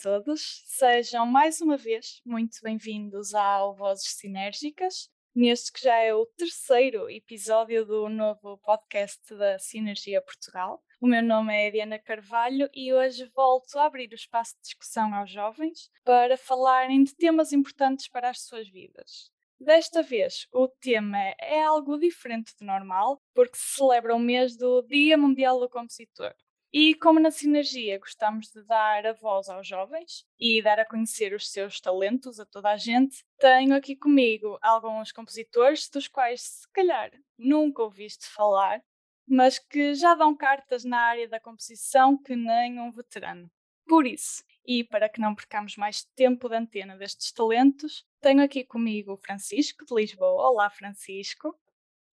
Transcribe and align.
Todos, 0.00 0.62
sejam 0.64 1.26
mais 1.26 1.60
uma 1.60 1.76
vez 1.76 2.20
muito 2.24 2.58
bem-vindos 2.62 3.34
ao 3.34 3.74
Vozes 3.74 4.12
Sinérgicas, 4.12 5.10
neste 5.34 5.72
que 5.72 5.82
já 5.82 5.96
é 5.96 6.14
o 6.14 6.24
terceiro 6.24 7.10
episódio 7.10 7.84
do 7.84 8.08
novo 8.08 8.58
podcast 8.58 9.34
da 9.34 9.58
Sinergia 9.58 10.22
Portugal. 10.22 10.80
O 11.00 11.08
meu 11.08 11.20
nome 11.20 11.52
é 11.52 11.68
Diana 11.72 11.98
Carvalho 11.98 12.70
e 12.72 12.94
hoje 12.94 13.24
volto 13.34 13.76
a 13.76 13.86
abrir 13.86 14.08
o 14.12 14.14
espaço 14.14 14.54
de 14.54 14.62
discussão 14.62 15.12
aos 15.12 15.32
jovens 15.32 15.90
para 16.04 16.36
falarem 16.36 17.02
de 17.02 17.16
temas 17.16 17.52
importantes 17.52 18.06
para 18.06 18.30
as 18.30 18.42
suas 18.42 18.68
vidas. 18.68 19.32
Desta 19.58 20.00
vez, 20.00 20.46
o 20.52 20.68
tema 20.68 21.18
é 21.40 21.60
algo 21.64 21.98
diferente 21.98 22.54
do 22.60 22.64
normal, 22.64 23.20
porque 23.34 23.56
se 23.56 23.74
celebra 23.74 24.14
o 24.14 24.20
mês 24.20 24.56
do 24.56 24.80
Dia 24.82 25.18
Mundial 25.18 25.58
do 25.58 25.68
Compositor. 25.68 26.32
E 26.72 26.94
como 26.96 27.18
na 27.18 27.30
Sinergia 27.30 27.98
gostamos 27.98 28.50
de 28.50 28.62
dar 28.62 29.06
a 29.06 29.14
voz 29.14 29.48
aos 29.48 29.66
jovens 29.66 30.26
e 30.38 30.60
dar 30.60 30.78
a 30.78 30.84
conhecer 30.84 31.32
os 31.32 31.50
seus 31.50 31.80
talentos 31.80 32.38
a 32.38 32.44
toda 32.44 32.70
a 32.70 32.76
gente, 32.76 33.24
tenho 33.38 33.74
aqui 33.74 33.96
comigo 33.96 34.58
alguns 34.60 35.10
compositores 35.10 35.88
dos 35.88 36.06
quais 36.08 36.42
se 36.42 36.70
calhar 36.70 37.10
nunca 37.38 37.82
ouviste 37.82 38.26
falar, 38.26 38.82
mas 39.26 39.58
que 39.58 39.94
já 39.94 40.14
dão 40.14 40.36
cartas 40.36 40.84
na 40.84 40.98
área 40.98 41.26
da 41.26 41.40
composição 41.40 42.20
que 42.22 42.36
nem 42.36 42.78
um 42.78 42.90
veterano. 42.90 43.50
Por 43.86 44.06
isso, 44.06 44.44
e 44.66 44.84
para 44.84 45.08
que 45.08 45.22
não 45.22 45.34
percamos 45.34 45.74
mais 45.78 46.04
tempo 46.14 46.50
de 46.50 46.56
antena 46.56 46.98
destes 46.98 47.32
talentos, 47.32 48.04
tenho 48.20 48.42
aqui 48.42 48.62
comigo 48.62 49.14
o 49.14 49.16
Francisco 49.16 49.86
de 49.86 49.94
Lisboa. 49.94 50.50
Olá, 50.50 50.68
Francisco. 50.68 51.58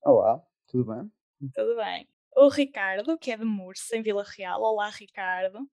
Olá, 0.01 0.41
tudo 0.65 0.85
bem? 0.85 1.11
Tudo 1.53 1.75
bem. 1.75 2.07
O 2.37 2.49
Ricardo, 2.49 3.17
que 3.17 3.31
é 3.31 3.37
de 3.37 3.45
Mursa, 3.45 3.95
em 3.95 4.01
Vila 4.01 4.25
Real. 4.27 4.61
Olá, 4.61 4.89
Ricardo. 4.89 5.65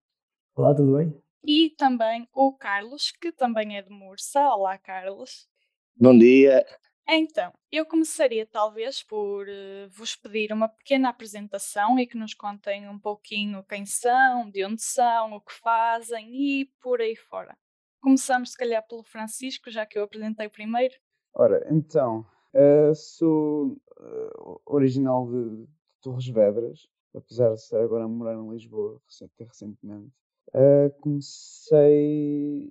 Olá, 0.55 0.73
tudo 0.73 0.95
bem? 0.95 1.21
E 1.43 1.71
também 1.71 2.25
o 2.33 2.53
Carlos, 2.53 3.11
que 3.11 3.33
também 3.33 3.77
é 3.77 3.81
de 3.81 3.89
Mursa. 3.89 4.39
Olá, 4.47 4.77
Carlos. 4.77 5.45
Bom 5.93 6.17
dia. 6.17 6.65
Então, 7.05 7.51
eu 7.69 7.85
começaria 7.85 8.45
talvez 8.45 9.03
por 9.03 9.45
uh, 9.45 9.89
vos 9.89 10.15
pedir 10.15 10.53
uma 10.53 10.69
pequena 10.69 11.09
apresentação 11.09 11.99
e 11.99 12.07
que 12.07 12.17
nos 12.17 12.33
contem 12.33 12.87
um 12.87 12.97
pouquinho 12.97 13.61
quem 13.65 13.85
são, 13.85 14.49
de 14.49 14.63
onde 14.63 14.81
são, 14.81 15.33
o 15.33 15.41
que 15.41 15.51
fazem 15.51 16.29
e 16.33 16.65
por 16.81 17.01
aí 17.01 17.17
fora. 17.17 17.57
Começamos, 18.01 18.51
se 18.51 18.57
calhar, 18.57 18.87
pelo 18.87 19.03
Francisco, 19.03 19.69
já 19.69 19.85
que 19.85 19.99
eu 19.99 20.03
apresentei 20.03 20.47
primeiro. 20.47 20.95
Ora, 21.33 21.67
então, 21.69 22.25
uh, 22.53 22.95
sou 22.95 23.77
uh, 23.99 24.61
original 24.65 25.29
de, 25.29 25.65
de, 25.65 25.67
Torres 26.03 26.27
Vedras, 26.27 26.87
apesar 27.15 27.49
de 27.49 27.61
estar 27.61 27.81
agora 27.81 28.03
a 28.03 28.07
morar 28.07 28.35
em 28.35 28.49
Lisboa 28.51 29.01
até 29.23 29.45
recentemente. 29.45 30.11
Uh, 30.49 30.91
comecei. 30.99 32.69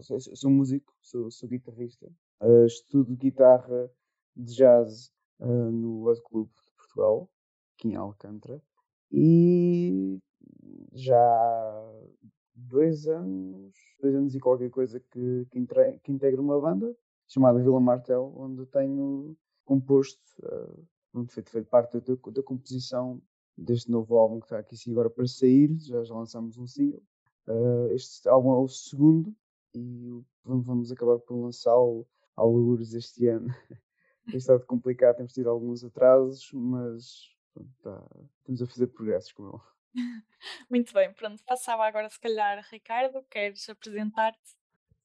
Sou, 0.00 0.50
músico, 0.50 0.92
sou, 1.00 1.30
sou 1.30 1.48
guitarrista. 1.48 2.06
estudo 2.66 3.16
guitarra 3.16 3.90
de 4.36 4.54
jazz 4.54 5.10
no 5.40 6.00
World 6.02 6.22
Club 6.22 6.48
de 6.48 6.72
Portugal, 6.76 7.30
aqui 7.74 7.88
em 7.88 7.96
Alcântara. 7.96 8.60
E 9.10 10.20
já 10.92 11.92
dois 12.54 13.06
anos, 13.08 13.74
dois 14.00 14.14
anos 14.14 14.34
e 14.34 14.40
qualquer 14.40 14.70
coisa 14.70 15.00
que, 15.00 15.46
que, 15.50 15.58
entre, 15.58 15.98
que 16.00 16.12
integro 16.12 16.42
uma 16.42 16.60
banda 16.60 16.94
chamada 17.26 17.62
Vila 17.62 17.80
Martel, 17.80 18.32
onde 18.36 18.66
tenho 18.66 19.36
composto, 19.64 20.20
uh, 20.42 20.86
feito, 21.28 21.50
feito 21.50 21.68
parte 21.68 22.00
da, 22.00 22.14
da, 22.14 22.42
composição 22.42 23.20
deste 23.56 23.90
novo 23.90 24.16
álbum 24.16 24.40
que 24.40 24.46
está 24.46 24.58
aqui 24.58 24.76
sim 24.76 24.92
agora 24.92 25.10
para 25.10 25.26
sair, 25.26 25.76
já, 25.78 26.02
já 26.04 26.14
lançamos 26.14 26.56
um 26.58 26.66
single. 26.66 27.02
Uh, 27.46 27.92
este 27.92 28.28
álbum 28.28 28.52
é 28.52 28.58
o 28.58 28.68
segundo 28.68 29.34
e 29.74 30.22
vamos 30.44 30.92
acabar 30.92 31.18
por 31.18 31.34
lançá-lo 31.40 32.06
ao 32.36 32.50
Lourdes 32.50 32.94
este 32.94 33.26
ano. 33.26 33.48
Tem 34.26 34.36
estado 34.36 34.64
complicado, 34.66 35.16
temos 35.16 35.32
tido 35.32 35.48
alguns 35.48 35.82
atrasos, 35.82 36.50
mas 36.52 37.34
pronto, 37.54 37.70
tá, 37.82 38.06
estamos 38.40 38.60
a 38.62 38.66
fazer 38.66 38.86
progressos 38.88 39.32
com 39.32 39.48
ele. 39.48 39.62
Muito 40.70 40.92
bem, 40.92 41.12
pronto, 41.14 41.42
passava 41.44 41.86
agora 41.86 42.10
se 42.10 42.20
calhar 42.20 42.62
Ricardo, 42.70 43.24
queres 43.30 43.66
apresentar-te? 43.70 44.56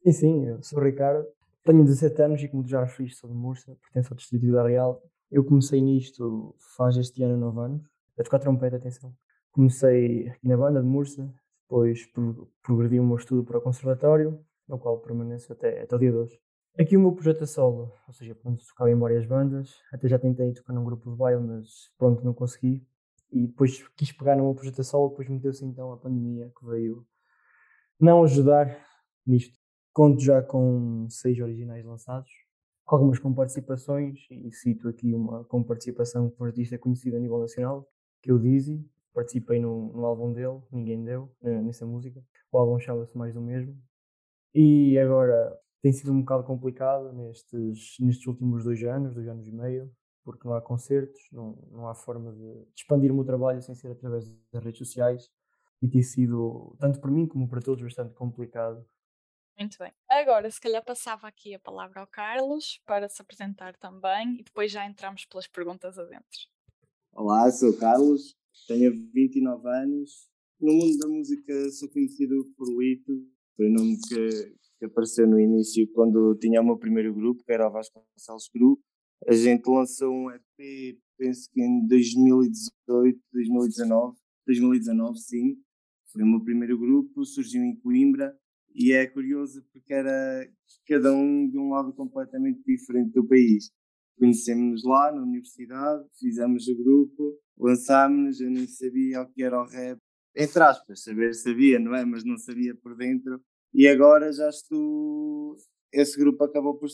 Sim, 0.04 0.12
sim, 0.12 0.46
eu 0.48 0.62
sou 0.62 0.80
o 0.80 0.84
Ricardo, 0.84 1.26
tenho 1.64 1.86
17 1.86 2.22
anos 2.22 2.44
e 2.44 2.50
como 2.50 2.68
já 2.68 2.84
referiste 2.84 3.20
sou 3.20 3.30
de 3.30 3.36
Mursa, 3.36 3.78
pertenço 3.82 4.14
ao 4.14 4.18
Distrito 4.18 4.42
Vila 4.42 4.68
Real. 4.68 5.02
Eu 5.34 5.44
comecei 5.44 5.82
nisto 5.82 6.56
faz 6.78 6.96
este 6.96 7.24
ano 7.24 7.36
9 7.36 7.60
anos, 7.60 7.90
a 8.20 8.24
tocar 8.24 8.38
trompete, 8.38 8.76
atenção. 8.76 9.12
Comecei 9.52 10.28
aqui 10.28 10.48
na 10.48 10.56
banda 10.56 10.80
de 10.80 10.88
Mursa, 10.88 11.34
depois 11.64 12.08
progredi 12.62 13.00
o 13.00 13.04
meu 13.04 13.18
estudo 13.18 13.44
para 13.44 13.58
o 13.58 13.62
conservatório, 13.62 14.40
no 14.68 14.78
qual 14.78 15.00
permaneço 15.00 15.52
até, 15.52 15.82
até 15.82 15.96
o 15.96 15.98
dia 15.98 16.12
de 16.12 16.18
hoje. 16.18 16.40
Aqui 16.80 16.96
o 16.96 17.00
meu 17.00 17.14
projeto 17.14 17.46
a 17.46 17.48
solo, 17.48 17.92
ou 18.08 18.14
seja, 18.14 18.36
pronto, 18.36 18.64
tocava 18.64 18.92
em 18.92 18.96
várias 18.96 19.26
bandas, 19.26 19.74
até 19.92 20.08
já 20.08 20.20
tentei 20.20 20.54
tocar 20.54 20.72
num 20.72 20.84
grupo 20.84 21.10
de 21.10 21.18
baile, 21.18 21.42
mas 21.42 21.90
pronto, 21.98 22.24
não 22.24 22.36
consegui 22.36 22.86
e 23.32 23.48
depois 23.48 23.88
quis 23.98 24.12
pegar 24.12 24.36
numa 24.36 24.54
projeto 24.54 24.82
a 24.82 24.84
solo, 24.84 25.10
depois 25.10 25.28
meteu-se 25.28 25.66
então 25.66 25.92
a 25.92 25.98
pandemia 25.98 26.52
que 26.56 26.64
veio 26.64 27.08
não 28.00 28.24
ajudar 28.24 28.86
nisto. 29.26 29.58
Conto 29.92 30.22
já 30.22 30.44
com 30.44 31.08
seis 31.10 31.40
originais 31.40 31.84
lançados, 31.84 32.30
algumas 32.86 33.20
com 33.20 33.34
participações, 33.34 34.28
e 34.30 34.52
cito 34.52 34.88
aqui 34.88 35.14
uma 35.14 35.44
com 35.46 35.64
participação 35.64 36.34
um 36.40 36.46
artista 36.46 36.78
conhecido 36.78 37.18
a 37.18 37.20
nível 37.20 37.40
nacional, 37.40 37.88
que 38.22 38.30
é 38.30 38.34
o 38.34 38.40
Dizzy. 38.40 38.84
Participei 39.14 39.60
no, 39.60 39.94
no 39.94 40.06
álbum 40.06 40.34
dele, 40.34 40.60
Ninguém 40.72 41.04
Deu, 41.04 41.32
nessa 41.42 41.86
música. 41.86 42.24
O 42.52 42.58
álbum 42.58 42.80
chama-se 42.80 43.16
Mais 43.16 43.34
do 43.34 43.42
Mesmo. 43.42 43.78
E 44.56 44.98
agora 44.98 45.56
tem 45.84 45.92
sido 45.92 46.12
um 46.12 46.22
bocado 46.22 46.44
complicado 46.44 47.12
nestes, 47.14 47.98
nestes 48.00 48.26
últimos 48.26 48.64
dois 48.64 48.82
anos, 48.84 49.14
dois 49.14 49.28
anos 49.28 49.48
e 49.48 49.52
meio, 49.52 49.92
porque 50.24 50.48
não 50.48 50.56
há 50.56 50.62
concertos, 50.62 51.22
não, 51.32 51.58
não 51.72 51.88
há 51.88 51.94
forma 51.94 52.32
de, 52.32 52.66
expandir 52.76 53.12
o 53.12 53.16
meu 53.16 53.26
trabalho 53.26 53.62
sem 53.62 53.76
ser 53.76 53.92
através 53.92 54.26
das 54.52 54.64
redes 54.64 54.80
sociais 54.80 55.30
e 55.82 55.88
tem 55.90 56.02
sido, 56.02 56.76
tanto 56.80 57.02
para 57.02 57.12
mim 57.12 57.28
como 57.28 57.48
para 57.50 57.62
todos, 57.62 57.84
bastante 57.84 58.14
complicado. 58.14 58.86
Muito 59.60 59.78
bem. 59.78 59.92
Agora, 60.16 60.50
se 60.52 60.62
calhar 60.62 60.86
passava 60.86 61.28
aqui 61.28 61.56
a 61.56 61.60
palavra 61.60 62.02
ao 62.02 62.08
Carlos 62.08 62.80
para 62.86 63.10
se 63.10 63.20
apresentar 63.20 63.76
também 63.78 64.36
e 64.40 64.44
depois 64.44 64.72
já 64.72 64.86
entramos 64.86 65.26
pelas 65.26 65.48
perguntas 65.48 65.98
adentro. 65.98 66.40
Olá, 67.12 67.50
sou 67.50 67.72
o 67.72 67.78
Carlos, 67.78 68.36
tenho 68.68 68.92
29 69.12 69.68
anos. 69.68 70.30
No 70.62 70.72
mundo 70.72 70.98
da 71.00 71.08
música 71.08 71.72
sou 71.72 71.90
conhecido 71.90 72.46
por 72.56 72.68
Lito, 72.80 73.12
foi 73.58 73.68
o 73.70 73.74
nome 73.74 73.98
que, 74.08 74.56
que 74.78 74.86
apareceu 74.86 75.28
no 75.28 75.40
início 75.40 75.92
quando 75.94 76.38
tinha 76.40 76.62
o 76.62 76.64
meu 76.64 76.78
primeiro 76.78 77.12
grupo, 77.12 77.44
que 77.44 77.52
era 77.52 77.68
o 77.68 77.72
Vasconcelos 77.72 78.50
Group 78.54 78.80
a 79.28 79.34
gente 79.34 79.66
lançou 79.68 80.14
um 80.14 80.30
EP, 80.30 81.00
penso 81.18 81.50
que 81.52 81.62
em 81.62 81.88
2018, 81.88 83.20
2019, 83.32 84.18
2019 84.46 85.18
sim, 85.18 85.58
foi 86.12 86.22
o 86.22 86.28
meu 86.28 86.44
primeiro 86.44 86.78
grupo, 86.78 87.26
surgiu 87.26 87.64
em 87.64 87.76
Coimbra 87.76 88.38
e 88.76 88.92
é 88.92 89.06
curioso 89.08 89.64
porque 89.72 89.94
era 89.94 90.48
cada 90.88 91.14
um 91.14 91.50
de 91.50 91.58
um 91.58 91.70
lado 91.70 91.94
completamente 91.94 92.62
diferente 92.66 93.14
do 93.14 93.28
país. 93.28 93.72
Conhecemos-nos 94.18 94.84
lá 94.84 95.12
na 95.12 95.24
universidade, 95.24 96.06
fizemos 96.20 96.68
o 96.68 96.78
grupo, 96.78 97.38
lançámos-nos, 97.58 98.42
eu 98.42 98.50
nem 98.50 98.68
sabia 98.68 99.22
o 99.22 99.32
que 99.32 99.44
era 99.44 99.60
o 99.60 99.66
rap, 99.66 100.00
entre 100.36 100.64
aspas, 100.64 101.04
saber 101.04 101.34
sabia, 101.36 101.80
não 101.80 101.96
é? 101.96 102.04
Mas 102.06 102.24
não 102.24 102.38
sabia 102.38 102.76
por 102.76 102.96
dentro. 102.96 103.40
E 103.74 103.88
agora 103.88 104.32
já 104.32 104.50
estou. 104.50 105.56
Esse 105.92 106.18
grupo 106.18 106.44
acabou 106.44 106.78
por, 106.78 106.90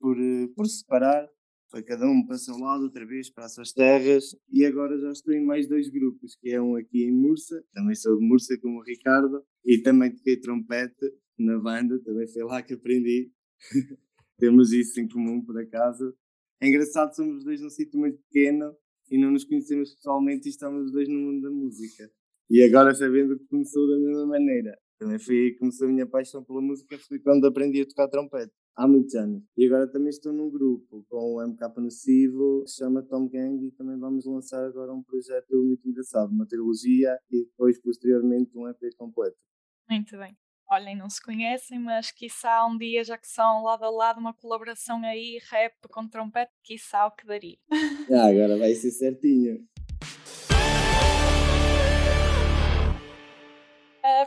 por, 0.00 0.16
por 0.54 0.66
separar 0.66 1.28
foi 1.76 1.82
cada 1.82 2.06
um 2.08 2.24
para 2.24 2.36
o 2.36 2.38
seu 2.38 2.56
lado, 2.56 2.84
outra 2.84 3.04
vez 3.04 3.28
para 3.28 3.44
as 3.44 3.52
suas 3.52 3.70
terras, 3.70 4.34
e 4.50 4.64
agora 4.64 4.98
já 4.98 5.12
estou 5.12 5.34
em 5.34 5.44
mais 5.44 5.68
dois 5.68 5.90
grupos, 5.90 6.34
que 6.34 6.48
é 6.48 6.58
um 6.58 6.74
aqui 6.74 7.04
em 7.04 7.12
Mursa, 7.12 7.62
também 7.74 7.94
sou 7.94 8.18
de 8.18 8.26
Mursa 8.26 8.58
como 8.62 8.78
o 8.78 8.82
Ricardo, 8.82 9.44
e 9.62 9.82
também 9.82 10.10
toquei 10.10 10.40
trompete 10.40 11.12
na 11.38 11.58
banda, 11.58 12.00
também 12.02 12.26
foi 12.28 12.44
lá 12.44 12.62
que 12.62 12.72
aprendi. 12.72 13.30
Temos 14.38 14.72
isso 14.72 14.98
em 14.98 15.06
comum, 15.06 15.44
por 15.44 15.58
acaso. 15.60 16.14
É 16.62 16.68
engraçado, 16.68 17.14
somos 17.14 17.44
dois 17.44 17.60
num 17.60 17.68
sítio 17.68 18.00
muito 18.00 18.18
pequeno 18.22 18.74
e 19.10 19.18
não 19.18 19.30
nos 19.30 19.44
conhecemos 19.44 19.94
pessoalmente 19.96 20.48
e 20.48 20.50
estamos 20.50 20.86
os 20.86 20.92
dois 20.92 21.06
no 21.10 21.18
mundo 21.18 21.42
da 21.42 21.50
música. 21.50 22.10
E 22.48 22.62
agora 22.62 22.94
sabendo 22.94 23.38
que 23.38 23.44
começou 23.48 23.86
da 23.86 23.98
mesma 23.98 24.26
maneira. 24.26 24.78
Também 24.98 25.18
foi 25.18 25.36
aí 25.36 25.52
que 25.52 25.58
começou 25.58 25.88
a 25.88 25.92
minha 25.92 26.06
paixão 26.06 26.42
pela 26.42 26.62
música, 26.62 26.96
foi 27.06 27.18
quando 27.18 27.46
aprendi 27.46 27.82
a 27.82 27.86
tocar 27.86 28.08
trompete 28.08 28.54
há 28.76 28.86
muitos 28.86 29.14
anos. 29.14 29.42
E 29.56 29.66
agora 29.66 29.90
também 29.90 30.10
estou 30.10 30.32
num 30.32 30.50
grupo 30.50 31.04
com 31.08 31.34
o 31.34 31.42
MK 31.42 31.60
Nocivo, 31.78 32.62
que 32.62 32.70
se 32.70 32.76
chama 32.76 33.02
Tom 33.02 33.28
Gang, 33.28 33.66
e 33.66 33.72
também 33.72 33.98
vamos 33.98 34.26
lançar 34.26 34.64
agora 34.64 34.92
um 34.92 35.02
projeto 35.02 35.56
muito 35.64 35.88
engraçado, 35.88 36.30
uma 36.30 36.46
trilogia 36.46 37.18
e 37.30 37.44
depois, 37.44 37.80
posteriormente, 37.80 38.56
um 38.56 38.68
EP 38.68 38.94
completo. 38.96 39.36
Muito 39.88 40.16
bem. 40.18 40.36
Olhem, 40.68 40.96
não 40.96 41.08
se 41.08 41.22
conhecem, 41.22 41.78
mas 41.78 42.10
quiçá 42.10 42.66
um 42.66 42.76
dia, 42.76 43.04
já 43.04 43.16
que 43.16 43.28
são 43.28 43.62
lado 43.62 43.84
a 43.84 43.90
lado, 43.90 44.18
uma 44.18 44.34
colaboração 44.34 45.00
aí, 45.04 45.38
rap 45.48 45.74
com 45.88 46.08
trompete, 46.08 46.50
quiçá 46.64 47.06
o 47.06 47.12
que 47.12 47.26
daria. 47.26 47.56
Ah, 48.08 48.28
agora 48.28 48.56
vai 48.56 48.72
ser 48.74 48.92
certinho. 48.92 49.66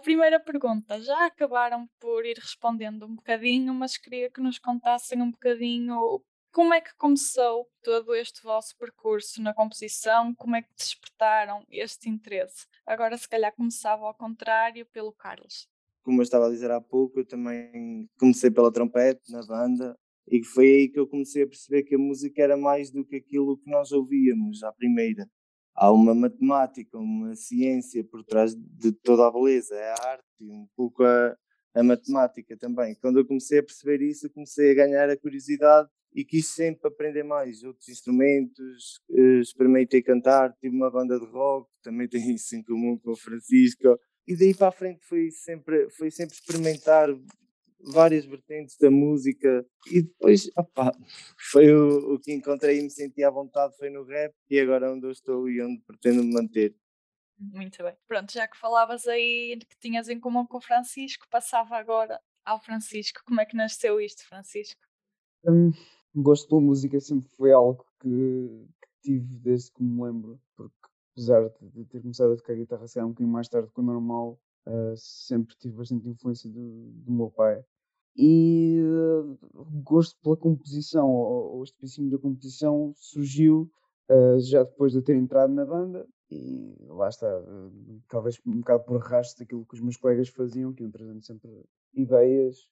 Primeira 0.04 0.40
pergunta, 0.40 1.00
já 1.02 1.26
acabaram 1.26 1.88
por 2.00 2.26
ir 2.26 2.38
respondendo 2.38 3.06
um 3.06 3.16
bocadinho, 3.16 3.74
mas 3.74 3.98
queria 3.98 4.30
que 4.30 4.42
nos 4.42 4.58
contassem 4.58 5.22
um 5.22 5.32
bocadinho 5.32 6.22
como 6.52 6.74
é 6.74 6.82
que 6.82 6.96
começou 6.96 7.68
todo 7.84 8.16
este 8.16 8.42
vosso 8.42 8.76
percurso 8.78 9.42
na 9.42 9.54
composição, 9.54 10.34
como 10.34 10.56
é 10.56 10.62
que 10.62 10.74
despertaram 10.76 11.64
este 11.70 12.10
interesse. 12.10 12.66
Agora, 12.86 13.18
se 13.18 13.30
calhar, 13.30 13.54
começava 13.56 14.06
ao 14.06 14.16
contrário 14.16 14.86
pelo 14.88 15.14
Carlos. 15.14 15.68
Como 16.04 16.20
eu 16.20 16.24
estava 16.24 16.48
a 16.48 16.50
dizer 16.50 16.72
há 16.72 16.82
pouco, 16.82 17.20
eu 17.20 17.26
também 17.26 18.10
comecei 18.20 18.50
pela 18.50 18.74
trompete 18.74 19.32
na 19.32 19.46
banda 19.46 19.96
e 20.28 20.44
foi 20.44 20.66
aí 20.66 20.90
que 20.90 21.00
eu 21.00 21.08
comecei 21.08 21.44
a 21.44 21.48
perceber 21.48 21.84
que 21.84 21.96
a 21.96 22.00
música 22.00 22.42
era 22.42 22.58
mais 22.58 22.92
do 22.92 23.06
que 23.06 23.16
aquilo 23.16 23.58
que 23.58 23.70
nós 23.70 23.92
ouvíamos 23.92 24.64
à 24.64 24.72
primeira 24.72 25.30
há 25.80 25.92
uma 25.92 26.14
matemática, 26.14 26.98
uma 26.98 27.34
ciência 27.36 28.04
por 28.04 28.24
trás 28.24 28.54
de 28.54 28.92
toda 28.92 29.26
a 29.26 29.32
beleza, 29.32 29.74
é 29.76 29.90
a 29.92 30.10
arte 30.12 30.26
e 30.42 30.52
um 30.52 30.68
pouco 30.76 31.04
a, 31.04 31.36
a 31.74 31.84
matemática 31.84 32.58
também. 32.58 32.96
Quando 32.96 33.20
eu 33.20 33.26
comecei 33.26 33.60
a 33.60 33.64
perceber 33.64 34.02
isso, 34.02 34.30
comecei 34.30 34.72
a 34.72 34.76
ganhar 34.76 35.10
a 35.10 35.18
curiosidade 35.18 35.88
e 36.14 36.26
quis 36.26 36.48
sempre 36.48 36.90
aprender 36.90 37.24
mais 37.24 37.64
outros 37.64 37.88
instrumentos, 37.88 39.00
eh, 39.10 39.40
experimentei 39.40 40.02
cantar, 40.02 40.54
tive 40.60 40.76
uma 40.76 40.92
banda 40.92 41.18
de 41.18 41.26
rock, 41.28 41.70
também 41.82 42.10
tenho 42.10 42.36
isso 42.36 42.56
em 42.56 42.64
comum 42.64 42.98
com 42.98 43.12
o 43.12 43.16
Francisco, 43.16 43.98
e 44.28 44.36
daí 44.36 44.54
para 44.54 44.68
a 44.68 44.72
frente 44.72 45.06
foi 45.06 45.32
sempre, 45.32 45.90
foi 45.92 46.12
sempre 46.12 46.36
experimentar 46.36 47.10
várias 47.80 48.26
vertentes 48.26 48.78
da 48.78 48.92
música 48.92 49.66
e 49.92 50.02
depois 50.02 50.50
opa, 50.56 50.92
foi 51.52 51.74
o, 51.74 52.16
o 52.16 52.20
que 52.20 52.34
encontrei 52.34 52.80
e 52.80 52.84
me 52.84 52.90
senti 52.90 53.24
à 53.24 53.30
vontade 53.30 53.76
foi 53.78 53.90
no 53.90 54.04
rap 54.04 54.34
e 54.50 54.60
agora 54.60 54.88
é 54.88 54.90
onde 54.90 55.06
eu 55.06 55.12
estou 55.12 55.50
e 55.50 55.62
onde 55.62 55.82
pretendo 55.82 56.24
me 56.24 56.34
manter. 56.34 56.76
Muito 57.40 57.82
bem. 57.82 57.96
Pronto, 58.06 58.34
já 58.34 58.48
que 58.48 58.58
falavas 58.58 59.08
aí 59.08 59.58
que 59.58 59.80
tinhas 59.80 60.10
em 60.10 60.20
comum 60.20 60.46
com 60.46 60.58
o 60.58 60.62
Francisco, 60.62 61.26
passava 61.30 61.78
agora 61.78 62.20
ao 62.44 62.62
Francisco. 62.62 63.22
Como 63.26 63.40
é 63.40 63.46
que 63.46 63.56
nasceu 63.56 64.02
isto, 64.02 64.28
Francisco? 64.28 64.82
Um, 65.46 65.72
gosto 66.14 66.50
pela 66.50 66.60
música 66.60 67.00
sempre 67.00 67.30
foi 67.38 67.54
algo 67.54 67.86
que, 68.02 68.68
que, 68.82 68.90
tive 69.02 69.36
desde 69.38 69.72
que 69.72 69.82
me 69.82 70.04
lembro, 70.04 70.42
porque 70.54 70.76
apesar 71.14 71.50
de 71.62 71.86
ter 71.86 72.02
começado 72.02 72.34
a 72.34 72.36
tocar 72.36 72.56
guitarra 72.56 72.88
se 72.88 73.00
um 73.02 73.10
bocadinho 73.10 73.32
mais 73.32 73.48
tarde 73.48 73.72
que 73.74 73.80
o 73.80 73.84
normal, 73.84 74.38
Uh, 74.68 74.96
sempre 74.96 75.56
tive 75.58 75.76
bastante 75.76 76.08
influência 76.08 76.50
do, 76.50 76.92
do 76.92 77.12
meu 77.12 77.32
pai. 77.32 77.64
E 78.16 78.80
uh, 78.82 79.38
gosto 79.84 80.18
pela 80.22 80.38
composição, 80.38 81.10
ou, 81.10 81.64
este 81.64 81.78
princípio 81.78 82.12
da 82.12 82.18
composição 82.18 82.94
surgiu 82.96 83.72
uh, 84.10 84.40
já 84.40 84.64
depois 84.64 84.92
de 84.92 85.00
eu 85.00 85.04
ter 85.04 85.16
entrado 85.16 85.54
na 85.54 85.66
banda. 85.66 86.08
E 86.32 86.76
lá 86.88 87.10
está, 87.10 87.28
talvez 88.08 88.40
um 88.46 88.60
bocado 88.60 88.84
por 88.84 89.02
rastro 89.02 89.44
daquilo 89.44 89.66
que 89.66 89.74
os 89.74 89.82
meus 89.82 89.98
colegas 89.98 90.30
faziam, 90.30 90.72
que 90.74 90.84
iam 90.84 90.92
trazendo 90.92 91.26
sempre 91.26 91.50
ideias, 91.94 92.70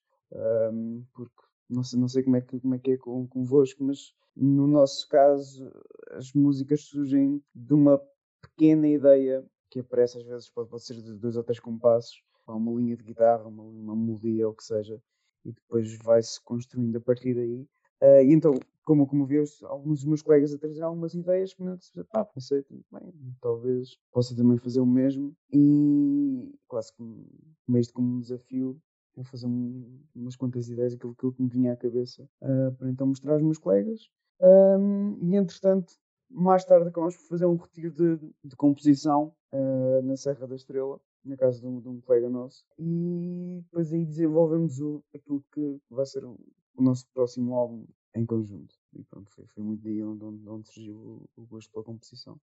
um, 0.72 1.04
porque 1.14 1.42
não 1.70 1.84
sei, 1.84 2.00
não 2.00 2.08
sei 2.08 2.24
como, 2.24 2.36
é 2.36 2.42
que, 2.42 2.60
como 2.60 2.76
é 2.76 2.80
que 2.80 2.92
é 2.92 2.98
com, 2.98 3.28
convosco, 3.28 3.84
mas 3.84 4.14
no 4.36 4.68
nosso 4.68 5.08
caso 5.10 5.72
as 6.12 6.32
músicas 6.34 6.84
surgem 6.84 7.44
de 7.54 7.74
uma 7.74 8.00
pequena 8.42 8.88
ideia 8.88 9.44
que 9.70 9.80
aparece 9.80 10.18
às 10.18 10.24
vezes, 10.24 10.50
pode, 10.50 10.70
pode 10.70 10.84
ser 10.84 10.96
de 11.02 11.14
dois 11.14 11.36
ou 11.36 11.44
três 11.44 11.60
compassos, 11.60 12.22
uma 12.48 12.72
linha 12.74 12.96
de 12.96 13.04
guitarra, 13.04 13.46
uma, 13.46 13.64
uma 13.64 13.96
melodia 13.96 14.48
ou 14.48 14.54
o 14.54 14.56
que 14.56 14.64
seja, 14.64 15.02
e 15.44 15.52
depois 15.52 15.98
vai-se 15.98 16.42
construindo 16.44 16.98
a 16.98 17.02
partir 17.02 17.34
daí. 17.34 17.68
Uh, 18.02 18.22
e 18.24 18.34
então, 18.34 18.54
como, 18.84 19.08
como 19.08 19.26
vi 19.26 19.38
alguns 19.64 20.00
dos 20.00 20.06
meus 20.06 20.22
colegas 20.22 20.54
a 20.54 20.58
trazer 20.58 20.82
algumas 20.82 21.14
ideias, 21.14 21.54
que 21.54 21.64
pá, 22.06 22.24
pensei, 22.24 22.64
bem, 22.92 23.14
talvez 23.42 23.98
possa 24.12 24.36
também 24.36 24.58
fazer 24.58 24.80
o 24.80 24.86
mesmo, 24.86 25.36
e 25.52 26.54
quase 26.68 26.94
como 26.96 27.26
meio 27.68 27.92
como 27.92 28.16
um 28.16 28.20
desafio, 28.20 28.80
vou 29.16 29.26
fazer 29.26 29.48
um, 29.48 30.00
umas 30.16 30.36
quantas 30.36 30.70
ideias, 30.70 30.94
aquilo, 30.94 31.14
aquilo 31.14 31.34
que 31.34 31.42
me 31.42 31.50
vinha 31.50 31.74
à 31.74 31.76
cabeça, 31.76 32.30
uh, 32.42 32.72
para 32.78 32.90
então 32.90 33.08
mostrar 33.08 33.34
aos 33.34 33.42
meus 33.42 33.58
colegas. 33.58 34.10
Um, 34.40 35.18
e 35.24 35.36
entretanto, 35.36 35.94
mais 36.30 36.64
tarde 36.66 36.88
acabamos 36.88 37.16
por 37.16 37.28
fazer 37.28 37.46
um 37.46 37.56
retiro 37.56 37.92
de, 37.92 38.18
de 38.44 38.56
composição 38.56 39.34
uh, 39.52 40.02
na 40.04 40.16
Serra 40.16 40.48
da 40.48 40.56
Estrela, 40.56 41.00
na 41.24 41.36
casa 41.36 41.60
de 41.60 41.68
um, 41.68 41.80
de 41.80 41.90
um, 41.90 42.02
colega 42.02 42.30
nosso, 42.30 42.66
e 42.78 43.62
depois 43.64 43.92
aí 43.92 44.06
desenvolvemos 44.06 44.80
o, 44.80 45.04
aquilo 45.14 45.44
que 45.54 45.80
vai 45.90 46.06
ser 46.06 46.24
o, 46.24 46.40
o 46.76 46.82
nosso 46.82 47.08
próximo 47.14 47.56
álbum 47.56 47.86
em 48.16 48.26
conjunto. 48.26 48.76
E 48.94 49.04
pronto, 49.04 49.30
foi, 49.32 49.46
foi 49.48 49.64
muito 49.64 49.84
daí 49.84 50.04
onde, 50.04 50.24
onde, 50.24 50.50
onde 50.50 50.68
surgiu 50.68 50.96
o, 50.96 51.30
o, 51.36 51.46
gosto 51.46 51.72
pela 51.72 51.84
composição. 51.84 52.40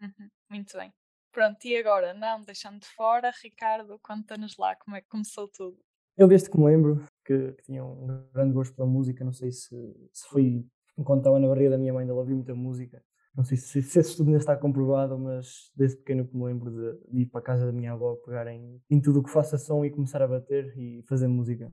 Uhum, 0.00 0.28
muito 0.50 0.76
bem. 0.76 0.92
Pronto, 1.32 1.64
e 1.64 1.76
agora, 1.76 2.14
não 2.14 2.42
deixando 2.42 2.80
de 2.80 2.88
fora, 2.88 3.32
Ricardo, 3.42 3.98
conta-nos 4.02 4.56
lá 4.56 4.74
como 4.76 4.96
é 4.96 5.00
que 5.00 5.08
começou 5.08 5.48
tudo. 5.48 5.78
Eu 6.16 6.26
desde 6.26 6.48
que 6.48 6.58
me 6.58 6.64
lembro 6.64 7.06
que, 7.24 7.52
que 7.52 7.62
tinha 7.64 7.84
um 7.84 8.26
grande 8.32 8.54
gosto 8.54 8.74
pela 8.74 8.88
música, 8.88 9.22
não 9.22 9.34
sei 9.34 9.52
se, 9.52 9.76
se 10.12 10.26
foi 10.28 10.66
enquanto 10.96 11.18
estava 11.18 11.38
na 11.38 11.48
barriga 11.48 11.70
da 11.70 11.78
minha 11.78 11.92
mãe, 11.92 12.08
ela 12.08 12.18
ouvia 12.18 12.34
muita 12.34 12.54
música, 12.54 13.04
não 13.36 13.44
sei 13.44 13.56
se, 13.56 13.82
se 13.82 13.98
esse 14.00 14.10
estudo 14.10 14.28
ainda 14.28 14.38
está 14.38 14.56
comprovado, 14.56 15.18
mas 15.18 15.70
desde 15.76 15.98
pequeno 15.98 16.26
que 16.26 16.36
me 16.36 16.44
lembro 16.44 16.70
de, 16.70 17.12
de, 17.12 17.20
ir 17.22 17.26
para 17.26 17.40
a 17.40 17.44
casa 17.44 17.66
da 17.66 17.72
minha 17.72 17.92
avó, 17.92 18.16
pegar 18.16 18.46
em, 18.46 18.80
em 18.88 19.00
tudo 19.00 19.20
o 19.20 19.22
que 19.22 19.30
faça 19.30 19.58
som 19.58 19.84
e 19.84 19.90
começar 19.90 20.22
a 20.22 20.28
bater 20.28 20.72
e 20.78 21.02
fazer 21.02 21.28
música. 21.28 21.70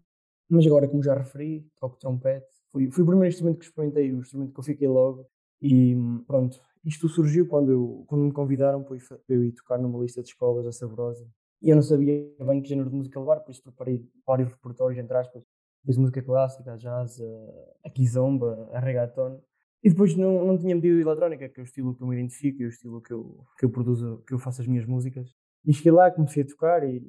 Mas 0.49 0.67
agora, 0.67 0.87
como 0.87 1.01
já 1.01 1.15
referi, 1.15 1.65
toco 1.79 1.97
trompete. 1.97 2.45
Foi, 2.71 2.91
foi 2.91 3.03
o 3.03 3.07
primeiro 3.07 3.29
instrumento 3.29 3.59
que 3.59 3.65
experimentei, 3.65 4.11
o 4.11 4.19
instrumento 4.19 4.53
que 4.53 4.59
eu 4.59 4.63
fiquei 4.63 4.87
logo. 4.87 5.25
E 5.61 5.95
pronto, 6.27 6.59
isto 6.83 7.07
surgiu 7.07 7.47
quando, 7.47 7.71
eu, 7.71 8.03
quando 8.07 8.25
me 8.25 8.33
convidaram 8.33 8.83
para 8.83 8.97
eu 9.29 9.43
ir 9.43 9.53
tocar 9.53 9.79
numa 9.79 9.99
lista 9.99 10.21
de 10.21 10.29
escolas, 10.29 10.67
a 10.67 10.71
Saborosa. 10.71 11.25
E 11.61 11.69
eu 11.69 11.75
não 11.75 11.81
sabia 11.81 12.29
bem 12.45 12.61
que 12.61 12.67
género 12.67 12.89
de 12.89 12.95
música 12.97 13.17
levar, 13.17 13.39
por 13.39 13.51
isso 13.51 13.63
preparei 13.63 14.05
vários 14.27 14.51
repertórios, 14.51 14.99
entre 14.99 15.15
aspas, 15.15 15.41
desde 15.81 16.01
música 16.01 16.21
clássica, 16.21 16.77
jazz, 16.77 17.21
a, 17.21 17.87
a 17.87 17.89
kizomba, 17.89 18.69
a 18.73 18.79
reggaeton. 18.79 19.41
E 19.83 19.89
depois 19.89 20.15
não, 20.15 20.45
não 20.45 20.57
tinha 20.57 20.73
medido 20.73 21.01
eletrónica, 21.01 21.49
que 21.49 21.59
é 21.59 21.63
o 21.63 21.65
estilo 21.65 21.93
que 21.93 22.01
eu 22.01 22.07
me 22.07 22.15
identifico, 22.15 22.63
é 22.63 22.65
o 22.65 22.69
estilo 22.69 23.01
que 23.01 23.11
eu, 23.11 23.45
que 23.59 23.65
eu 23.65 23.69
produzo, 23.69 24.23
que 24.25 24.33
eu 24.33 24.39
faço 24.39 24.61
as 24.61 24.67
minhas 24.67 24.85
músicas. 24.85 25.35
E 25.65 25.73
cheguei 25.73 25.91
lá, 25.91 26.09
comecei 26.09 26.43
a 26.43 26.47
tocar 26.47 26.87
e 26.87 27.03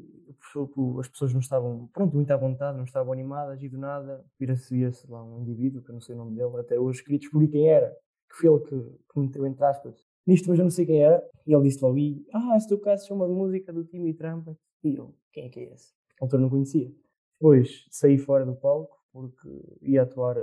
as 0.98 1.08
pessoas 1.08 1.32
não 1.32 1.40
estavam, 1.40 1.88
pronto, 1.92 2.14
muito 2.14 2.30
à 2.30 2.36
vontade, 2.36 2.76
não 2.76 2.84
estavam 2.84 3.12
animadas 3.12 3.62
e 3.62 3.68
do 3.68 3.78
nada 3.78 4.24
vira-se 4.38 5.08
lá 5.08 5.24
um 5.24 5.40
indivíduo, 5.40 5.82
que 5.82 5.90
eu 5.90 5.94
não 5.94 6.00
sei 6.00 6.14
o 6.14 6.18
nome 6.18 6.36
dele, 6.36 6.56
até 6.58 6.78
hoje 6.78 7.02
queria 7.02 7.18
descobrir 7.18 7.48
quem 7.48 7.68
era, 7.68 7.90
que 8.28 8.36
foi 8.36 8.50
ele 8.50 8.60
que, 8.60 8.98
que 9.12 9.20
meteu 9.20 9.46
entre 9.46 9.64
aspas. 9.64 9.94
Nisto, 10.26 10.48
mas 10.48 10.58
eu 10.58 10.64
não 10.64 10.70
sei 10.70 10.86
quem 10.86 11.02
era. 11.02 11.22
E 11.46 11.52
ele 11.52 11.64
disse 11.64 11.84
logo, 11.84 11.96
ah, 12.32 12.58
se 12.58 12.68
tocasses 12.68 13.08
uma 13.10 13.28
música 13.28 13.72
do 13.72 13.84
Timmy 13.84 14.14
Trumpet. 14.14 14.56
E 14.82 14.96
eu, 14.96 15.14
quem 15.32 15.46
é 15.46 15.48
que 15.48 15.60
é 15.60 15.74
esse? 15.74 15.92
A 16.20 16.24
autor 16.24 16.40
não 16.40 16.48
conhecia. 16.48 16.90
Depois 17.34 17.86
saí 17.90 18.16
fora 18.18 18.44
do 18.46 18.56
palco, 18.56 18.96
porque 19.12 19.48
ia 19.82 20.02
atuar 20.02 20.38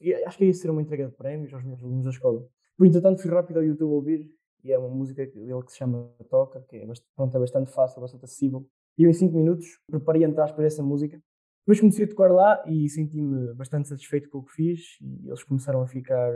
e 0.00 0.14
acho 0.14 0.38
que 0.38 0.44
ia 0.44 0.52
ser 0.52 0.70
uma 0.70 0.82
entrega 0.82 1.06
de 1.06 1.14
prémios 1.14 1.52
aos 1.52 1.64
meus 1.64 1.82
alunos 1.82 2.04
da 2.04 2.10
escola. 2.10 2.46
Por 2.76 2.86
entretanto, 2.86 3.20
fui 3.20 3.30
rápido 3.30 3.58
ao 3.58 3.64
YouTube 3.64 3.90
ouvir 3.90 4.30
e 4.64 4.72
é 4.72 4.78
uma 4.78 4.88
música 4.88 5.26
dele 5.26 5.62
que 5.64 5.72
se 5.72 5.78
chama 5.78 6.10
Toca, 6.28 6.64
que 6.68 6.76
é 6.76 6.86
bastante, 6.86 7.10
pronto, 7.14 7.36
é 7.36 7.40
bastante 7.40 7.70
fácil, 7.70 8.00
bastante 8.00 8.24
acessível. 8.24 8.66
E 8.96 9.04
eu, 9.04 9.10
em 9.10 9.12
5 9.12 9.36
minutos, 9.36 9.66
preparei 9.86 10.24
entre 10.24 10.40
aspas 10.40 10.64
essa 10.64 10.82
música. 10.82 11.20
Depois 11.60 11.80
comecei 11.80 12.04
a 12.04 12.08
tocar 12.08 12.30
lá 12.32 12.62
e 12.66 12.88
senti-me 12.88 13.54
bastante 13.54 13.88
satisfeito 13.88 14.28
com 14.30 14.38
o 14.38 14.44
que 14.44 14.52
fiz 14.52 14.98
e 15.00 15.28
eles 15.28 15.44
começaram 15.44 15.82
a 15.82 15.86
ficar 15.86 16.32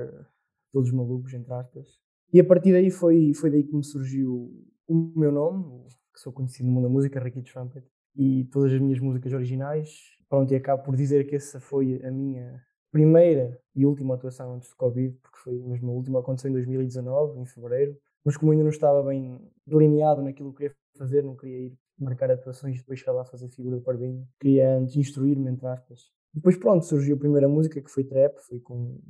todos 0.73 0.91
malucos, 0.93 1.33
entre 1.33 1.53
aspas. 1.53 1.99
E 2.33 2.41
a 2.41 2.45
partir 2.45 2.73
daí 2.73 2.91
foi, 2.91 3.33
foi 3.35 3.51
daí 3.51 3.65
que 3.65 3.75
me 3.75 3.85
surgiu 3.85 4.51
o 4.87 5.13
meu 5.17 5.33
nome, 5.33 5.65
que 6.13 6.21
sou 6.21 6.33
conhecido 6.33 6.67
no 6.69 6.75
mundo 6.75 6.85
da 6.85 6.91
música, 6.91 7.21
Ricky 7.21 7.43
Trumpet, 7.43 7.87
e 8.17 8.45
todas 8.53 8.73
as 8.73 8.81
minhas 8.81 9.01
músicas 9.01 9.33
originais. 9.33 9.89
Pronto, 10.29 10.53
e 10.53 10.57
acabo 10.57 10.83
por 10.83 10.97
dizer 10.97 11.27
que 11.27 11.37
essa 11.37 11.61
foi 11.61 12.01
a 12.05 12.11
minha 12.11 12.61
primeira 12.95 13.61
e 13.75 13.85
última 13.85 14.15
atuação 14.15 14.55
antes 14.55 14.69
do 14.69 14.77
Covid, 14.77 15.19
porque 15.21 15.37
foi 15.39 15.59
mesmo 15.59 15.91
a 15.91 15.95
última 15.95 16.21
aconteceu 16.21 16.49
em 16.49 16.53
2019, 16.53 17.41
em 17.41 17.45
fevereiro, 17.45 17.99
mas 18.25 18.37
como 18.37 18.53
ainda 18.53 18.63
não 18.63 18.71
estava 18.71 19.03
bem 19.03 19.37
delineado 19.67 20.23
naquilo 20.23 20.53
que 20.53 20.59
queria 20.59 20.77
fazer, 20.97 21.25
não 21.25 21.35
queria 21.35 21.67
ir 21.67 21.79
marcar 21.99 22.31
atuações 22.31 22.77
e 22.77 22.79
depois 22.79 23.01
chegar 23.01 23.11
lá 23.11 23.25
fazer 23.25 23.49
figura 23.49 23.79
de 23.79 23.83
parvinho, 23.83 24.25
queria 24.39 24.77
antes 24.77 24.95
instruir-me, 24.95 25.51
entre 25.51 25.67
aspas. 25.67 26.13
Depois, 26.33 26.57
pronto, 26.57 26.85
surgiu 26.85 27.17
a 27.17 27.19
primeira 27.19 27.49
música, 27.49 27.83
que 27.83 27.91
foi 27.91 28.05
Trap, 28.05 28.39
foi 28.39 28.61
com 28.61 29.01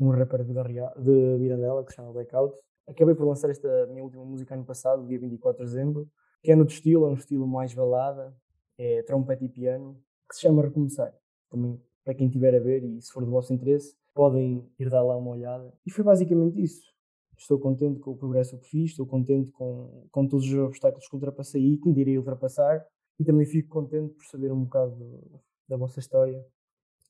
um 0.00 0.08
rapper 0.08 0.42
de, 0.42 0.54
de 0.54 1.38
Mirandela, 1.38 1.84
que 1.84 1.90
se 1.90 1.96
chama 1.96 2.14
Blackout. 2.14 2.56
Acabei 2.88 3.14
por 3.14 3.26
lançar 3.26 3.50
esta 3.50 3.86
minha 3.88 4.02
última 4.02 4.24
música 4.24 4.54
ano 4.54 4.64
passado, 4.64 5.06
dia 5.06 5.18
24 5.18 5.66
de 5.66 5.70
dezembro, 5.70 6.08
que 6.42 6.50
é 6.50 6.56
no 6.56 6.64
estilo, 6.64 7.04
é 7.04 7.10
um 7.10 7.14
estilo 7.14 7.46
mais 7.46 7.74
balada, 7.74 8.34
é 8.78 9.02
trompete 9.02 9.44
e 9.44 9.48
piano, 9.50 10.02
que 10.26 10.34
se 10.34 10.40
chama 10.40 10.62
Recomeçar. 10.62 11.14
Também 11.50 11.78
para 12.04 12.14
quem 12.14 12.28
tiver 12.28 12.54
a 12.54 12.60
ver 12.60 12.84
e 12.84 13.00
se 13.00 13.10
for 13.10 13.24
do 13.24 13.30
vosso 13.30 13.52
interesse, 13.52 13.96
podem 14.14 14.68
ir 14.78 14.90
dar 14.90 15.02
lá 15.02 15.16
uma 15.16 15.30
olhada. 15.30 15.72
E 15.86 15.90
foi 15.90 16.04
basicamente 16.04 16.62
isso. 16.62 16.92
Estou 17.36 17.58
contente 17.58 17.98
com 17.98 18.12
o 18.12 18.16
progresso 18.16 18.58
que 18.58 18.68
fiz, 18.68 18.90
estou 18.90 19.06
contente 19.06 19.50
com, 19.52 20.06
com 20.10 20.26
todos 20.28 20.46
os 20.46 20.54
obstáculos 20.54 21.08
que 21.08 21.14
ultrapassei 21.16 21.62
e 21.62 21.78
que 21.78 21.88
me 21.88 21.94
direi 21.94 22.16
ultrapassar. 22.16 22.84
E 23.18 23.24
também 23.24 23.46
fico 23.46 23.68
contente 23.68 24.14
por 24.14 24.24
saber 24.24 24.52
um 24.52 24.64
bocado 24.64 25.42
da 25.68 25.76
vossa 25.76 25.98
história. 25.98 26.44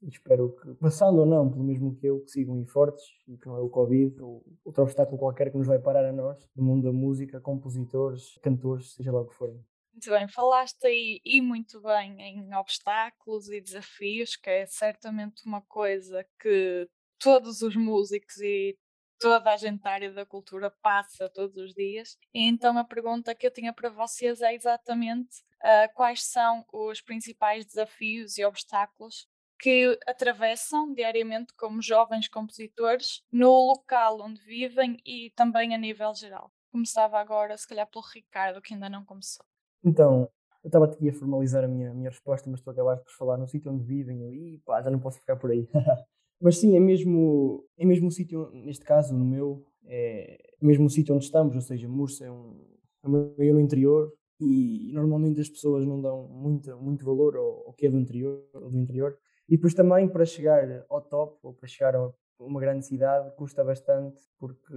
E 0.02 0.08
espero 0.08 0.54
que, 0.56 0.74
passando 0.74 1.20
ou 1.20 1.26
não, 1.26 1.50
pelo 1.50 1.64
mesmo 1.64 1.94
que 1.94 2.06
eu, 2.06 2.20
que 2.20 2.30
sigam 2.30 2.56
aí 2.56 2.66
fortes 2.66 3.04
e 3.26 3.36
que 3.36 3.46
não 3.46 3.56
é 3.56 3.60
o 3.60 3.70
Covid 3.70 4.20
ou 4.22 4.44
outro 4.64 4.82
obstáculo 4.82 5.18
qualquer 5.18 5.50
que 5.50 5.56
nos 5.56 5.66
vai 5.66 5.78
parar 5.78 6.04
a 6.04 6.12
nós, 6.12 6.46
no 6.54 6.62
mundo 6.62 6.84
da 6.84 6.92
música, 6.92 7.40
compositores, 7.40 8.38
cantores, 8.42 8.94
seja 8.94 9.12
lá 9.12 9.20
o 9.20 9.26
que 9.26 9.34
for. 9.34 9.54
Muito 9.94 10.10
bem, 10.10 10.26
falaste 10.26 10.84
aí 10.88 11.20
e 11.24 11.40
muito 11.40 11.80
bem 11.80 12.20
em 12.20 12.52
obstáculos 12.56 13.48
e 13.48 13.60
desafios, 13.60 14.34
que 14.34 14.50
é 14.50 14.66
certamente 14.66 15.46
uma 15.46 15.62
coisa 15.62 16.26
que 16.40 16.88
todos 17.16 17.62
os 17.62 17.76
músicos 17.76 18.36
e 18.38 18.76
toda 19.20 19.52
a 19.52 19.56
gente 19.56 19.80
da 19.82 19.92
área 19.92 20.12
da 20.12 20.26
cultura 20.26 20.68
passa 20.82 21.28
todos 21.28 21.56
os 21.56 21.72
dias. 21.74 22.18
Então 22.34 22.76
a 22.76 22.82
pergunta 22.82 23.36
que 23.36 23.46
eu 23.46 23.52
tinha 23.52 23.72
para 23.72 23.88
vocês 23.88 24.42
é 24.42 24.52
exatamente 24.52 25.38
uh, 25.62 25.94
quais 25.94 26.24
são 26.24 26.66
os 26.72 27.00
principais 27.00 27.64
desafios 27.64 28.36
e 28.36 28.44
obstáculos 28.44 29.28
que 29.60 29.96
atravessam 30.08 30.92
diariamente 30.92 31.54
como 31.54 31.80
jovens 31.80 32.26
compositores 32.26 33.22
no 33.30 33.68
local 33.68 34.20
onde 34.22 34.40
vivem 34.42 35.00
e 35.06 35.30
também 35.36 35.72
a 35.72 35.78
nível 35.78 36.12
geral. 36.16 36.52
Começava 36.72 37.20
agora, 37.20 37.56
se 37.56 37.68
calhar, 37.68 37.86
pelo 37.86 38.04
Ricardo, 38.12 38.60
que 38.60 38.74
ainda 38.74 38.90
não 38.90 39.04
começou. 39.04 39.46
Então, 39.84 40.28
eu 40.62 40.68
estava 40.68 40.86
aqui 40.86 41.08
a 41.08 41.12
formalizar 41.12 41.62
a 41.62 41.68
minha, 41.68 41.90
a 41.90 41.94
minha 41.94 42.08
resposta, 42.10 42.48
mas 42.50 42.60
tu 42.62 42.70
acabaste 42.70 43.04
por 43.04 43.12
falar 43.12 43.36
no 43.36 43.46
sítio 43.46 43.70
onde 43.70 43.84
vivem. 43.84 44.22
E 44.32 44.58
pá, 44.64 44.80
já 44.80 44.90
não 44.90 44.98
posso 44.98 45.20
ficar 45.20 45.36
por 45.36 45.50
aí. 45.50 45.68
mas 46.40 46.58
sim, 46.58 46.76
é 46.76 46.80
mesmo, 46.80 47.64
é 47.76 47.84
mesmo 47.84 48.08
o 48.08 48.10
sítio, 48.10 48.50
neste 48.52 48.84
caso, 48.84 49.14
no 49.14 49.24
meu, 49.24 49.64
é 49.86 50.38
mesmo 50.60 50.86
o 50.86 50.90
sítio 50.90 51.14
onde 51.14 51.24
estamos, 51.24 51.54
ou 51.54 51.60
seja, 51.60 51.86
Mursa 51.88 52.24
é 52.24 52.30
um, 52.30 52.64
é 53.04 53.08
meio 53.38 53.54
no 53.54 53.60
interior 53.60 54.12
e, 54.40 54.90
normalmente 54.92 55.40
as 55.40 55.48
pessoas 55.48 55.86
não 55.86 56.00
dão 56.00 56.26
muito, 56.28 56.76
muito 56.78 57.04
valor 57.04 57.36
ao, 57.36 57.66
ao 57.68 57.72
que 57.74 57.86
é 57.86 57.90
do 57.90 57.98
interior, 57.98 58.42
do 58.52 58.78
interior. 58.78 59.18
E 59.48 59.56
depois 59.56 59.74
também 59.74 60.08
para 60.08 60.24
chegar 60.24 60.84
ao 60.88 61.02
top 61.02 61.38
ou 61.42 61.52
para 61.52 61.68
chegar 61.68 61.94
a 61.94 62.10
uma 62.38 62.60
grande 62.60 62.84
cidade 62.84 63.30
custa 63.36 63.62
bastante 63.62 64.20
porque 64.38 64.74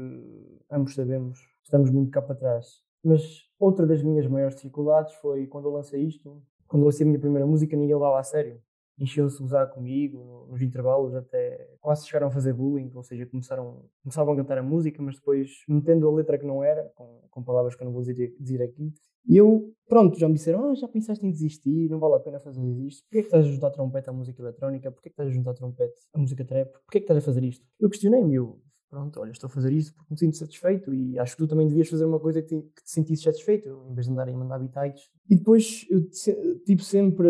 ambos 0.70 0.94
sabemos 0.94 1.40
estamos 1.64 1.90
muito 1.90 2.12
cá 2.12 2.22
para 2.22 2.36
trás. 2.36 2.87
Mas 3.04 3.22
outra 3.60 3.86
das 3.86 4.04
minhas 4.04 4.28
maiores 4.28 4.56
dificuldades 4.56 5.14
foi 5.16 5.48
quando 5.48 5.66
eu 5.66 5.72
lancei 5.72 6.04
isto, 6.04 6.42
quando 6.68 6.84
eu 6.84 6.88
lancei 6.88 7.06
a 7.06 7.08
minha 7.08 7.20
primeira 7.20 7.46
música, 7.46 7.76
ninguém 7.76 7.96
levava 7.96 8.20
a 8.20 8.24
sério. 8.24 8.60
Encheu-se 9.00 9.40
a 9.42 9.46
usar 9.46 9.68
comigo 9.68 10.48
nos 10.50 10.60
intervalos, 10.62 11.14
até 11.14 11.70
quase 11.80 12.08
chegaram 12.08 12.28
a 12.28 12.32
fazer 12.32 12.54
bullying, 12.54 12.92
ou 12.96 13.04
seja, 13.04 13.28
começaram, 13.28 13.86
começavam 14.02 14.34
a 14.34 14.38
cantar 14.38 14.58
a 14.58 14.64
música, 14.64 15.02
mas 15.04 15.16
depois 15.16 15.52
metendo 15.70 16.08
a 16.08 16.12
letra 16.12 16.38
que 16.38 16.46
não 16.46 16.64
era, 16.64 16.92
com, 16.96 17.22
com 17.30 17.44
palavras 17.44 17.76
que 17.76 17.84
eu 17.84 17.86
não 17.86 17.94
vou 17.94 18.02
dizer, 18.02 18.36
dizer 18.40 18.62
aqui. 18.64 18.92
E 19.28 19.36
eu, 19.36 19.74
pronto, 19.88 20.18
já 20.18 20.28
me 20.28 20.36
disseram: 20.36 20.72
ah, 20.72 20.74
já 20.74 20.88
pensaste 20.88 21.26
em 21.26 21.30
desistir, 21.30 21.90
não 21.90 22.00
vale 22.00 22.16
a 22.16 22.20
pena 22.20 22.40
fazer 22.40 22.62
isto. 22.88 23.04
Porquê 23.04 23.20
é 23.20 23.22
que 23.22 23.28
estás 23.28 23.46
a 23.46 23.50
juntar 23.50 23.72
trompete 23.72 24.10
à 24.10 24.14
música 24.14 24.42
eletrónica? 24.42 24.92
Porquê 24.92 25.10
é 25.10 25.12
que 25.12 25.14
estás 25.14 25.30
a 25.30 25.34
juntar 25.34 25.54
trompete 25.54 26.00
à 26.14 26.18
música 26.18 26.46
trap? 26.46 26.72
Porquê 26.72 26.98
é 26.98 27.02
que 27.02 27.04
estás 27.04 27.18
a 27.18 27.22
fazer 27.22 27.44
isto? 27.44 27.66
Eu 27.80 27.90
questionei-me, 27.90 28.34
eu, 28.34 28.60
pronto, 28.90 29.20
olha, 29.20 29.32
estou 29.32 29.48
a 29.48 29.52
fazer 29.52 29.72
isso 29.72 29.94
porque 29.94 30.14
me 30.14 30.18
sinto 30.18 30.38
satisfeito 30.38 30.94
e 30.94 31.18
acho 31.20 31.36
que 31.36 31.44
tu 31.44 31.48
também 31.48 31.68
devias 31.68 31.90
fazer 31.90 32.06
uma 32.06 32.20
coisa 32.20 32.42
que 32.42 32.48
te, 32.48 32.62
que 32.62 32.84
te 32.84 32.92
sentisses 32.92 33.24
satisfeito, 33.24 33.70
em 33.90 33.94
vez 33.94 34.06
de 34.06 34.12
andarem 34.12 34.36
a 34.36 34.38
mandar 34.38 34.60
bitites. 34.60 35.10
E 35.30 35.36
depois 35.36 35.86
eu 35.90 36.08
tive 36.66 36.84
sempre 36.84 37.28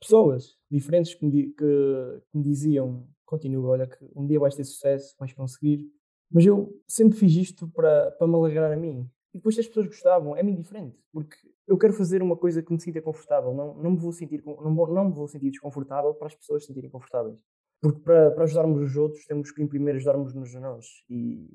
pessoas 0.00 0.56
diferentes 0.70 1.14
que 1.14 1.24
me, 1.24 1.50
que, 1.50 1.54
que 1.54 2.38
me 2.38 2.42
diziam, 2.42 3.06
continua, 3.24 3.70
olha, 3.70 3.86
que 3.86 3.98
um 4.14 4.26
dia 4.26 4.38
vais 4.38 4.54
ter 4.54 4.64
sucesso, 4.64 5.14
vais 5.18 5.32
conseguir. 5.32 5.86
Mas 6.30 6.44
eu 6.44 6.74
sempre 6.86 7.18
fiz 7.18 7.32
isto 7.34 7.68
para, 7.68 8.10
para 8.12 8.26
me 8.26 8.34
alegrar 8.34 8.72
a 8.72 8.76
mim. 8.76 9.08
E 9.32 9.38
depois 9.38 9.54
se 9.54 9.60
as 9.60 9.66
pessoas 9.66 9.86
gostavam, 9.86 10.36
é-me 10.36 10.52
indiferente, 10.52 10.96
porque 11.12 11.36
eu 11.66 11.76
quero 11.76 11.92
fazer 11.92 12.22
uma 12.22 12.36
coisa 12.36 12.62
que 12.62 12.72
me 12.72 12.80
sinta 12.80 13.00
confortável, 13.00 13.52
não, 13.54 13.74
não, 13.74 13.90
me 13.90 13.96
vou 13.96 14.12
sentir, 14.12 14.42
não, 14.44 14.86
não 14.86 15.04
me 15.06 15.12
vou 15.12 15.26
sentir 15.26 15.50
desconfortável 15.50 16.14
para 16.14 16.28
as 16.28 16.34
pessoas 16.34 16.62
se 16.62 16.68
sentirem 16.68 16.90
confortáveis. 16.90 17.40
Porque 17.84 18.00
para, 18.00 18.30
para 18.30 18.44
ajudarmos 18.44 18.80
os 18.80 18.96
outros, 18.96 19.26
temos 19.26 19.52
que 19.52 19.66
primeiro 19.66 19.98
ajudarmos-nos 19.98 20.56
a 20.56 20.60
nós. 20.60 20.86
E, 21.10 21.46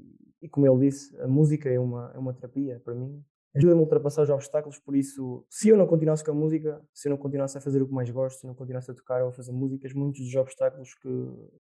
e 0.43 0.47
como 0.47 0.67
ele 0.67 0.87
disse, 0.87 1.19
a 1.19 1.27
música 1.27 1.67
é 1.67 1.79
uma, 1.79 2.11
é 2.13 2.19
uma 2.19 2.35
terapia 2.35 2.79
para 2.85 2.93
mim. 2.93 3.19
Ajuda-me 3.55 3.79
a 3.79 3.83
ultrapassar 3.83 4.21
os 4.21 4.29
obstáculos, 4.29 4.77
por 4.77 4.95
isso, 4.95 5.43
se 5.49 5.69
eu 5.69 5.75
não 5.75 5.87
continuasse 5.87 6.23
com 6.23 6.29
a 6.29 6.35
música, 6.35 6.79
se 6.93 7.07
eu 7.07 7.09
não 7.09 7.17
continuasse 7.17 7.57
a 7.57 7.61
fazer 7.61 7.81
o 7.81 7.87
que 7.87 7.93
mais 7.95 8.11
gosto, 8.11 8.41
se 8.41 8.45
eu 8.45 8.49
não 8.49 8.53
continuasse 8.53 8.91
a 8.91 8.93
tocar 8.93 9.23
ou 9.23 9.29
a 9.29 9.31
fazer 9.31 9.51
músicas, 9.51 9.91
muitos 9.91 10.23
dos 10.23 10.35
obstáculos 10.35 10.93
que, 10.93 11.09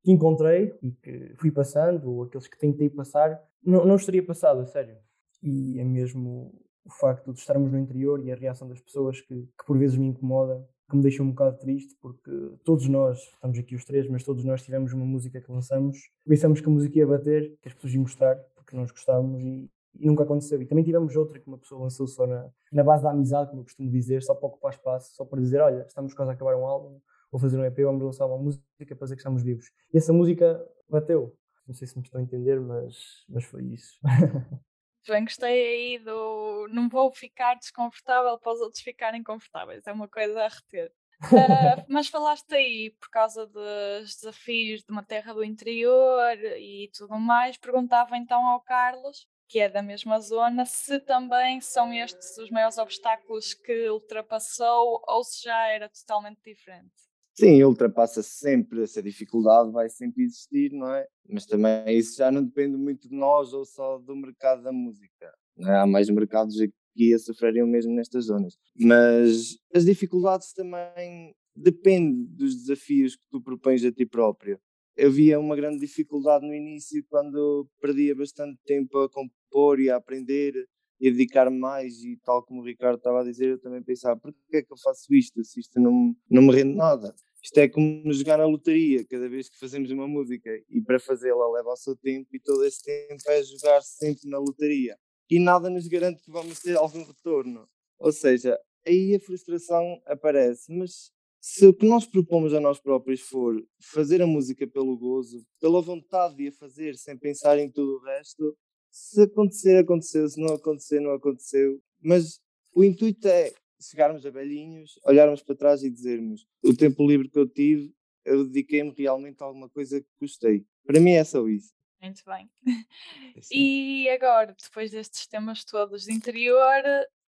que 0.02 0.12
encontrei 0.12 0.76
e 0.82 0.92
que 0.92 1.34
fui 1.38 1.50
passando, 1.50 2.06
ou 2.06 2.25
aqueles 2.25 2.46
que 2.46 2.58
tentei 2.58 2.90
passar, 2.90 3.42
não, 3.64 3.87
não 3.87 3.96
estaria 3.96 4.22
passado, 4.22 4.60
a 4.60 4.66
sério. 4.66 4.98
E 5.42 5.80
é 5.80 5.84
mesmo 5.84 6.52
o 6.84 6.92
facto 6.92 7.32
de 7.32 7.40
estarmos 7.40 7.72
no 7.72 7.78
interior 7.78 8.22
e 8.22 8.30
a 8.30 8.37
reação 8.37 8.68
das 8.68 8.82
pessoas 8.82 9.22
que, 9.22 9.34
que 9.34 9.66
por 9.66 9.78
vezes 9.78 9.96
me 9.96 10.08
incomoda 10.08 10.62
que 10.88 10.97
me 10.97 11.02
deixa 11.02 11.23
um 11.23 11.30
bocado 11.30 11.59
triste 11.59 11.95
porque 12.00 12.30
todos 12.64 12.88
nós, 12.88 13.18
estamos 13.18 13.59
aqui 13.59 13.75
os 13.75 13.85
três, 13.85 14.09
mas 14.09 14.25
todos 14.25 14.45
nós 14.45 14.62
tivemos 14.62 14.92
uma 14.92 15.04
música 15.04 15.40
que 15.40 15.52
lançamos, 15.52 15.99
pensamos 16.26 16.61
que 16.61 16.68
a 16.68 16.73
música 16.73 16.99
ia 16.99 17.07
bater, 17.07 17.57
que 17.61 17.68
as 17.68 17.75
pessoas 17.75 17.95
iam 17.95 18.02
gostar, 18.02 18.37
porque 18.54 18.75
nós 18.75 18.90
gostávamos 18.90 19.42
e, 19.42 19.71
e 19.99 20.07
nunca 20.07 20.23
aconteceu. 20.23 20.61
E 20.62 20.66
também 20.66 20.85
tivemos 20.85 21.14
outra 21.14 21.38
que 21.38 21.47
uma 21.47 21.59
pessoa 21.59 21.83
lançou 21.83 22.07
só 22.07 22.26
na, 22.26 22.49
na 22.73 22.83
base 22.83 23.02
da 23.02 23.11
amizade, 23.11 23.50
como 23.50 23.61
eu 23.61 23.64
costumo 23.64 23.90
dizer, 23.90 24.23
só 24.23 24.35
para 24.35 24.49
ocupar 24.49 24.73
espaço, 24.73 25.14
só 25.14 25.25
para 25.25 25.40
dizer, 25.40 25.61
olha, 25.61 25.85
estamos 25.87 26.14
quase 26.14 26.30
a 26.30 26.35
acabar 26.35 26.57
um 26.57 26.66
álbum, 26.66 26.99
vou 27.30 27.40
fazer 27.40 27.59
um 27.59 27.64
EP, 27.64 27.78
vamos 27.80 28.02
lançar 28.02 28.26
uma 28.26 28.38
música 28.38 28.62
para 28.78 29.04
dizer 29.04 29.16
que 29.16 29.21
estamos 29.21 29.42
vivos. 29.42 29.66
E 29.92 29.99
essa 29.99 30.12
música 30.12 30.64
bateu. 30.88 31.35
Não 31.66 31.75
sei 31.75 31.87
se 31.87 31.99
me 31.99 32.02
estão 32.02 32.18
a 32.18 32.25
entender, 32.25 32.59
mas, 32.61 32.97
mas 33.28 33.45
foi 33.45 33.62
isso. 33.64 33.99
bem, 35.12 35.24
gostei 35.24 35.66
aí 35.66 35.98
do 35.98 36.68
não 36.70 36.88
vou 36.88 37.10
ficar 37.12 37.54
desconfortável 37.54 38.38
para 38.38 38.52
os 38.52 38.60
outros 38.60 38.82
ficarem 38.82 39.22
confortáveis, 39.22 39.86
é 39.86 39.92
uma 39.92 40.08
coisa 40.08 40.44
a 40.44 40.48
reter. 40.48 40.92
Uh, 41.24 41.84
mas 41.88 42.08
falaste 42.08 42.52
aí 42.54 42.90
por 43.00 43.10
causa 43.10 43.46
dos 43.46 44.14
desafios 44.16 44.82
de 44.82 44.92
uma 44.92 45.02
terra 45.02 45.32
do 45.32 45.42
interior 45.42 46.36
e 46.56 46.90
tudo 46.96 47.18
mais. 47.18 47.56
Perguntava 47.56 48.16
então 48.16 48.46
ao 48.46 48.60
Carlos, 48.60 49.26
que 49.48 49.58
é 49.58 49.68
da 49.68 49.82
mesma 49.82 50.20
zona, 50.20 50.64
se 50.64 51.00
também 51.00 51.60
são 51.60 51.92
estes 51.92 52.38
os 52.38 52.50
maiores 52.50 52.78
obstáculos 52.78 53.54
que 53.54 53.88
ultrapassou 53.90 55.02
ou 55.08 55.24
se 55.24 55.42
já 55.42 55.66
era 55.68 55.88
totalmente 55.88 56.40
diferente. 56.44 57.07
Sim, 57.38 57.62
ultrapassa 57.62 58.21
sempre 58.21 58.83
essa 58.83 59.00
dificuldade, 59.00 59.71
vai 59.71 59.88
sempre 59.88 60.25
existir, 60.25 60.73
não 60.73 60.92
é? 60.92 61.07
Mas 61.28 61.47
também 61.47 61.97
isso 61.97 62.16
já 62.16 62.33
não 62.33 62.42
depende 62.42 62.76
muito 62.76 63.09
de 63.09 63.14
nós 63.14 63.52
ou 63.52 63.64
só 63.64 63.97
do 63.99 64.16
mercado 64.16 64.64
da 64.64 64.73
música. 64.73 65.33
É? 65.61 65.71
Há 65.76 65.87
mais 65.87 66.11
mercados 66.11 66.61
aqui 66.61 67.14
a 67.14 67.18
sofrerem 67.21 67.62
o 67.62 67.66
mesmo 67.68 67.95
nestas 67.95 68.25
zonas. 68.25 68.59
Mas 68.76 69.57
as 69.73 69.85
dificuldades 69.85 70.52
também 70.52 71.33
dependem 71.54 72.25
dos 72.25 72.57
desafios 72.57 73.14
que 73.14 73.23
tu 73.30 73.40
propões 73.40 73.85
a 73.85 73.92
ti 73.92 74.04
próprio. 74.04 74.59
Eu 74.97 75.12
via 75.12 75.38
uma 75.38 75.54
grande 75.54 75.78
dificuldade 75.78 76.45
no 76.45 76.52
início 76.52 77.04
quando 77.09 77.68
perdia 77.80 78.16
bastante 78.16 78.59
tempo 78.66 78.99
a 78.99 79.09
compor 79.09 79.78
e 79.78 79.88
a 79.88 79.95
aprender 79.95 80.54
e 81.00 81.07
a 81.07 81.12
dedicar 81.12 81.49
mais 81.52 82.02
e 82.02 82.18
tal 82.25 82.42
como 82.45 82.62
o 82.62 82.64
Ricardo 82.64 82.99
estava 82.99 83.21
a 83.21 83.25
dizer, 83.25 83.50
eu 83.50 83.61
também 83.61 83.80
pensava, 83.80 84.18
por 84.18 84.33
que 84.33 84.57
é 84.57 84.62
que 84.62 84.73
eu 84.73 84.76
faço 84.83 85.14
isto 85.14 85.45
se 85.45 85.61
isto 85.61 85.78
não, 85.78 86.16
não 86.28 86.42
me 86.42 86.52
rende 86.52 86.75
nada? 86.75 87.14
Isto 87.42 87.59
é 87.59 87.68
como 87.68 88.12
jogar 88.12 88.37
na 88.38 88.47
lotaria, 88.47 89.04
cada 89.07 89.28
vez 89.28 89.49
que 89.49 89.59
fazemos 89.59 89.90
uma 89.90 90.09
música 90.09 90.50
e 90.68 90.80
para 90.80 90.99
fazê-la 90.99 91.50
leva 91.52 91.71
o 91.71 91.76
seu 91.76 91.97
tempo 91.97 92.28
e 92.35 92.40
todo 92.40 92.64
esse 92.64 92.83
tempo 92.83 93.23
é 93.28 93.42
jogar 93.42 93.80
sempre 93.83 94.28
na 94.28 94.38
lotaria. 94.38 94.99
E 95.30 95.38
nada 95.38 95.71
nos 95.71 95.87
garante 95.87 96.23
que 96.23 96.30
vamos 96.30 96.61
ter 96.61 96.76
algum 96.76 97.04
retorno. 97.04 97.68
Ou 97.99 98.12
seja, 98.12 98.59
aí 98.87 99.14
a 99.14 99.21
frustração 99.21 100.00
aparece, 100.07 100.73
mas 100.73 101.12
se 101.40 101.66
o 101.66 101.75
que 101.75 101.87
nós 101.87 102.04
propomos 102.04 102.52
a 102.52 102.61
nós 102.61 102.80
próprios 102.80 103.21
for 103.21 103.62
fazer 103.80 104.21
a 104.21 104.26
música 104.26 104.66
pelo 104.66 104.97
gozo, 104.97 105.47
pela 105.61 105.80
vontade 105.80 106.37
de 106.37 106.49
a 106.49 106.52
fazer 106.52 106.97
sem 106.97 107.16
pensar 107.16 107.59
em 107.59 107.71
tudo 107.71 107.97
o 107.97 108.04
resto, 108.04 108.57
se 108.90 109.23
acontecer, 109.23 109.76
aconteceu, 109.76 110.28
se 110.28 110.40
não 110.40 110.54
acontecer, 110.54 111.00
não 111.00 111.12
aconteceu. 111.12 111.80
Mas 112.00 112.40
o 112.75 112.83
intuito 112.83 113.28
é 113.28 113.52
chegarmos 113.80 114.25
a 114.25 114.30
velhinhos, 114.30 114.99
olharmos 115.04 115.42
para 115.42 115.56
trás 115.56 115.82
e 115.82 115.90
dizermos: 115.90 116.47
o 116.62 116.76
tempo 116.76 117.06
livre 117.06 117.28
que 117.28 117.38
eu 117.38 117.49
tive, 117.49 117.92
eu 118.25 118.44
dediquei-me 118.44 118.92
realmente 118.97 119.42
a 119.42 119.47
alguma 119.47 119.68
coisa 119.68 120.00
que 120.00 120.08
gostei. 120.20 120.64
Para 120.87 121.00
mim 121.00 121.12
é 121.12 121.25
só 121.25 121.47
isso. 121.49 121.73
Muito 122.00 122.23
bem. 122.25 122.49
É 122.66 123.38
assim. 123.38 123.54
E 123.54 124.08
agora, 124.11 124.54
depois 124.61 124.90
destes 124.90 125.26
temas 125.26 125.64
todos 125.64 126.04
de 126.04 126.12
interior, 126.12 126.82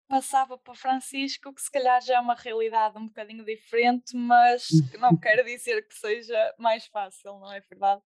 passava 0.09 0.59
para 0.59 0.75
Francisco, 0.75 1.53
que 1.53 1.63
se 1.63 1.71
calhar 1.71 2.01
já 2.03 2.17
é 2.17 2.21
uma 2.21 2.35
realidade 2.35 2.99
um 2.99 3.07
bocadinho 3.07 3.45
diferente, 3.45 4.17
mas 4.17 4.69
não 4.99 5.17
quero 5.19 5.45
dizer 5.45 5.87
que 5.87 5.95
seja 5.95 6.55
mais 6.59 6.87
fácil, 6.87 7.39
não 7.39 7.53
é 7.53 7.61
verdade? 7.61 8.03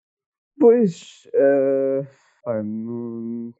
Pois, 0.58 1.28
uh, 1.34 2.62
no, 2.62 3.54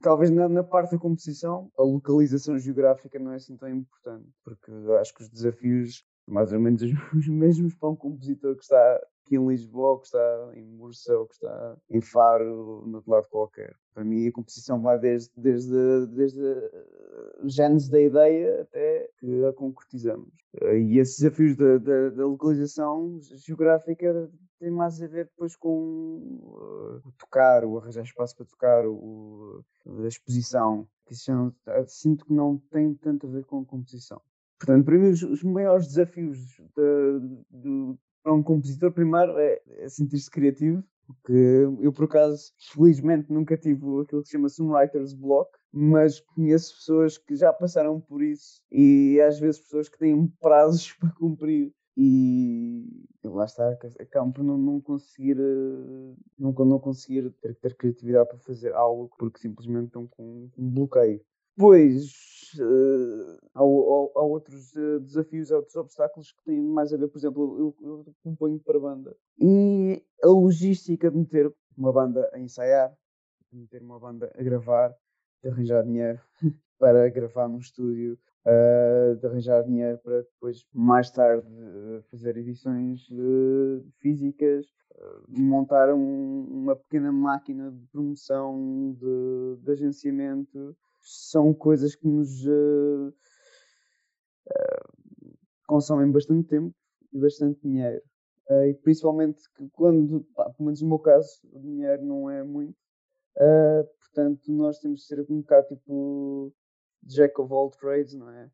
talvez 0.00 0.30
na, 0.30 0.48
na, 0.48 0.64
parte 0.64 0.92
da 0.92 0.98
composição 0.98 1.70
a 1.76 1.82
localização 1.82 2.58
geográfica 2.58 3.18
não 3.18 3.32
é 3.32 3.36
assim 3.36 3.56
tão 3.56 3.68
importante, 3.68 4.28
porque 4.44 4.70
acho 5.00 5.14
que 5.14 5.22
os 5.22 5.28
desafios 5.28 6.04
mais 6.30 6.52
ou 6.52 6.60
menos 6.60 6.82
os 6.82 6.90
mesmos 7.28 7.74
para 7.74 7.90
um 7.90 7.96
compositor 7.96 8.56
que 8.56 8.62
está 8.62 9.00
aqui 9.30 9.36
em 9.36 9.46
Lisboa, 9.46 10.00
que 10.00 10.06
está 10.06 10.50
em 10.54 10.64
Murcia 10.64 11.18
ou 11.18 11.26
que 11.26 11.34
está 11.34 11.76
em 11.90 12.00
Faro, 12.00 12.84
no 12.86 12.96
outro 12.96 13.10
lado 13.10 13.28
qualquer. 13.28 13.74
Para 13.94 14.04
mim 14.04 14.26
a 14.26 14.32
composição 14.32 14.80
vai 14.80 14.98
desde, 14.98 15.30
desde, 15.36 16.06
desde 16.08 16.40
genes 17.44 17.88
da 17.88 18.00
ideia 18.00 18.62
até 18.62 19.08
que 19.18 19.44
a 19.44 19.52
concretizamos. 19.52 20.32
Uh, 20.62 20.74
e 20.74 20.98
esses 20.98 21.18
desafios 21.18 21.56
da, 21.56 21.78
da, 21.78 22.10
da, 22.10 22.26
localização 22.26 23.20
geográfica 23.22 24.30
têm 24.58 24.70
mais 24.70 25.00
a 25.00 25.06
ver 25.06 25.26
depois 25.26 25.54
com 25.54 26.40
uh, 26.42 27.08
o 27.08 27.12
tocar, 27.18 27.64
o 27.64 27.78
arranjar 27.78 28.02
espaço 28.02 28.36
para 28.36 28.46
tocar, 28.46 28.86
o, 28.86 29.64
a 29.86 30.06
exposição. 30.08 30.88
Que 31.06 31.14
não, 31.28 31.52
sinto 31.86 32.24
que 32.24 32.32
não 32.32 32.56
tem 32.70 32.94
tanto 32.94 33.26
a 33.26 33.30
ver 33.30 33.44
com 33.44 33.60
a 33.60 33.64
composição. 33.64 34.20
Portanto, 34.60 34.84
para 34.84 34.98
mim, 34.98 35.08
os, 35.08 35.22
os 35.22 35.42
maiores 35.42 35.86
desafios 35.86 36.38
de, 36.76 37.96
para 38.22 38.34
um 38.34 38.42
compositor, 38.42 38.92
primeiro, 38.92 39.38
é, 39.38 39.58
é 39.78 39.88
sentir-se 39.88 40.30
criativo, 40.30 40.84
porque 41.06 41.32
eu, 41.80 41.92
por 41.92 42.04
acaso, 42.04 42.52
felizmente 42.72 43.32
nunca 43.32 43.56
tive 43.56 43.80
aquilo 44.02 44.22
que 44.22 44.28
se 44.28 44.32
chama 44.32 44.50
Songwriter's 44.50 45.14
Block, 45.14 45.50
mas 45.72 46.20
conheço 46.20 46.76
pessoas 46.76 47.16
que 47.16 47.34
já 47.34 47.52
passaram 47.52 48.00
por 48.00 48.22
isso 48.22 48.62
e 48.70 49.20
às 49.20 49.40
vezes 49.40 49.62
pessoas 49.62 49.88
que 49.88 49.98
têm 49.98 50.28
prazos 50.40 50.92
para 51.00 51.10
cumprir 51.12 51.72
e 51.96 53.04
lá 53.24 53.44
está, 53.44 53.68
acabam 53.98 54.32
por 54.32 54.44
não, 54.44 54.56
não 54.56 54.80
conseguir 54.80 55.38
uh, 55.38 56.16
não, 56.38 56.52
não 56.52 56.78
conseguir 56.78 57.30
ter, 57.42 57.54
ter, 57.56 57.76
criatividade 57.76 58.28
para 58.28 58.38
fazer 58.38 58.72
algo 58.72 59.10
porque 59.18 59.40
simplesmente 59.40 59.86
estão 59.86 60.06
com 60.06 60.48
um 60.56 60.70
bloqueio. 60.70 61.20
Depois 61.56 62.39
há, 62.58 63.60
há, 63.60 63.62
há, 63.62 64.22
outros 64.22 64.74
uh, 64.74 65.00
desafios, 65.00 65.52
há 65.52 65.56
outros 65.56 65.76
obstáculos 65.76 66.32
que 66.32 66.44
têm 66.44 66.60
mais 66.60 66.92
a 66.92 66.96
ver, 66.96 67.08
por 67.08 67.18
exemplo, 67.18 67.58
eu, 67.58 67.76
eu 67.80 68.14
componho 68.22 68.58
para 68.60 68.80
banda 68.80 69.16
e 69.38 70.02
a 70.22 70.28
logística 70.28 71.10
de 71.10 71.16
meter 71.16 71.52
uma 71.76 71.92
banda 71.92 72.28
a 72.32 72.38
ensaiar, 72.38 72.92
de 73.50 73.58
meter 73.58 73.82
uma 73.82 73.98
banda 73.98 74.30
a 74.36 74.42
gravar, 74.42 74.94
de 75.42 75.48
arranjar 75.48 75.84
dinheiro 75.84 76.20
para 76.78 77.08
gravar 77.08 77.48
num 77.48 77.58
estúdio, 77.58 78.18
uh, 78.46 79.16
de 79.16 79.26
arranjar 79.26 79.62
dinheiro 79.64 79.98
para 79.98 80.22
depois, 80.22 80.66
mais 80.72 81.10
tarde, 81.10 81.46
uh, 81.46 82.02
fazer 82.10 82.36
edições 82.36 83.08
uh, 83.10 83.84
físicas, 83.98 84.66
montar 85.28 85.94
um, 85.94 86.44
uma 86.50 86.76
pequena 86.76 87.10
máquina 87.10 87.70
de 87.70 87.86
promoção, 87.86 88.94
de, 88.98 89.62
de 89.62 89.72
agenciamento. 89.72 90.76
São 91.02 91.54
coisas 91.54 91.94
que 91.94 92.06
nos 92.06 92.44
consomem 95.66 96.10
bastante 96.10 96.48
tempo 96.48 96.74
e 97.12 97.18
bastante 97.18 97.60
dinheiro. 97.62 98.02
e 98.68 98.74
principalmente 98.74 99.42
quando, 99.72 100.24
pá, 100.34 100.50
pelo 100.50 100.66
menos 100.66 100.82
no 100.82 100.88
meu 100.88 100.98
caso, 100.98 101.40
o 101.52 101.60
dinheiro 101.60 102.04
não 102.04 102.28
é 102.28 102.42
muito. 102.42 102.76
Uh, 103.36 103.86
portanto, 104.00 104.52
nós 104.52 104.78
temos 104.80 105.00
de 105.00 105.06
ser 105.06 105.20
um 105.30 105.40
bocado 105.40 105.68
tipo 105.68 106.52
Jack 107.02 107.40
of 107.40 107.52
all 107.52 107.70
trades, 107.70 108.14
não 108.14 108.28
é? 108.28 108.50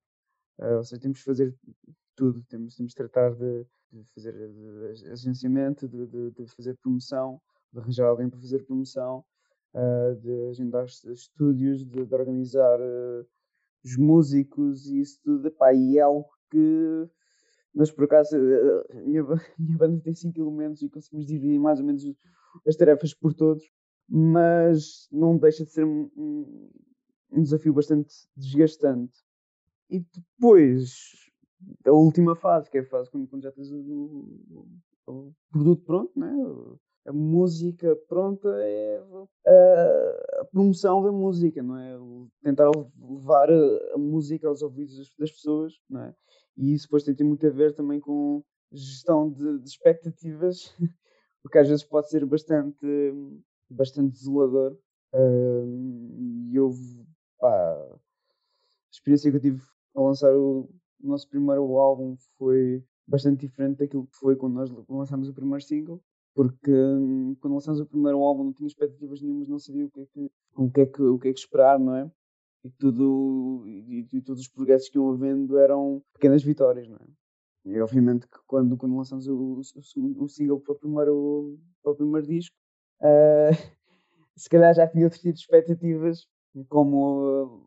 Uh, 0.59 0.77
ou 0.77 0.85
seja, 0.85 1.01
temos 1.01 1.19
de 1.19 1.25
fazer 1.25 1.55
tudo, 2.15 2.43
temos, 2.45 2.77
temos 2.77 2.93
de 2.93 2.97
tratar 2.97 3.35
de, 3.35 3.67
de 3.91 4.05
fazer 4.15 4.35
agenciamento, 5.11 5.89
de, 5.89 6.07
de, 6.07 6.31
de, 6.31 6.47
fazer 6.55 6.77
promoção, 6.79 7.41
de 7.73 7.81
arranjar 7.81 8.07
alguém 8.07 8.29
para 8.29 8.39
fazer 8.39 8.65
promoção, 8.65 9.19
uh, 9.19 9.25
de 10.21 10.49
agendar 10.49 10.85
estúdios, 10.87 11.85
de, 11.85 12.15
organizar 12.15 12.81
uh, 12.81 13.27
os 13.85 13.97
músicos 13.97 14.87
e 14.87 15.01
isso 15.01 15.21
tudo. 15.23 15.49
Epá, 15.49 15.73
e 15.75 15.99
é 15.99 16.03
algo 16.03 16.29
que 16.51 17.09
mas 17.75 17.91
por 17.91 18.05
acaso 18.05 18.37
a 18.91 18.95
minha, 19.01 19.23
minha 19.59 19.79
banda 19.79 20.01
tem 20.03 20.15
5 20.15 20.41
elementos 20.41 20.81
e 20.83 20.89
conseguimos 20.89 21.27
dividir 21.27 21.59
mais 21.59 21.79
ou 21.79 21.85
menos 21.85 22.03
as 22.67 22.75
tarefas 22.75 23.13
por 23.13 23.35
todos 23.35 23.63
mas 24.09 25.09
não 25.11 25.37
deixa 25.37 25.65
de 25.65 25.71
ser 25.71 25.85
um, 25.85 26.11
um 27.31 27.43
desafio 27.43 27.73
bastante 27.73 28.15
desgastante. 28.37 29.19
E 29.91 30.01
depois, 30.01 31.31
a 31.85 31.93
última 31.93 32.37
fase, 32.37 32.71
que 32.71 32.79
é 32.79 32.81
a 32.81 32.89
fase 32.89 33.11
quando, 33.11 33.29
quando 33.29 33.43
já 33.43 33.53
tens 33.53 33.71
o, 33.71 33.79
o, 33.79 34.69
o, 35.07 35.35
produto 35.51 35.85
pronto, 35.85 36.19
né? 36.19 36.33
A 37.07 37.13
música 37.13 37.97
pronta 38.09 38.49
é 38.49 39.03
a, 39.47 40.45
promoção 40.47 41.03
da 41.03 41.13
música, 41.13 41.63
não 41.63 41.77
é? 41.79 41.97
tentar 42.43 42.71
levar 42.99 43.49
a, 43.51 43.99
música 43.99 44.49
aos 44.49 44.63
ouvidos 44.63 44.97
das, 45.19 45.31
pessoas, 45.31 45.75
não 45.89 46.03
é? 46.03 46.15
E 46.57 46.75
isso 46.75 46.87
depois 46.87 47.05
tem 47.05 47.27
muito 47.27 47.47
a 47.47 47.51
ver 47.51 47.75
também 47.75 48.01
com 48.01 48.43
gestão 48.73 49.31
de, 49.31 49.59
de 49.59 49.69
expectativas, 49.69 50.75
porque 51.43 51.59
às 51.59 51.69
vezes 51.69 51.85
pode 51.85 52.09
ser 52.11 52.25
bastante 52.27 52.87
bastante 53.69 54.13
desolador. 54.13 54.77
E 55.15 56.55
eu, 56.55 56.71
pá, 57.39 57.49
a 57.49 57.99
experiência 58.93 59.31
que 59.31 59.37
eu 59.37 59.41
tive 59.41 59.63
a 59.95 60.01
lançar 60.01 60.35
o 60.35 60.69
nosso 61.01 61.29
primeiro 61.29 61.77
álbum 61.79 62.17
foi 62.39 62.85
bastante 63.07 63.47
diferente 63.47 63.79
daquilo 63.79 64.07
que 64.07 64.17
foi 64.17 64.37
quando 64.37 64.55
nós 64.55 64.71
lançámos 64.89 65.29
o 65.29 65.35
primeiro 65.35 65.63
single, 65.63 66.03
porque 66.37 66.71
hum, 66.71 67.35
quando 67.41 67.55
lançámos 67.55 67.81
o 67.81 67.87
primeiro 67.87 68.23
álbum 68.23 68.45
não 68.45 68.53
tinha 68.53 68.67
expectativas 68.69 69.23
nenhumas, 69.23 69.49
não 69.49 69.59
sabia 69.59 69.87
o 69.87 69.91
que 69.91 70.01
é 70.01 70.07
que, 70.07 70.31
o 70.55 70.71
que, 70.71 70.81
é 70.83 70.87
que, 70.87 71.03
o 71.03 71.19
que, 71.19 71.29
é 71.29 71.33
que 71.33 71.41
esperar, 71.41 71.81
não 71.81 71.97
é? 71.97 72.11
E, 72.63 72.71
tudo, 72.71 73.65
e, 73.67 74.07
e 74.13 74.23
todos 74.23 74.43
os 74.43 74.49
progressos 74.49 74.91
que 74.91 74.99
iam 74.99 75.11
havendo 75.11 75.59
eram 75.59 76.03
pequenas 76.13 76.43
vitórias, 76.43 76.89
não 76.89 76.97
é? 76.97 77.07
E 77.65 77.81
obviamente 77.81 78.29
que 78.29 78.39
quando, 78.47 78.77
quando 78.77 78.97
lançamos 78.97 79.27
o, 79.27 79.35
o, 79.35 80.25
o 80.25 80.29
single 80.29 80.61
para 80.61 80.73
o 80.75 80.79
primeiro, 80.79 81.59
para 81.83 81.93
o 81.93 81.97
primeiro 81.97 82.27
disco, 82.27 82.55
Uh, 83.01 83.53
se 84.37 84.49
calhar 84.49 84.75
já 84.75 84.87
tinha 84.87 85.05
outro 85.05 85.19
tipo 85.19 85.35
de 85.35 85.41
expectativas, 85.41 86.27
como 86.69 87.45
uh, 87.45 87.67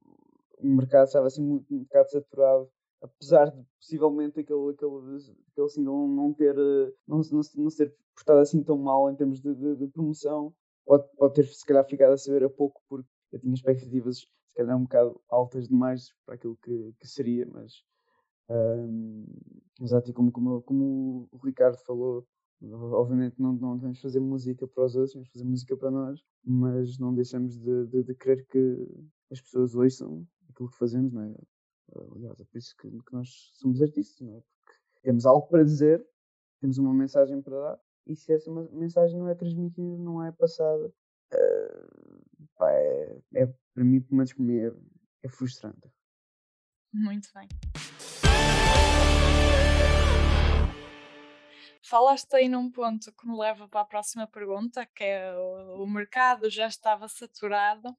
o 0.60 0.68
mercado 0.68 1.08
estava 1.08 1.28
assim 1.28 1.44
um 1.44 1.80
bocado 1.84 2.10
saturado, 2.10 2.70
apesar 3.02 3.52
de 3.52 3.64
possivelmente 3.80 4.40
aquele, 4.40 4.72
aquele, 4.72 5.18
aquele 5.52 5.70
single 5.70 6.08
não 6.08 6.34
ter 6.34 6.58
uh, 6.58 6.94
não, 7.08 7.22
não, 7.32 7.42
não 7.56 7.70
ser 7.70 7.96
portado 8.16 8.40
assim 8.40 8.64
tão 8.64 8.78
mal 8.78 9.10
em 9.10 9.16
termos 9.16 9.40
de, 9.42 9.54
de, 9.56 9.76
de, 9.76 9.88
promoção, 9.88 10.54
pode, 10.86 11.08
pode 11.18 11.34
ter 11.36 11.46
se 11.46 11.66
calhar 11.66 11.86
ficado 11.86 12.14
a 12.14 12.18
saber 12.18 12.44
a 12.44 12.50
pouco 12.50 12.82
porque 12.90 13.10
eu 13.32 13.40
tinha 13.40 13.54
expectativas 13.54 14.20
se 14.20 14.56
calhar 14.56 14.78
um 14.78 14.84
bocado 14.84 15.22
altas 15.30 15.68
demais 15.68 16.14
para 16.26 16.36
aquilo 16.36 16.58
que, 16.58 16.94
que 17.00 17.08
seria, 17.08 17.48
mas 17.48 17.84
um, 18.50 19.26
exato, 19.82 20.10
e 20.10 20.14
como, 20.14 20.32
como, 20.32 20.62
como 20.64 21.30
o 21.32 21.38
Ricardo 21.38 21.78
falou, 21.78 22.28
Obviamente 22.62 23.40
não, 23.40 23.54
não 23.54 23.78
devemos 23.78 24.02
fazer 24.02 24.20
música 24.20 24.68
para 24.68 24.84
os 24.84 24.96
outros, 24.96 25.14
devemos 25.14 25.32
fazer 25.32 25.46
música 25.46 25.78
para 25.78 25.92
nós, 25.92 26.20
mas 26.44 27.00
não 27.00 27.14
deixamos 27.14 27.58
de, 27.58 27.86
de, 27.86 28.04
de 28.04 28.16
querer 28.16 28.46
que 28.48 28.86
as 29.32 29.40
pessoas 29.40 29.76
ouçam 29.76 30.28
aquilo 30.50 30.70
que 30.70 30.78
fazemos, 30.78 31.14
não 31.14 31.24
é? 31.24 31.34
Aliás, 32.16 32.40
é 32.40 32.46
por 32.46 32.58
isso 32.58 32.76
que, 32.78 32.90
que 32.90 33.14
nós 33.14 33.30
somos 33.54 33.82
artistas, 33.82 34.20
não 34.22 34.38
é? 34.38 34.42
Porque 34.42 34.80
temos 35.02 35.26
algo 35.26 35.48
para 35.48 35.64
dizer, 35.64 36.06
temos 36.60 36.78
uma 36.78 36.94
mensagem 36.94 37.42
para 37.42 37.60
dar, 37.60 37.80
e 38.06 38.16
se 38.16 38.34
essa 38.34 38.52
mensagem 38.72 39.18
não 39.18 39.30
é 39.30 39.36
transmitida, 39.36 39.98
não 39.98 40.24
é 40.24 40.32
passada, 40.32 40.88
uh, 40.88 42.48
pá, 42.58 42.72
é, 42.72 43.22
é, 43.36 43.46
para 43.74 43.84
mim, 43.84 44.02
pelo 44.02 44.18
menos 44.18 44.34
para 44.34 44.44
mim, 44.44 44.60
é, 44.60 44.74
é 45.24 45.30
frustrante. 45.30 45.90
Muito 46.92 47.30
bem. 47.34 47.48
Falaste 51.84 52.36
aí 52.36 52.48
num 52.48 52.70
ponto 52.70 53.12
que 53.12 53.28
me 53.28 53.38
leva 53.38 53.68
para 53.68 53.82
a 53.82 53.86
próxima 53.86 54.28
pergunta, 54.28 54.86
que 54.86 55.04
é 55.04 55.34
o, 55.36 55.84
o 55.84 55.88
mercado 55.88 56.50
já 56.50 56.68
estava 56.68 57.08
saturado. 57.08 57.96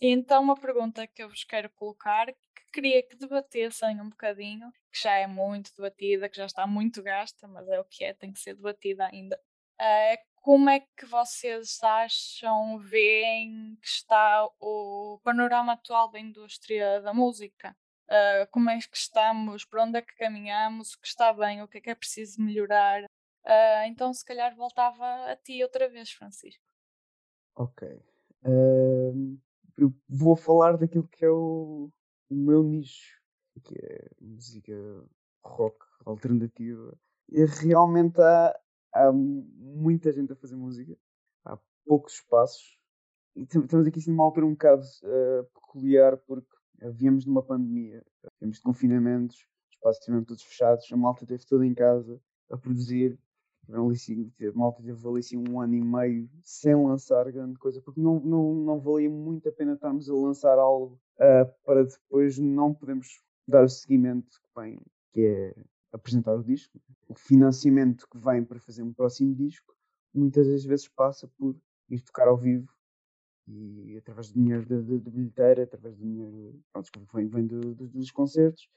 E 0.00 0.08
então 0.08 0.42
uma 0.42 0.56
pergunta 0.56 1.06
que 1.06 1.22
eu 1.22 1.28
vos 1.28 1.44
quero 1.44 1.70
colocar, 1.70 2.26
queria 2.72 3.02
que 3.02 3.16
debatessem 3.16 4.00
um 4.00 4.08
bocadinho, 4.08 4.72
que 4.90 5.02
já 5.02 5.12
é 5.14 5.26
muito 5.26 5.74
debatida, 5.76 6.28
que 6.28 6.36
já 6.36 6.46
está 6.46 6.66
muito 6.66 7.02
gasta, 7.02 7.46
mas 7.46 7.68
é 7.68 7.80
o 7.80 7.84
que 7.84 8.04
é, 8.04 8.14
tem 8.14 8.32
que 8.32 8.40
ser 8.40 8.54
debatida 8.54 9.06
ainda. 9.06 9.38
É 9.80 10.16
como 10.36 10.70
é 10.70 10.80
que 10.80 11.06
vocês 11.06 11.82
acham, 11.82 12.78
veem 12.78 13.76
que 13.80 13.86
está 13.86 14.48
o 14.60 15.20
panorama 15.22 15.74
atual 15.74 16.10
da 16.10 16.18
indústria 16.18 17.00
da 17.00 17.14
música? 17.14 17.76
Uh, 18.08 18.46
como 18.50 18.68
é 18.68 18.78
que 18.78 18.96
estamos, 18.96 19.64
para 19.64 19.84
onde 19.84 19.98
é 19.98 20.02
que 20.02 20.14
caminhamos, 20.16 20.94
o 20.94 21.00
que 21.00 21.06
está 21.06 21.32
bem, 21.32 21.62
o 21.62 21.68
que 21.68 21.78
é 21.78 21.80
que 21.80 21.90
é 21.90 21.94
preciso 21.94 22.42
melhorar, 22.42 23.04
Uh, 23.44 23.86
então, 23.86 24.12
se 24.14 24.24
calhar, 24.24 24.54
voltava 24.54 25.04
a 25.30 25.36
ti 25.36 25.62
outra 25.62 25.88
vez, 25.88 26.12
Francisco. 26.12 26.62
Ok. 27.56 27.88
Uh, 28.44 29.38
eu 29.76 29.92
vou 30.08 30.36
falar 30.36 30.76
daquilo 30.76 31.08
que 31.08 31.24
é 31.24 31.30
o, 31.30 31.90
o 32.32 32.34
meu 32.34 32.62
nicho, 32.62 33.20
que 33.62 33.74
é 33.78 34.10
música 34.20 34.72
rock 35.44 35.76
alternativa. 36.04 36.96
E 37.28 37.44
realmente 37.44 38.20
há, 38.20 38.58
há 38.94 39.12
muita 39.12 40.12
gente 40.12 40.32
a 40.32 40.36
fazer 40.36 40.56
música, 40.56 40.96
há 41.44 41.58
poucos 41.84 42.14
espaços. 42.14 42.78
E 43.36 43.42
estamos 43.42 43.86
aqui 43.86 43.98
assim 43.98 44.10
numa 44.10 44.24
altura 44.24 44.46
um 44.46 44.52
bocado 44.52 44.82
uh, 44.82 45.44
peculiar, 45.54 46.16
porque 46.18 46.56
viemos 46.94 47.24
de 47.24 47.30
uma 47.30 47.42
pandemia, 47.42 48.04
viemos 48.40 48.56
de 48.56 48.62
confinamentos, 48.62 49.36
os 49.36 49.76
espaços 49.76 49.98
estiveram 49.98 50.24
todos 50.24 50.42
fechados, 50.42 50.92
a 50.92 50.96
malta 50.96 51.24
esteve 51.24 51.46
toda 51.46 51.66
em 51.66 51.74
casa 51.74 52.20
a 52.50 52.56
produzir 52.56 53.18
a 53.68 54.52
malta 54.54 54.82
teve 54.82 55.08
ali 55.08 55.20
assim 55.20 55.36
um 55.48 55.60
ano 55.60 55.74
e 55.74 55.80
meio 55.80 56.28
sem 56.42 56.74
lançar 56.74 57.30
grande 57.30 57.58
coisa, 57.58 57.80
porque 57.80 58.00
não, 58.00 58.20
não, 58.20 58.54
não 58.54 58.80
valia 58.80 59.08
muito 59.08 59.48
a 59.48 59.52
pena 59.52 59.74
estarmos 59.74 60.08
a 60.10 60.14
lançar 60.14 60.58
algo 60.58 61.00
uh, 61.16 61.50
para 61.64 61.84
depois 61.84 62.38
não 62.38 62.74
podermos 62.74 63.22
dar 63.46 63.64
o 63.64 63.68
seguimento 63.68 64.40
que 64.40 64.60
vem, 64.60 64.80
que 65.12 65.20
é 65.22 65.54
apresentar 65.92 66.34
o 66.34 66.42
disco. 66.42 66.80
O 67.08 67.14
financiamento 67.14 68.08
que 68.08 68.18
vem 68.18 68.44
para 68.44 68.58
fazer 68.58 68.82
um 68.82 68.92
próximo 68.92 69.34
disco 69.34 69.74
muitas 70.14 70.46
das 70.46 70.64
vezes 70.64 70.88
passa 70.88 71.28
por 71.38 71.56
ir 71.88 72.00
tocar 72.00 72.28
ao 72.28 72.36
vivo 72.36 72.70
e 73.46 73.96
através 73.96 74.30
do 74.30 74.40
dinheiro 74.40 74.64
de 74.64 75.10
bilheteira, 75.10 75.64
através 75.64 75.96
do 75.96 76.04
dinheiro 76.04 76.60
pronto, 76.72 76.90
que 76.90 77.00
vem, 77.14 77.28
vem 77.28 77.46
do, 77.46 77.74
do, 77.74 77.88
dos 77.88 78.10
concertos, 78.10 78.68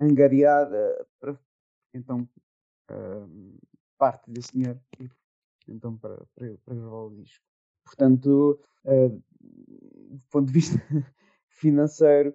angariada 0.00 1.06
para 1.20 1.38
então 1.92 2.28
uh, 2.90 3.58
parte 4.02 4.28
desse 4.28 4.52
dinheiro 4.52 4.80
e 4.98 5.08
então 5.68 5.96
para, 5.96 6.26
para, 6.34 6.58
para 6.64 6.74
gravar 6.74 7.04
o 7.04 7.14
disco. 7.14 7.44
Portanto, 7.84 8.58
uh, 8.84 9.22
do 9.40 10.26
ponto 10.28 10.46
de 10.48 10.52
vista 10.52 10.76
financeiro, 11.46 12.34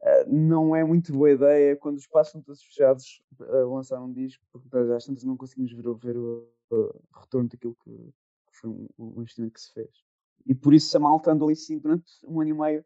uh, 0.00 0.34
não 0.34 0.74
é 0.74 0.82
muito 0.82 1.12
boa 1.12 1.30
ideia 1.30 1.76
quando 1.76 1.96
os 1.96 2.04
espaços 2.04 2.28
estão 2.28 2.40
todos 2.40 2.62
fechados 2.62 3.22
a 3.40 3.56
lançar 3.66 4.00
um 4.00 4.10
disco, 4.10 4.42
porque 4.50 4.74
às 4.74 5.04
tantas 5.04 5.22
não 5.22 5.36
conseguimos 5.36 5.70
ver, 5.74 5.82
ver 5.96 6.16
o, 6.16 6.48
o, 6.70 7.02
retorno 7.14 7.50
daquilo 7.50 7.76
que, 7.84 8.14
foi 8.52 8.70
um, 8.70 8.88
o 8.96 9.20
investimento 9.20 9.52
que 9.52 9.60
se 9.60 9.70
fez. 9.74 10.02
E 10.46 10.54
por 10.54 10.72
isso 10.72 10.96
a 10.96 11.00
malta 11.00 11.30
andou 11.30 11.48
ali 11.48 11.56
sim 11.56 11.78
durante 11.78 12.10
um 12.26 12.40
ano 12.40 12.50
e 12.50 12.54
meio 12.54 12.84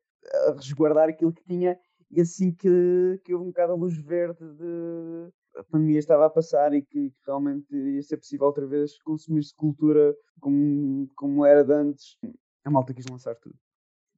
a 0.49 0.53
resguardar 0.53 1.09
aquilo 1.09 1.33
que 1.33 1.45
tinha 1.45 1.79
e 2.11 2.21
assim 2.21 2.51
que, 2.51 3.21
que 3.25 3.33
houve 3.33 3.47
um 3.47 3.51
bocado 3.51 3.73
a 3.73 3.77
luz 3.77 3.97
verde 3.97 4.41
de 4.41 5.33
a 5.57 5.65
pandemia 5.65 5.99
estava 5.99 6.27
a 6.27 6.31
passar 6.31 6.75
e 6.75 6.83
que, 6.83 7.13
realmente 7.25 7.75
ia 7.75 8.03
ser 8.03 8.17
possível 8.17 8.47
outra 8.47 8.67
vez 8.67 8.99
consumir-se 9.03 9.55
cultura 9.55 10.15
como, 10.41 11.09
como 11.17 11.45
era 11.45 11.65
de 11.65 11.73
antes, 11.73 12.19
a 12.65 12.71
malta 12.71 12.95
quis 12.95 13.07
lançar 13.07 13.35
tudo. 13.37 13.57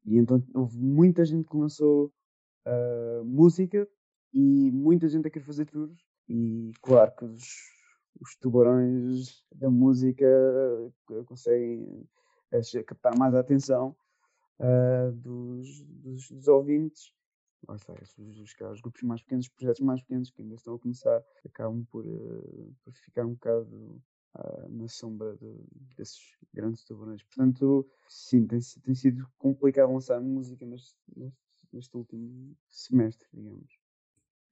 E 0.04 0.16
então 0.16 0.42
houve 0.54 0.78
muita 0.78 1.24
gente 1.24 1.48
que 1.48 1.56
lançou 1.56 2.12
uh, 2.66 3.24
música 3.24 3.88
e 4.32 4.70
muita 4.70 5.08
gente 5.08 5.26
a 5.26 5.30
querer 5.30 5.44
fazer 5.44 5.66
tours 5.66 5.98
e 6.28 6.72
claro 6.82 7.12
que 7.16 7.24
os, 7.24 7.44
os 8.20 8.36
tubarões 8.36 9.44
da 9.54 9.70
música 9.70 10.26
conseguem 11.26 12.06
a 12.52 12.84
captar 12.84 13.16
mais 13.18 13.34
a 13.34 13.40
atenção 13.40 13.96
uh, 14.58 15.12
dos, 15.12 15.82
dos, 15.84 16.30
dos, 16.30 16.48
ouvintes. 16.48 17.12
Lá 17.66 17.76
está, 17.76 17.92
os, 17.92 18.16
os, 18.18 18.38
os, 18.38 18.80
grupos 18.80 19.02
mais 19.02 19.22
pequenos, 19.22 19.46
os 19.46 19.52
projetos 19.52 19.80
mais 19.80 20.00
pequenos 20.02 20.30
que 20.30 20.42
ainda 20.42 20.54
estão 20.54 20.74
a 20.74 20.78
começar, 20.78 21.22
acabam 21.44 21.84
por, 21.86 22.06
uh, 22.06 22.76
por 22.84 22.94
ficar 22.94 23.26
um 23.26 23.34
bocado 23.34 24.00
uh, 24.36 24.68
na 24.68 24.88
sombra 24.88 25.36
de, 25.36 25.54
desses 25.96 26.36
grandes 26.54 26.84
tubarões. 26.84 27.22
Portanto, 27.24 27.88
sim, 28.08 28.46
tem, 28.46 28.58
tem 28.60 28.94
sido 28.94 29.28
complicado 29.38 29.92
lançar 29.92 30.20
música 30.20 30.64
neste, 30.64 30.96
neste, 31.72 31.96
último 31.96 32.56
semestre, 32.68 33.28
digamos. 33.32 33.78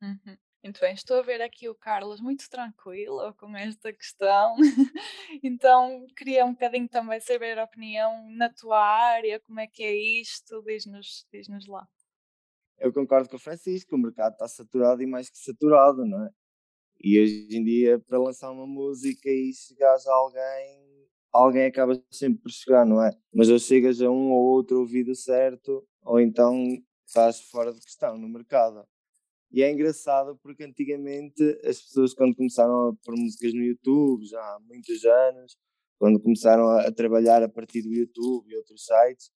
Uhum. 0.03 0.37
Muito 0.63 0.81
bem, 0.81 0.95
estou 0.95 1.19
a 1.19 1.23
ver 1.23 1.41
aqui 1.41 1.69
o 1.69 1.77
Carlos 1.77 2.21
muito 2.21 2.51
tranquilo 2.51 3.33
com 3.35 3.57
esta 3.57 3.93
questão, 3.93 4.57
então 5.41 6.05
queria 6.17 6.45
um 6.45 6.53
bocadinho 6.53 6.89
também 6.89 7.21
saber 7.21 7.57
a 7.57 7.65
opinião 7.65 8.29
na 8.31 8.53
tua 8.53 8.85
área, 8.85 9.39
como 9.39 9.61
é 9.61 9.69
que 9.69 9.85
é 9.85 9.95
isto, 9.95 10.61
diz-nos 10.63 11.25
diz 11.31 11.67
lá. 11.69 11.89
Eu 12.79 12.93
concordo 12.93 13.29
com 13.29 13.37
o 13.37 13.41
Francisco, 13.41 13.97
o 13.97 13.99
mercado 13.99 14.33
está 14.33 14.47
saturado 14.47 15.03
e 15.03 15.07
mais 15.07 15.31
que 15.31 15.39
saturado, 15.39 16.05
não 16.05 16.25
é? 16.25 16.31
E 17.01 17.21
hoje 17.21 17.49
em 17.57 17.65
dia, 17.65 17.99
para 17.99 18.19
lançar 18.19 18.51
uma 18.51 18.67
música 18.67 19.29
e 19.29 19.53
chegares 19.53 20.07
a 20.07 20.15
alguém, 20.15 21.09
alguém 21.33 21.67
acaba 21.67 22.01
sempre 22.11 22.43
por 22.43 22.51
chegar, 22.51 22.87
não 22.87 23.03
é? 23.03 23.13
Mas 23.33 23.49
ou 23.49 23.59
chegas 23.59 24.01
a 24.01 24.11
um 24.11 24.33
ou 24.33 24.45
outro 24.45 24.81
ouvido 24.81 25.15
certo, 25.15 25.87
ou 26.03 26.21
então 26.21 26.65
estás 27.07 27.41
fora 27.41 27.73
de 27.73 27.81
questão 27.81 28.19
no 28.19 28.29
mercado. 28.29 28.87
E 29.51 29.63
é 29.63 29.71
engraçado 29.71 30.37
porque 30.43 30.65
antigamente 30.65 31.43
as 31.65 31.81
pessoas, 31.81 32.15
quando 32.15 32.35
começaram 32.35 32.89
a 32.89 32.95
pôr 33.05 33.17
músicas 33.17 33.55
no 33.55 33.63
YouTube, 33.63 34.27
já 34.27 34.41
há 34.41 34.59
muitos 34.61 35.05
anos, 35.05 35.57
quando 35.99 36.21
começaram 36.21 36.69
a, 36.69 36.83
a 36.83 36.93
trabalhar 36.93 37.43
a 37.43 37.49
partir 37.49 37.83
do 37.83 37.93
YouTube 37.93 38.51
e 38.51 38.57
outros 38.57 38.85
sites, 38.85 39.31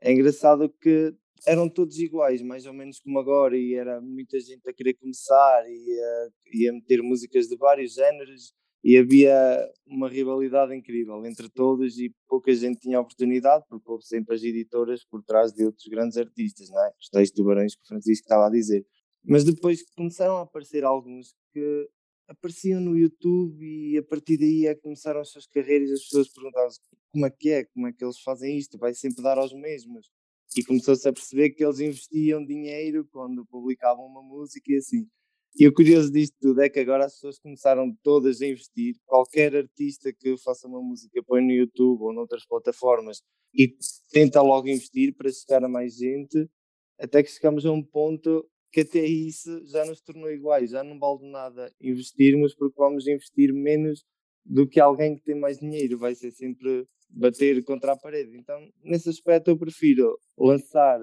é 0.00 0.12
engraçado 0.12 0.68
que 0.80 1.14
eram 1.46 1.68
todos 1.68 1.98
iguais, 1.98 2.42
mais 2.42 2.66
ou 2.66 2.72
menos 2.72 3.00
como 3.00 3.18
agora, 3.18 3.56
e 3.56 3.74
era 3.74 4.00
muita 4.00 4.38
gente 4.40 4.68
a 4.68 4.72
querer 4.72 4.94
começar 4.94 5.64
e 5.68 6.00
a, 6.00 6.28
e 6.52 6.68
a 6.68 6.72
meter 6.72 7.02
músicas 7.02 7.46
de 7.48 7.56
vários 7.56 7.94
géneros, 7.94 8.52
e 8.82 8.98
havia 8.98 9.66
uma 9.86 10.08
rivalidade 10.08 10.74
incrível 10.74 11.24
entre 11.24 11.48
todos, 11.48 11.98
e 11.98 12.14
pouca 12.28 12.54
gente 12.54 12.80
tinha 12.80 13.00
oportunidade, 13.00 13.64
porque 13.68 13.90
houve 13.90 14.04
sempre 14.04 14.34
as 14.34 14.42
editoras 14.42 15.04
por 15.04 15.22
trás 15.22 15.52
de 15.52 15.64
outros 15.64 15.86
grandes 15.88 16.18
artistas, 16.18 16.68
não 16.70 16.84
é? 16.84 16.90
Os 17.00 17.08
tais 17.08 17.30
tubarões 17.30 17.74
que 17.74 17.82
o 17.82 17.86
Francisco 17.86 18.24
estava 18.24 18.46
a 18.46 18.50
dizer. 18.50 18.86
Mas 19.26 19.42
depois 19.42 19.82
começaram 19.96 20.36
a 20.36 20.42
aparecer 20.42 20.84
alguns 20.84 21.34
que 21.52 21.88
apareciam 22.28 22.80
no 22.80 22.96
YouTube 22.96 23.64
e 23.64 23.98
a 23.98 24.02
partir 24.02 24.36
daí 24.36 24.66
é 24.66 24.74
que 24.74 24.82
começaram 24.82 25.20
as 25.20 25.30
suas 25.30 25.46
carreiras 25.46 25.90
as 25.90 26.02
pessoas 26.02 26.28
perguntavam-se 26.28 26.80
como 27.12 27.26
é 27.26 27.30
que 27.30 27.50
é, 27.50 27.64
como 27.64 27.86
é 27.86 27.92
que 27.92 28.04
eles 28.04 28.20
fazem 28.20 28.56
isto, 28.58 28.78
vai 28.78 28.94
sempre 28.94 29.22
dar 29.22 29.38
aos 29.38 29.52
mesmos. 29.52 30.10
E 30.56 30.64
começou-se 30.64 31.08
a 31.08 31.12
perceber 31.12 31.50
que 31.50 31.64
eles 31.64 31.80
investiam 31.80 32.44
dinheiro 32.44 33.06
quando 33.10 33.44
publicavam 33.46 34.06
uma 34.06 34.22
música 34.22 34.72
e 34.72 34.76
assim. 34.76 35.06
E 35.56 35.68
o 35.68 35.72
curioso 35.72 36.10
disto 36.10 36.34
tudo 36.40 36.62
é 36.62 36.68
que 36.68 36.80
agora 36.80 37.04
as 37.04 37.14
pessoas 37.14 37.38
começaram 37.38 37.96
todas 38.02 38.40
a 38.40 38.46
investir. 38.46 38.96
Qualquer 39.04 39.54
artista 39.54 40.12
que 40.12 40.36
faça 40.38 40.66
uma 40.66 40.82
música 40.82 41.22
põe 41.24 41.42
no 41.42 41.52
YouTube 41.52 42.02
ou 42.02 42.12
noutras 42.12 42.44
plataformas 42.44 43.22
e 43.54 43.72
tenta 44.10 44.42
logo 44.42 44.68
investir 44.68 45.14
para 45.14 45.30
chegar 45.30 45.64
a 45.64 45.68
mais 45.68 45.96
gente, 45.96 46.48
até 46.98 47.22
que 47.22 47.30
chegamos 47.30 47.64
a 47.64 47.72
um 47.72 47.82
ponto 47.82 48.44
que 48.72 48.80
até 48.80 49.04
isso 49.04 49.64
já 49.66 49.84
nos 49.84 50.00
tornou 50.00 50.28
iguais, 50.30 50.70
já 50.70 50.82
não 50.82 50.98
vale 50.98 51.30
nada 51.30 51.72
investirmos 51.80 52.52
porque 52.54 52.74
vamos 52.76 53.06
investir 53.06 53.52
menos 53.52 54.04
do 54.44 54.68
que 54.68 54.80
alguém 54.80 55.14
que 55.16 55.22
tem 55.22 55.38
mais 55.38 55.58
dinheiro, 55.58 55.96
vai 55.96 56.14
ser 56.16 56.32
sempre 56.32 56.84
bater 57.14 57.62
contra 57.64 57.92
a 57.92 57.96
parede. 57.96 58.36
Então, 58.36 58.68
nesse 58.82 59.08
aspecto, 59.08 59.50
eu 59.50 59.58
prefiro 59.58 60.18
lançar 60.38 61.00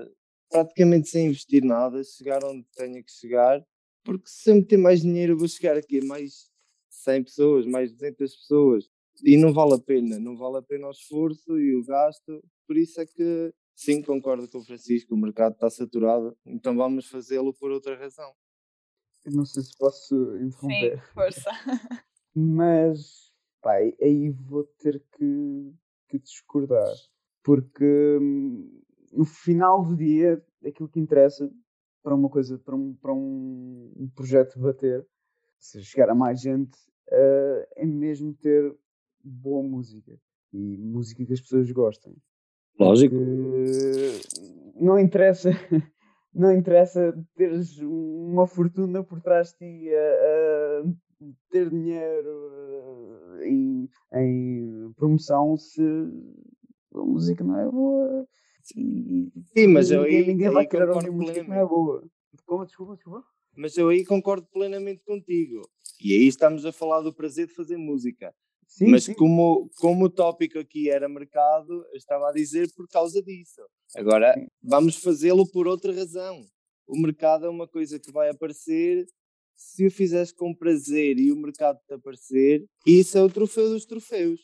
praticamente 0.49 1.09
sem 1.09 1.27
investir 1.27 1.63
nada, 1.63 2.03
chegar 2.03 2.43
onde 2.43 2.65
tenha 2.75 3.01
que 3.01 3.11
chegar, 3.11 3.63
porque 4.03 4.27
se 4.27 4.51
eu 4.51 4.55
meter 4.55 4.77
mais 4.77 5.01
dinheiro, 5.01 5.33
eu 5.33 5.37
vou 5.37 5.47
chegar 5.47 5.77
aqui 5.77 5.99
a 5.99 6.05
mais 6.05 6.49
100 6.89 7.23
pessoas, 7.23 7.65
mais 7.65 7.91
200 7.93 8.35
pessoas, 8.35 8.89
e 9.23 9.37
não 9.37 9.53
vale 9.53 9.75
a 9.75 9.79
pena, 9.79 10.19
não 10.19 10.35
vale 10.35 10.57
a 10.57 10.61
pena 10.61 10.87
o 10.87 10.91
esforço 10.91 11.57
e 11.57 11.75
o 11.75 11.85
gasto, 11.85 12.43
por 12.67 12.77
isso 12.77 12.99
é 12.99 13.05
que 13.05 13.53
Sim, 13.75 14.01
concordo 14.03 14.47
com 14.47 14.59
o 14.59 14.63
Francisco, 14.63 15.15
o 15.15 15.17
mercado 15.17 15.53
está 15.53 15.69
saturado, 15.69 16.37
então 16.45 16.75
vamos 16.75 17.07
fazê-lo 17.07 17.53
por 17.53 17.71
outra 17.71 17.97
razão. 17.97 18.31
Eu 19.25 19.31
não 19.31 19.45
sei 19.45 19.63
se 19.63 19.77
posso 19.77 20.15
interromper. 20.37 20.97
Sim, 20.97 21.13
força. 21.13 21.49
Mas, 22.35 23.31
pai, 23.61 23.93
aí 24.01 24.29
vou 24.29 24.63
ter 24.79 25.03
que, 25.17 25.73
que 26.11 26.19
discordar. 26.19 26.93
Porque 27.43 28.17
hum, 28.21 28.81
no 29.11 29.25
final 29.25 29.85
do 29.85 29.95
dia, 29.95 30.43
aquilo 30.65 30.89
que 30.89 30.99
interessa 30.99 31.49
para 32.03 32.15
uma 32.15 32.29
coisa, 32.29 32.57
para 32.59 32.75
um, 32.75 32.93
para 32.95 33.13
um, 33.13 33.91
um 33.95 34.09
projeto 34.15 34.59
bater, 34.59 35.05
se 35.59 35.83
chegar 35.83 36.09
a 36.09 36.15
mais 36.15 36.41
gente, 36.41 36.77
uh, 37.09 37.65
é 37.75 37.85
mesmo 37.85 38.33
ter 38.33 38.75
boa 39.23 39.63
música 39.63 40.19
e 40.51 40.77
música 40.77 41.25
que 41.25 41.33
as 41.33 41.41
pessoas 41.41 41.71
gostem. 41.71 42.15
Lógico. 42.79 43.15
não 44.75 44.97
interessa, 44.97 45.51
não 46.33 46.51
interessa 46.51 47.13
teres 47.35 47.77
uma 47.79 48.47
fortuna 48.47 49.03
por 49.03 49.21
trás 49.21 49.51
de 49.51 49.57
ti 49.57 49.89
a, 49.93 49.99
a 49.99 51.31
ter 51.51 51.69
dinheiro 51.69 52.29
eh, 52.29 53.10
em, 53.41 53.89
em, 54.13 54.93
promoção 54.95 55.57
se 55.57 55.81
a 56.93 56.99
música 56.99 57.43
não 57.43 57.59
é 57.59 57.69
boa. 57.69 58.27
Sim, 58.63 59.31
Sim 59.53 59.67
mas 59.67 59.89
eu 59.91 60.03
aí, 60.03 60.25
ninguém 60.25 60.49
vai 60.49 60.67
querer 60.67 60.89
ouvir 60.89 61.11
música 61.11 61.41
que 61.41 61.49
não 61.49 61.55
é 61.55 61.65
boa. 61.65 62.03
Como? 62.45 62.65
Desculpa, 62.65 62.95
desculpa. 62.95 63.23
Mas 63.55 63.77
eu 63.77 63.89
aí 63.89 64.05
concordo 64.05 64.47
plenamente 64.51 65.03
contigo. 65.03 65.61
E 66.03 66.13
aí 66.13 66.27
estamos 66.27 66.65
a 66.65 66.71
falar 66.71 67.01
do 67.01 67.13
prazer 67.13 67.47
de 67.47 67.53
fazer 67.53 67.77
música. 67.77 68.33
Sim, 68.67 68.87
Mas 68.87 69.03
sim. 69.03 69.13
Como, 69.13 69.69
como 69.77 70.05
o 70.05 70.09
tópico 70.09 70.57
aqui 70.57 70.89
era 70.89 71.09
mercado, 71.09 71.85
eu 71.91 71.97
estava 71.97 72.29
a 72.29 72.31
dizer 72.31 72.71
por 72.73 72.87
causa 72.87 73.21
disso. 73.21 73.61
Agora, 73.95 74.33
vamos 74.63 74.95
fazê-lo 74.95 75.45
por 75.51 75.67
outra 75.67 75.93
razão. 75.93 76.41
O 76.87 76.97
mercado 76.97 77.45
é 77.45 77.49
uma 77.49 77.67
coisa 77.67 77.99
que 77.99 78.11
vai 78.11 78.29
aparecer 78.29 79.05
se 79.55 79.85
o 79.85 79.91
fizeres 79.91 80.31
com 80.31 80.53
prazer 80.53 81.17
e 81.19 81.31
o 81.31 81.35
mercado 81.35 81.79
te 81.87 81.93
aparecer, 81.93 82.65
isso 82.85 83.17
é 83.17 83.23
o 83.23 83.29
troféu 83.29 83.69
dos 83.69 83.85
troféus. 83.85 84.41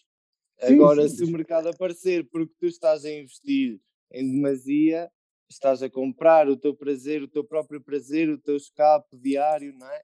Sim, 0.60 0.74
Agora, 0.74 1.08
se 1.08 1.24
o 1.24 1.32
mercado 1.32 1.70
aparecer 1.70 2.28
porque 2.32 2.54
tu 2.60 2.66
estás 2.66 3.06
a 3.06 3.12
investir 3.12 3.80
em 4.12 4.32
demasia, 4.32 5.10
estás 5.50 5.84
a 5.84 5.90
comprar 5.90 6.50
o 6.50 6.58
teu 6.58 6.76
prazer, 6.76 7.22
o 7.22 7.28
teu 7.28 7.44
próprio 7.44 7.82
prazer, 7.82 8.30
o 8.30 8.38
teu 8.38 8.56
escape 8.56 9.18
diário, 9.18 9.74
não 9.74 9.90
é? 9.90 10.02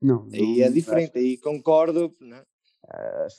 Não. 0.00 0.28
Aí 0.32 0.62
é 0.62 0.70
diferente, 0.70 1.18
aí 1.18 1.36
concordo, 1.38 2.14
não 2.20 2.36
é? 2.36 2.44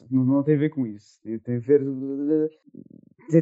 não, 0.10 0.24
não 0.24 0.44
tem 0.44 0.56
a 0.56 0.60
ver 0.60 0.70
com 0.70 0.86
isso. 0.88 1.20
Tem 1.44 1.58
a 1.58 1.60
ver, 1.60 1.82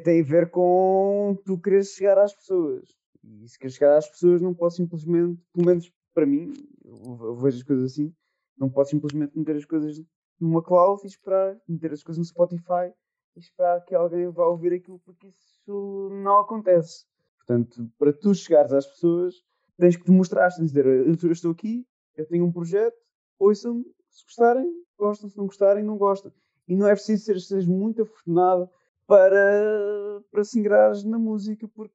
tem 0.04 0.22
a 0.22 0.24
ver 0.24 0.50
com 0.50 1.38
tu 1.46 1.60
querer 1.60 1.84
chegar 1.86 2.18
às 2.18 2.34
pessoas. 2.34 2.90
E 3.24 3.48
se 3.48 3.60
queres 3.60 3.76
chegar 3.76 3.98
às 3.98 4.10
pessoas, 4.10 4.42
não 4.42 4.54
posso 4.54 4.78
simplesmente, 4.78 5.40
pelo 5.54 5.68
menos 5.68 5.92
para 6.14 6.26
mim, 6.26 6.52
eu 6.92 7.36
vejo 7.36 7.58
as 7.58 7.64
coisas 7.64 7.92
assim, 7.92 8.14
não 8.58 8.70
posso 8.70 8.92
simplesmente 8.92 9.38
meter 9.38 9.56
as 9.56 9.66
coisas 9.66 10.02
numa 10.40 10.62
cloud 10.62 11.02
e 11.04 11.08
esperar, 11.08 11.58
meter 11.68 11.94
as 11.94 12.04
coisas 12.04 12.20
no 12.20 12.26
Spotify 12.26 12.94
e 13.36 13.40
esperar 13.40 13.84
que 13.86 13.96
alguém 13.96 14.30
vá 14.30 14.46
ouvir 14.48 14.74
aquilo, 14.74 15.00
porque 15.00 15.28
isso 15.28 16.10
não 16.24 16.40
acontece. 16.40 17.06
Portanto, 17.38 17.90
para 17.98 18.12
tu 18.12 18.34
chegares 18.34 18.72
às 18.72 18.86
pessoas, 18.86 19.36
tens 19.78 19.96
que 19.96 20.06
demonstrar, 20.06 20.50
tens 20.50 20.72
de 20.72 20.82
dizer: 20.82 20.86
eu 20.86 21.32
estou 21.32 21.52
aqui, 21.52 21.86
eu 22.16 22.28
tenho 22.28 22.46
um 22.46 22.52
projeto, 22.52 22.98
ouçam-me, 23.40 23.86
se 24.10 24.24
gostarem, 24.26 24.68
gostam, 24.98 25.30
se 25.30 25.38
não 25.38 25.46
gostarem, 25.46 25.84
não 25.84 25.98
gostam. 25.98 26.32
E 26.68 26.76
não 26.76 26.88
é 26.88 26.94
preciso 26.94 27.24
ser, 27.24 27.40
seres 27.40 27.66
muito 27.66 28.04
afortunado 28.04 28.70
para, 29.08 30.22
para 30.32 30.44
se 30.44 30.60
ingrares 30.60 31.04
na 31.04 31.18
música, 31.18 31.68
porque 31.68 31.94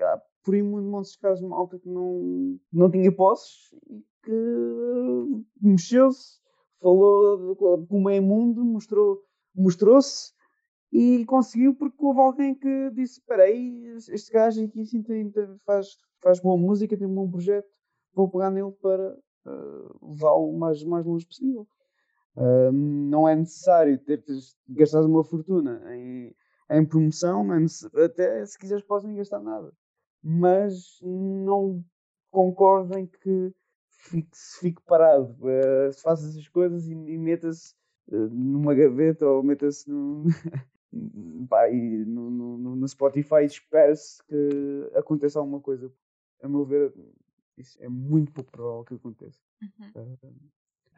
há 0.00 0.20
por 0.42 0.54
muito 0.62 0.88
montes 0.88 1.18
de 1.18 1.46
malta 1.46 1.78
que 1.78 1.88
não, 1.88 2.58
não 2.72 2.90
tinha 2.90 3.14
posses 3.14 3.72
e 3.88 4.04
que 4.22 5.44
mexeu-se, 5.60 6.38
falou 6.80 7.56
como 7.86 8.08
é 8.10 8.20
mundo, 8.20 8.64
mostrou, 8.64 9.22
mostrou-se 9.54 10.32
e 10.92 11.24
conseguiu 11.24 11.74
porque 11.74 12.04
houve 12.04 12.20
alguém 12.20 12.54
que 12.54 12.90
disse: 12.90 13.20
Espera 13.20 13.44
aí, 13.44 13.84
este 13.96 14.32
gajo 14.32 14.64
aqui 14.64 14.80
assim 14.80 15.02
tem, 15.02 15.32
faz, 15.64 15.96
faz 16.22 16.40
boa 16.40 16.56
música, 16.56 16.96
tem 16.96 17.06
um 17.06 17.14
bom 17.14 17.30
projeto, 17.30 17.68
vou 18.14 18.28
pegar 18.28 18.50
nele 18.50 18.72
para 18.82 19.16
uh, 19.46 20.08
levá-lo 20.10 20.50
o 20.50 20.58
mais, 20.58 20.82
mais 20.84 21.06
longe 21.06 21.26
possível. 21.26 21.66
Uh, 22.36 22.72
não 22.72 23.28
é 23.28 23.36
necessário 23.36 23.98
ter, 23.98 24.24
gastar 24.68 25.04
uma 25.04 25.24
fortuna 25.24 25.82
em, 25.94 26.34
em 26.70 26.86
promoção, 26.86 27.46
é 27.52 28.04
até 28.04 28.44
se 28.46 28.58
quiseres, 28.58 28.84
podem 28.84 29.16
gastar 29.16 29.40
nada. 29.40 29.72
Mas 30.22 30.98
não 31.02 31.84
concordem 32.30 33.06
que 33.06 33.52
fique, 33.88 34.36
se 34.36 34.60
fique 34.60 34.82
parado. 34.82 35.36
Uh, 35.40 35.92
se 35.92 36.02
faça 36.02 36.28
essas 36.28 36.48
coisas 36.48 36.86
e, 36.86 36.92
e 36.92 37.18
meta-se 37.18 37.74
uh, 38.08 38.28
numa 38.28 38.74
gaveta 38.74 39.26
ou 39.26 39.42
meta-se 39.42 39.90
no, 40.92 42.30
no, 42.30 42.58
no, 42.58 42.76
no, 42.76 42.88
Spotify 42.88 43.42
e 43.42 43.46
espera-se 43.46 44.22
que 44.24 44.90
aconteça 44.94 45.38
alguma 45.38 45.60
coisa. 45.60 45.92
A 46.42 46.48
meu 46.48 46.64
ver, 46.64 46.92
isso 47.56 47.82
é 47.82 47.88
muito 47.88 48.32
pouco 48.32 48.50
provável 48.50 48.84
que 48.84 48.94
aconteça. 48.94 49.40
Uhum. 49.62 49.90
Uh, 49.94 50.34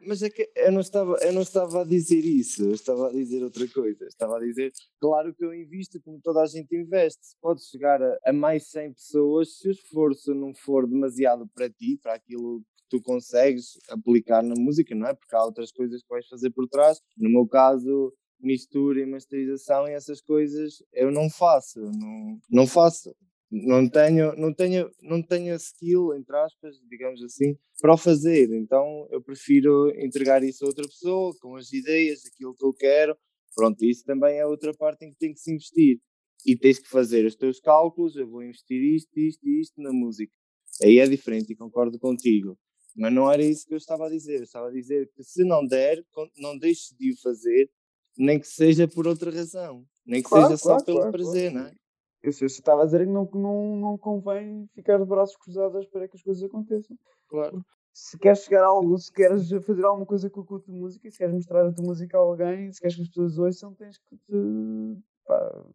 mas 0.05 0.21
é 0.21 0.29
que 0.29 0.49
eu 0.55 0.71
não, 0.71 0.81
estava, 0.81 1.17
eu 1.21 1.33
não 1.33 1.41
estava 1.41 1.81
a 1.81 1.85
dizer 1.85 2.23
isso, 2.23 2.63
eu 2.63 2.73
estava 2.73 3.09
a 3.09 3.11
dizer 3.11 3.43
outra 3.43 3.67
coisa. 3.67 4.05
Estava 4.05 4.37
a 4.37 4.39
dizer, 4.39 4.71
claro 4.99 5.33
que 5.33 5.43
eu 5.43 5.53
invisto 5.53 6.01
como 6.01 6.19
toda 6.21 6.41
a 6.41 6.45
gente 6.45 6.75
investe. 6.75 7.35
Pode 7.41 7.63
chegar 7.63 8.01
a, 8.01 8.17
a 8.25 8.33
mais 8.33 8.69
100 8.69 8.93
pessoas 8.93 9.57
se 9.57 9.67
o 9.67 9.71
esforço 9.71 10.33
não 10.33 10.53
for 10.53 10.87
demasiado 10.87 11.47
para 11.53 11.69
ti, 11.69 11.97
para 12.01 12.13
aquilo 12.13 12.63
tu 12.89 13.01
consegues 13.01 13.79
aplicar 13.89 14.43
na 14.43 14.53
música, 14.55 14.93
não 14.93 15.07
é? 15.07 15.15
Porque 15.15 15.35
há 15.35 15.43
outras 15.43 15.71
coisas 15.71 16.03
que 16.03 16.09
vais 16.09 16.27
fazer 16.27 16.51
por 16.51 16.67
trás. 16.67 17.01
No 17.17 17.27
meu 17.27 17.47
caso, 17.47 18.13
mistura 18.39 19.01
e 19.01 19.05
masterização 19.05 19.87
e 19.87 19.93
essas 19.93 20.21
coisas 20.21 20.83
eu 20.91 21.11
não 21.11 21.29
faço, 21.29 21.79
não, 21.79 22.39
não 22.51 22.67
faço. 22.67 23.15
Não 23.55 23.87
tenho, 23.87 24.35
não 24.35 24.51
tenho, 24.51 24.89
não 25.03 25.21
tenho 25.21 25.55
skill, 25.57 26.15
entre 26.15 26.35
aspas, 26.37 26.75
digamos 26.89 27.21
assim, 27.21 27.55
para 27.79 27.93
o 27.93 27.97
fazer. 27.97 28.49
Então 28.51 29.07
eu 29.11 29.21
prefiro 29.21 29.91
entregar 29.95 30.43
isso 30.43 30.65
a 30.65 30.69
outra 30.69 30.83
pessoa, 30.87 31.35
com 31.39 31.55
as 31.55 31.71
ideias, 31.71 32.25
aquilo 32.25 32.55
que 32.55 32.65
eu 32.65 32.73
quero. 32.73 33.15
Pronto, 33.55 33.85
isso 33.85 34.03
também 34.05 34.39
é 34.39 34.45
outra 34.47 34.73
parte 34.73 35.05
em 35.05 35.11
que 35.11 35.19
tem 35.19 35.31
que 35.31 35.39
se 35.39 35.53
investir. 35.53 35.99
E 36.43 36.57
tens 36.57 36.79
que 36.79 36.89
fazer 36.89 37.27
os 37.27 37.35
teus 37.35 37.59
cálculos, 37.59 38.15
eu 38.15 38.27
vou 38.27 38.41
investir 38.41 38.81
isto, 38.81 39.15
isto 39.19 39.47
e 39.47 39.61
isto 39.61 39.79
na 39.79 39.93
música. 39.93 40.33
Aí 40.81 40.97
é 40.97 41.07
diferente 41.07 41.53
e 41.53 41.55
concordo 41.55 41.99
contigo. 41.99 42.57
Mas 42.95 43.13
não 43.13 43.31
era 43.31 43.43
isso 43.43 43.67
que 43.67 43.75
eu 43.75 43.77
estava 43.77 44.07
a 44.07 44.09
dizer. 44.09 44.37
Eu 44.37 44.43
estava 44.43 44.69
a 44.69 44.71
dizer 44.71 45.11
que 45.15 45.23
se 45.23 45.43
não 45.43 45.63
der, 45.63 46.03
não 46.37 46.57
deixe 46.57 46.95
de 46.97 47.11
o 47.11 47.21
fazer, 47.21 47.69
nem 48.17 48.39
que 48.39 48.47
seja 48.47 48.87
por 48.87 49.07
outra 49.07 49.29
razão. 49.29 49.85
Nem 50.03 50.23
que 50.23 50.29
claro, 50.29 50.47
seja 50.47 50.63
claro, 50.63 50.79
só 50.79 50.85
pelo 50.85 50.97
claro, 50.97 51.11
prazer, 51.11 51.51
não 51.53 51.67
é? 51.67 51.82
Eu, 52.23 52.31
eu 52.39 52.47
estava 52.47 52.83
a 52.83 52.85
dizer 52.85 53.05
que 53.05 53.11
não, 53.11 53.29
não, 53.33 53.75
não 53.75 53.97
convém 53.97 54.65
ficar 54.73 54.97
de 54.97 55.05
braços 55.05 55.35
cruzados 55.35 55.85
para 55.87 56.07
que 56.07 56.15
as 56.15 56.23
coisas 56.23 56.41
aconteçam. 56.41 56.97
Claro. 57.27 57.63
Se 57.91 58.17
queres 58.17 58.43
chegar 58.45 58.63
a 58.63 58.67
algo, 58.67 58.97
se 58.97 59.11
queres 59.11 59.49
fazer 59.65 59.83
alguma 59.83 60.05
coisa 60.05 60.29
com 60.29 60.41
a 60.41 60.59
tua 60.59 60.73
música, 60.73 61.11
se 61.11 61.17
queres 61.17 61.35
mostrar 61.35 61.67
a 61.67 61.73
tua 61.73 61.85
música 61.85 62.17
a 62.17 62.21
alguém, 62.21 62.71
se 62.71 62.79
queres 62.79 62.95
que 62.95 63.01
as 63.01 63.07
pessoas 63.09 63.37
ouçam, 63.37 63.73
tens 63.73 63.97
que 63.97 64.15
te. 64.15 64.97
Pá, 65.27 65.65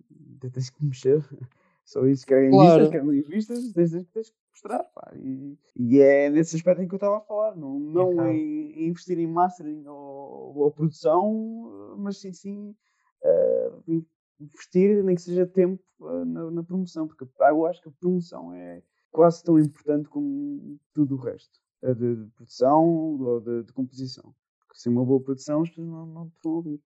tens 0.53 0.71
que 0.71 0.85
mexer. 0.85 1.23
Só 1.85 2.05
isso, 2.07 2.27
querem 2.27 2.51
claro. 2.51 2.83
listas, 2.83 2.91
querem 2.91 3.23
revistas, 3.23 3.73
tens, 3.73 3.91
tens 4.13 4.31
que 4.31 4.37
mostrar. 4.51 4.85
Pá. 4.95 5.13
E, 5.17 5.59
e, 5.77 6.01
é 6.01 6.29
nesse 6.29 6.57
aspecto 6.57 6.83
em 6.83 6.89
que 6.89 6.95
eu 6.95 6.99
estava 6.99 7.19
a 7.19 7.21
falar, 7.21 7.55
não, 7.57 7.79
não 7.79 8.23
é 8.23 8.35
em, 8.35 8.89
investir 8.89 9.19
em 9.19 9.27
mastering 9.27 9.87
ou, 9.87 10.57
ou 10.57 10.71
produção, 10.71 11.97
mas 11.99 12.19
sim, 12.19 12.33
sim 12.33 12.75
uh, 13.23 14.05
investir, 14.41 15.03
nem 15.05 15.15
que 15.15 15.23
seja 15.23 15.47
tempo 15.47 15.83
uh, 16.01 16.25
na, 16.25 16.51
na, 16.51 16.63
promoção, 16.63 17.07
porque 17.07 17.25
eu 17.25 17.67
acho 17.67 17.83
que 17.83 17.89
a 17.89 17.93
promoção 17.93 18.53
é 18.53 18.83
quase 19.11 19.43
tão 19.43 19.59
importante 19.59 20.09
como 20.09 20.79
tudo 20.93 21.17
o 21.17 21.19
resto, 21.19 21.59
de, 21.83 22.17
de 22.17 22.31
produção 22.33 22.87
ou 22.87 23.41
de, 23.41 23.65
de, 23.65 23.73
composição. 23.73 24.35
Porque 24.61 24.81
sem 24.81 24.93
uma 24.93 25.05
boa 25.05 25.21
produção 25.21 25.63
as 25.63 25.69
pessoas 25.71 25.89
não, 25.89 26.07
não 26.07 26.29
te 26.29 26.37
vão 26.43 26.53
ouvir. 26.55 26.81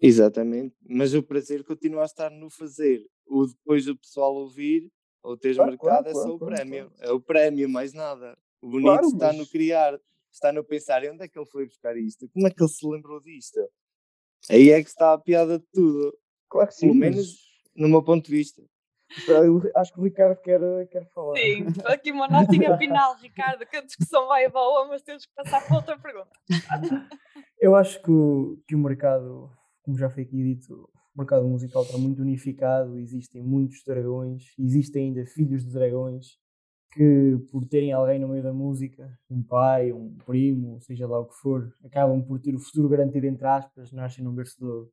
Exatamente, 0.00 0.76
mas 0.88 1.12
o 1.14 1.22
prazer 1.22 1.64
continua 1.64 2.02
a 2.02 2.06
estar 2.06 2.30
no 2.30 2.50
fazer. 2.50 3.04
O 3.26 3.46
depois 3.46 3.88
o 3.88 3.96
pessoal 3.96 4.34
ouvir 4.34 4.90
ou 5.22 5.36
teres 5.36 5.56
claro, 5.56 5.72
mercado 5.72 6.04
claro, 6.04 6.08
é 6.08 6.14
só 6.14 6.20
claro, 6.20 6.34
o 6.36 6.38
prémio. 6.38 6.92
É 7.00 7.10
o 7.10 7.20
prémio, 7.20 7.68
mais 7.68 7.92
nada. 7.92 8.38
O 8.60 8.70
bonito 8.70 9.06
está 9.06 9.32
no 9.32 9.46
criar, 9.46 10.00
está 10.32 10.52
no 10.52 10.64
pensar 10.64 11.02
onde 11.04 11.24
é 11.24 11.28
que 11.28 11.38
ele 11.38 11.46
foi 11.46 11.66
buscar 11.66 11.96
isto, 11.96 12.28
como 12.30 12.46
é 12.46 12.50
que 12.50 12.62
ele 12.62 12.70
se 12.70 12.86
lembrou 12.86 13.20
disto. 13.20 13.60
Aí 14.48 14.70
é 14.70 14.82
que 14.82 14.88
está 14.88 15.12
a 15.12 15.18
piada 15.18 15.58
de 15.58 15.66
tudo. 15.72 16.16
Claro 16.48 16.68
que 16.68 16.74
sim. 16.74 16.88
Pelo 16.88 16.98
menos 16.98 17.36
no 17.76 17.88
meu 17.88 18.02
ponto 18.02 18.26
de 18.26 18.32
vista. 18.32 18.62
Eu 19.26 19.62
acho 19.74 19.92
que 19.92 20.00
o 20.00 20.04
Ricardo 20.04 20.40
quer, 20.42 20.60
quer 20.88 21.08
falar. 21.14 21.38
Sim, 21.38 21.64
aqui 21.86 22.12
uma 22.12 22.28
notinha 22.28 22.76
final, 22.76 23.16
Ricardo, 23.16 23.64
que 23.64 23.76
a 23.76 23.82
discussão 23.82 24.26
vai 24.26 24.48
boa, 24.50 24.86
mas 24.86 25.02
temos 25.02 25.24
que 25.24 25.32
passar 25.34 25.66
para 25.66 25.76
outra 25.76 25.98
pergunta. 25.98 26.30
Eu 27.60 27.74
acho 27.74 28.00
que 28.02 28.10
o, 28.10 28.58
que 28.68 28.74
o 28.76 28.78
mercado 28.78 29.50
como 29.88 29.96
já 29.96 30.10
foi 30.10 30.22
aqui 30.22 30.36
dito, 30.36 30.86
o 31.14 31.18
mercado 31.18 31.48
musical 31.48 31.82
está 31.82 31.96
muito 31.96 32.20
unificado, 32.20 32.98
existem 32.98 33.42
muitos 33.42 33.82
dragões, 33.82 34.52
existem 34.58 35.06
ainda 35.06 35.24
filhos 35.24 35.64
de 35.64 35.72
dragões 35.72 36.36
que, 36.92 37.38
por 37.50 37.66
terem 37.66 37.90
alguém 37.90 38.18
no 38.18 38.28
meio 38.28 38.42
da 38.42 38.52
música, 38.52 39.18
um 39.30 39.42
pai, 39.42 39.90
um 39.90 40.14
primo, 40.26 40.78
seja 40.82 41.06
lá 41.06 41.18
o 41.18 41.24
que 41.24 41.36
for, 41.36 41.74
acabam 41.82 42.22
por 42.22 42.38
ter 42.38 42.54
o 42.54 42.58
futuro 42.58 42.90
garantido, 42.90 43.26
entre 43.26 43.46
aspas, 43.46 43.90
nascem 43.90 44.22
num 44.22 44.34
bercedor. 44.34 44.90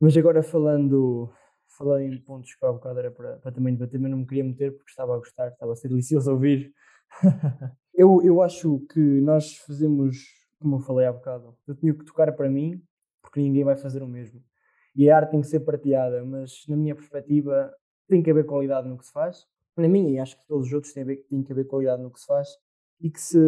Mas 0.00 0.16
agora 0.16 0.42
falando, 0.42 1.30
falando 1.76 2.02
em 2.02 2.18
pontos 2.18 2.54
que 2.54 2.64
há 2.64 2.72
bocado 2.72 2.98
era 2.98 3.10
para, 3.10 3.36
para 3.36 3.52
também 3.52 3.74
debater, 3.74 4.00
mas 4.00 4.10
não 4.10 4.18
me 4.18 4.26
queria 4.26 4.44
meter 4.44 4.74
porque 4.74 4.90
estava 4.90 5.14
a 5.14 5.18
gostar, 5.18 5.48
estava 5.48 5.72
a 5.72 5.76
ser 5.76 5.88
delicioso 5.88 6.30
ouvir. 6.30 6.72
eu, 7.94 8.22
eu 8.22 8.40
acho 8.40 8.80
que 8.92 8.98
nós 8.98 9.58
fazemos, 9.58 10.16
como 10.58 10.76
eu 10.76 10.80
falei 10.80 11.06
há 11.06 11.12
bocado, 11.12 11.54
eu 11.68 11.74
tinha 11.74 11.92
que 11.92 12.04
tocar 12.04 12.32
para 12.32 12.48
mim 12.48 12.82
porque 13.20 13.40
ninguém 13.40 13.62
vai 13.62 13.76
fazer 13.76 14.02
o 14.02 14.08
mesmo. 14.08 14.42
E 14.96 15.10
a 15.10 15.16
arte 15.16 15.32
tem 15.32 15.40
que 15.40 15.46
ser 15.46 15.60
partilhada, 15.60 16.24
mas 16.24 16.64
na 16.66 16.76
minha 16.76 16.94
perspectiva 16.94 17.72
tem 18.08 18.22
que 18.22 18.30
haver 18.30 18.44
qualidade 18.44 18.88
no 18.88 18.98
que 18.98 19.06
se 19.06 19.12
faz. 19.12 19.46
Na 19.76 19.86
minha, 19.86 20.10
e 20.10 20.18
acho 20.18 20.36
que 20.36 20.46
todos 20.46 20.66
os 20.66 20.72
outros 20.72 20.92
têm, 20.92 21.04
que 21.42 21.52
haver 21.52 21.66
qualidade 21.66 22.02
no 22.02 22.10
que 22.10 22.20
se 22.20 22.26
faz. 22.26 22.48
E 23.00 23.10
que 23.10 23.20
se, 23.20 23.38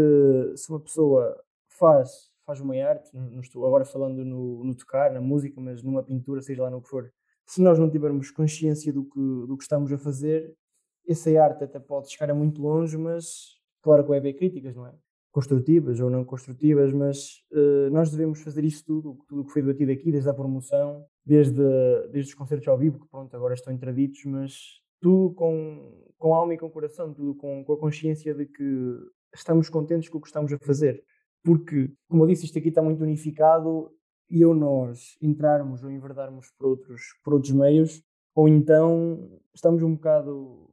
se 0.57 0.71
uma 0.71 0.81
pessoa 0.81 1.43
faz, 1.67 2.31
faz 2.45 2.61
uma 2.61 2.75
arte, 2.77 3.11
não 3.15 3.41
estou 3.41 3.67
agora 3.67 3.85
falando 3.85 4.25
no, 4.25 4.65
no 4.65 4.75
tocar, 4.75 5.13
na 5.13 5.21
música, 5.21 5.61
mas 5.61 5.83
numa 5.83 6.03
pintura, 6.03 6.41
seja 6.43 6.63
lá 6.63 6.71
no 6.71 6.83
que 6.83 6.89
for, 6.89 7.13
se 7.47 7.61
nós 7.61 7.79
não 7.79 7.91
tivermos 7.91 8.31
consciência 8.31 8.93
do 8.93 9.05
que, 9.05 9.21
do 9.47 9.57
que 9.57 9.63
estamos 9.63 9.93
a 9.93 9.99
fazer, 9.99 10.55
essa 11.07 11.31
arte 11.41 11.65
até 11.65 11.79
pode 11.79 12.11
chegar 12.11 12.31
a 12.31 12.35
muito 12.35 12.63
longe, 12.63 12.97
mas 12.97 13.59
claro 13.83 14.03
que 14.03 14.09
vai 14.09 14.19
haver 14.19 14.35
críticas, 14.35 14.75
não 14.75 14.87
é? 14.87 14.95
construtivas 15.33 15.99
ou 15.99 16.11
não 16.11 16.25
construtivas, 16.25 16.93
mas 16.93 17.43
uh, 17.53 17.91
nós 17.91 18.11
devemos 18.11 18.43
fazer 18.43 18.65
isso 18.65 18.85
tudo, 18.85 19.19
tudo 19.27 19.41
o 19.41 19.45
que 19.47 19.53
foi 19.53 19.63
debatido 19.63 19.91
aqui, 19.91 20.13
desde 20.13 20.29
a 20.29 20.35
promoção, 20.35 21.07
desde, 21.25 21.63
desde 22.13 22.33
os 22.33 22.35
concertos 22.35 22.69
ao 22.69 22.77
vivo, 22.77 23.01
que 23.01 23.09
pronto, 23.09 23.35
agora 23.35 23.55
estão 23.55 23.73
intraditos, 23.73 24.23
mas 24.27 24.83
tudo 25.01 25.35
com, 25.35 26.07
com 26.19 26.35
alma 26.35 26.53
e 26.53 26.59
com 26.59 26.71
coração, 26.71 27.15
tudo 27.15 27.35
com, 27.35 27.65
com 27.65 27.73
a 27.73 27.79
consciência 27.79 28.35
de 28.35 28.45
que 28.45 28.99
estamos 29.35 29.71
contentes 29.71 30.11
com 30.11 30.19
o 30.19 30.21
que 30.21 30.29
estamos 30.29 30.53
a 30.53 30.59
fazer. 30.59 31.03
Porque, 31.45 31.93
como 32.09 32.23
eu 32.23 32.29
disse, 32.29 32.45
isto 32.45 32.59
aqui 32.59 32.69
está 32.69 32.81
muito 32.83 33.03
unificado 33.03 33.91
e 34.31 34.45
ou 34.45 34.55
nós 34.55 35.17
entrarmos 35.21 35.83
ou 35.83 35.91
enverdarmos 35.91 36.51
por 36.57 36.69
outros, 36.69 37.03
por 37.25 37.35
outros 37.35 37.53
meios, 37.53 38.03
ou 38.35 38.49
então 38.49 39.41
estamos 39.55 39.83
um 39.83 39.95
bocado. 39.95 40.71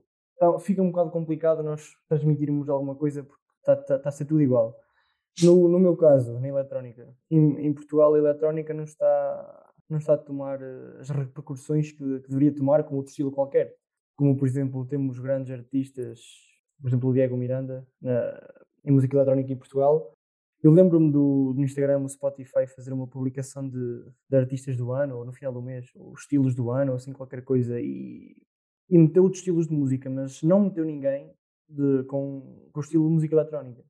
Fica 0.62 0.82
um 0.82 0.92
bocado 0.92 1.12
complicado 1.12 1.62
nós 1.62 1.90
transmitirmos 2.08 2.70
alguma 2.70 2.96
coisa 2.96 3.28
está 3.60 3.76
tá, 3.76 4.00
tá 4.00 4.10
a 4.10 4.12
ser 4.12 4.26
tudo 4.26 4.42
igual. 4.42 4.76
No, 5.44 5.70
no 5.70 5.80
meu 5.80 5.96
caso, 5.96 6.40
na 6.40 6.48
eletrónica, 6.48 7.08
em, 7.30 7.68
em 7.68 7.74
Portugal 7.74 8.14
a 8.14 8.18
eletrónica 8.18 8.74
não 8.74 8.84
está, 8.84 9.72
não 9.90 9.98
está 9.98 10.14
a 10.14 10.18
tomar 10.18 10.62
eh, 10.62 10.98
as 11.00 11.10
repercussões 11.10 11.92
que, 11.92 12.20
que 12.20 12.30
deveria 12.30 12.54
tomar 12.54 12.84
com 12.84 12.96
outro 12.96 13.10
estilo 13.10 13.32
qualquer. 13.32 13.74
Como, 14.16 14.36
por 14.36 14.48
exemplo, 14.48 14.86
temos 14.86 15.20
grandes 15.20 15.52
artistas, 15.52 16.20
por 16.82 16.90
exemplo, 16.90 17.10
o 17.10 17.14
Diego 17.14 17.38
Miranda, 17.38 17.88
na, 18.02 18.42
em 18.84 18.92
música 18.92 19.16
eletrónica 19.16 19.54
em 19.54 19.58
Portugal. 19.58 20.14
Eu 20.62 20.72
lembro-me 20.72 21.12
do, 21.12 21.54
do 21.54 21.64
Instagram, 21.64 22.00
o 22.00 22.10
Spotify, 22.10 22.68
fazer 22.68 22.92
uma 22.92 23.08
publicação 23.08 23.68
de, 23.68 24.04
de 24.30 24.38
artistas 24.38 24.76
do 24.76 24.92
ano, 24.92 25.18
ou 25.18 25.26
no 25.26 25.32
final 25.32 25.54
do 25.54 25.62
mês, 25.62 25.90
ou 25.96 26.14
estilos 26.14 26.54
do 26.54 26.70
ano, 26.70 26.92
ou 26.92 26.98
assim 26.98 27.14
qualquer 27.14 27.44
coisa, 27.44 27.80
e, 27.80 28.36
e 28.90 28.98
meteu 28.98 29.24
outros 29.24 29.40
estilos 29.40 29.68
de 29.68 29.74
música, 29.74 30.10
mas 30.10 30.44
não 30.44 30.66
meteu 30.66 30.84
ninguém 30.84 31.32
de, 31.70 32.04
com, 32.04 32.70
com 32.74 32.80
o 32.80 32.84
estilo 32.84 33.08
de 33.08 33.14
música 33.14 33.36
eletrónica. 33.36 33.84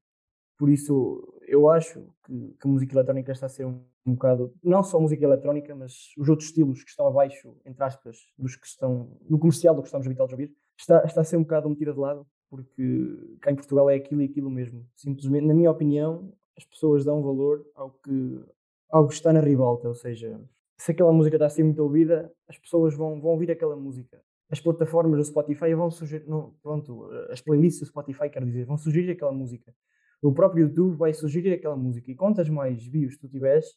Por 0.60 0.70
isso, 0.70 1.40
eu 1.48 1.70
acho 1.70 2.06
que, 2.26 2.56
que 2.60 2.68
a 2.68 2.70
música 2.70 2.94
eletrónica 2.94 3.32
está 3.32 3.48
a 3.48 3.50
ser 3.50 3.66
um, 3.66 3.82
um 4.06 4.14
bocado, 4.14 4.54
não 4.64 4.84
só 4.84 5.00
música 5.00 5.24
eletrónica, 5.24 5.74
mas 5.74 6.14
os 6.18 6.30
outros 6.30 6.50
estilos 6.50 6.84
que 6.84 6.90
estão 6.92 7.08
abaixo, 7.08 7.56
entre 7.66 7.84
aspas, 7.84 8.18
dos 8.38 8.56
que 8.56 8.68
estão, 8.68 9.18
do 9.22 9.40
comercial 9.40 9.74
do 9.74 9.82
que 9.82 9.88
estamos 9.88 10.06
habituados 10.06 10.34
a 10.34 10.36
ouvir, 10.36 10.54
está, 10.78 11.04
está 11.04 11.22
a 11.22 11.24
ser 11.24 11.38
um 11.38 11.44
bocado 11.44 11.70
metida 11.70 11.94
de 11.94 12.00
lado, 12.00 12.28
porque 12.50 13.38
cá 13.42 13.52
em 13.52 13.56
Portugal 13.56 13.90
é 13.90 13.96
aquilo 13.96 14.22
e 14.22 14.26
aquilo 14.26 14.50
mesmo. 14.50 14.86
Simplesmente, 14.96 15.48
na 15.48 15.54
minha 15.54 15.72
opinião, 15.72 16.32
as 16.60 16.66
pessoas 16.66 17.06
dão 17.06 17.24
valor 17.24 17.66
ao 17.74 17.90
que, 17.90 18.44
ao 18.92 19.08
que 19.08 19.14
está 19.14 19.32
na 19.34 19.40
ribalta, 19.40 19.88
ou 19.88 19.96
seja, 19.96 20.40
se 20.78 20.92
aquela 20.92 21.14
música 21.14 21.38
está 21.38 21.46
a 21.46 21.50
ser 21.50 21.64
muito 21.64 21.82
ouvida, 21.82 22.32
as 22.48 22.58
pessoas 22.58 22.94
vão, 22.94 23.20
vão 23.20 23.32
ouvir 23.32 23.50
aquela 23.50 23.76
música 23.76 24.22
as 24.50 24.60
plataformas 24.60 25.18
do 25.18 25.24
Spotify 25.24 25.74
vão 25.76 25.92
sugerir, 25.92 26.28
não, 26.28 26.54
pronto, 26.64 27.08
as 27.30 27.40
playlists 27.40 27.82
do 27.82 27.86
Spotify, 27.86 28.30
quero 28.30 28.46
dizer, 28.46 28.66
vão 28.66 28.78
sugerir 28.78 29.12
aquela 29.12 29.32
música. 29.32 29.74
O 30.22 30.34
próprio 30.34 30.66
YouTube 30.66 30.98
vai 30.98 31.14
sugerir 31.14 31.54
aquela 31.54 31.78
música. 31.78 32.12
E 32.12 32.16
quantas 32.16 32.50
mais 32.50 32.86
views 32.86 33.18
tu 33.18 33.28
tiveres, 33.30 33.68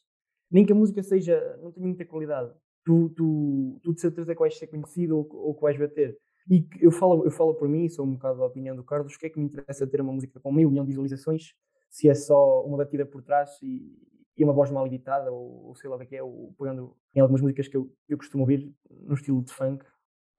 nem 0.51 0.65
que 0.65 0.73
a 0.73 0.75
música 0.75 1.03
seja, 1.03 1.39
não 1.61 1.71
tenha 1.71 1.85
muita 1.85 2.03
qualidade, 2.05 2.51
tu, 2.83 3.09
tu, 3.15 3.79
tu 3.83 3.93
de 3.93 4.01
certeza 4.01 4.33
que 4.33 4.39
vais 4.39 4.57
ser 4.57 4.67
conhecido 4.67 5.17
ou, 5.17 5.27
ou 5.31 5.53
que 5.53 5.61
vais 5.61 5.77
bater. 5.77 6.17
E 6.49 6.67
eu 6.81 6.91
falo, 6.91 7.23
eu 7.23 7.31
falo 7.31 7.53
por 7.53 7.69
mim, 7.69 7.87
sou 7.87 8.05
um 8.05 8.13
bocado 8.13 8.39
da 8.39 8.45
opinião 8.45 8.75
do 8.75 8.83
Carlos, 8.83 9.15
o 9.15 9.19
que 9.19 9.27
é 9.27 9.29
que 9.29 9.39
me 9.39 9.45
interessa 9.45 9.87
ter 9.87 10.01
uma 10.01 10.11
música 10.11 10.39
com 10.39 10.51
meio 10.51 10.69
milhão 10.69 10.83
de 10.83 10.89
visualizações, 10.89 11.53
se 11.93 12.09
é 12.09 12.15
só 12.15 12.65
uma 12.65 12.77
batida 12.77 13.05
por 13.05 13.21
trás 13.21 13.61
e, 13.61 13.95
e 14.35 14.43
uma 14.43 14.51
voz 14.51 14.71
mal 14.71 14.87
editada, 14.87 15.31
ou, 15.31 15.67
ou 15.67 15.75
sei 15.75 15.87
lá 15.87 15.95
o 15.95 15.99
que 15.99 16.15
é, 16.15 16.23
ou 16.23 16.51
pegando 16.57 16.97
em 17.13 17.19
algumas 17.19 17.39
músicas 17.39 17.67
que 17.67 17.77
eu, 17.77 17.95
eu 18.09 18.17
costumo 18.17 18.41
ouvir 18.41 18.75
no 18.89 19.13
estilo 19.13 19.43
de 19.43 19.53
funk, 19.53 19.85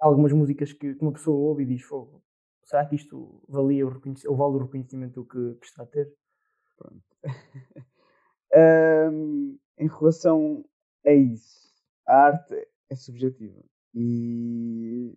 algumas 0.01 0.33
músicas 0.33 0.73
que, 0.73 0.97
uma 1.01 1.13
pessoa 1.13 1.37
ouve 1.37 1.63
e 1.63 1.67
diz, 1.67 1.83
fogo, 1.83 2.21
será 2.65 2.85
que 2.85 2.97
isto 2.97 3.41
valia 3.49 3.87
o, 3.87 3.89
o 3.89 4.37
vale 4.37 4.57
o 4.57 4.65
reconhecimento 4.65 5.25
que, 5.27 5.55
que, 5.55 5.65
está 5.65 5.85
a 5.85 5.87
ter? 5.87 6.13
Pronto. 6.77 7.05
um, 9.13 9.57
em 9.79 9.87
relação 9.87 10.65
a 11.07 11.13
isso, 11.13 11.73
a 12.09 12.17
arte 12.17 12.69
é 12.91 12.97
subjetiva. 12.97 13.63
E 13.95 15.17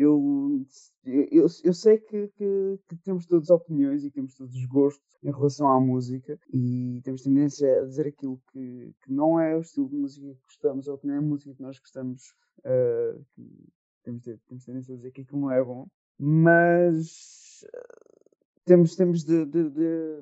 eu, 0.00 0.64
eu, 1.04 1.46
eu 1.64 1.74
sei 1.74 1.98
que, 1.98 2.28
que, 2.28 2.78
que, 2.88 2.96
temos 3.04 3.26
todas 3.26 3.50
opiniões 3.50 4.02
e 4.04 4.10
temos 4.10 4.34
todos 4.34 4.54
os 4.54 4.64
gostos 4.66 5.18
em 5.22 5.30
relação 5.30 5.68
à 5.68 5.78
música 5.78 6.38
e 6.52 7.00
temos 7.04 7.22
tendência 7.22 7.82
a 7.82 7.84
dizer 7.84 8.06
aquilo 8.06 8.40
que, 8.50 8.94
que 9.02 9.12
não 9.12 9.38
é 9.38 9.54
o 9.56 9.60
estilo 9.60 9.88
de 9.88 9.96
música 9.96 10.26
que 10.26 10.42
gostamos 10.42 10.88
ou 10.88 10.96
que 10.96 11.06
não 11.06 11.14
é 11.14 11.18
a 11.18 11.22
música 11.22 11.54
que 11.54 11.62
nós 11.62 11.78
gostamos, 11.78 12.34
uh, 12.60 13.24
temos, 14.02 14.24
temos 14.24 14.64
tendência 14.64 14.94
a 14.94 14.96
dizer 14.96 15.10
que 15.12 15.26
não 15.32 15.50
é 15.50 15.62
bom, 15.62 15.86
mas 16.18 17.62
temos, 18.64 18.96
temos 18.96 19.24
de, 19.24 19.44
de, 19.44 19.70
de 19.70 20.20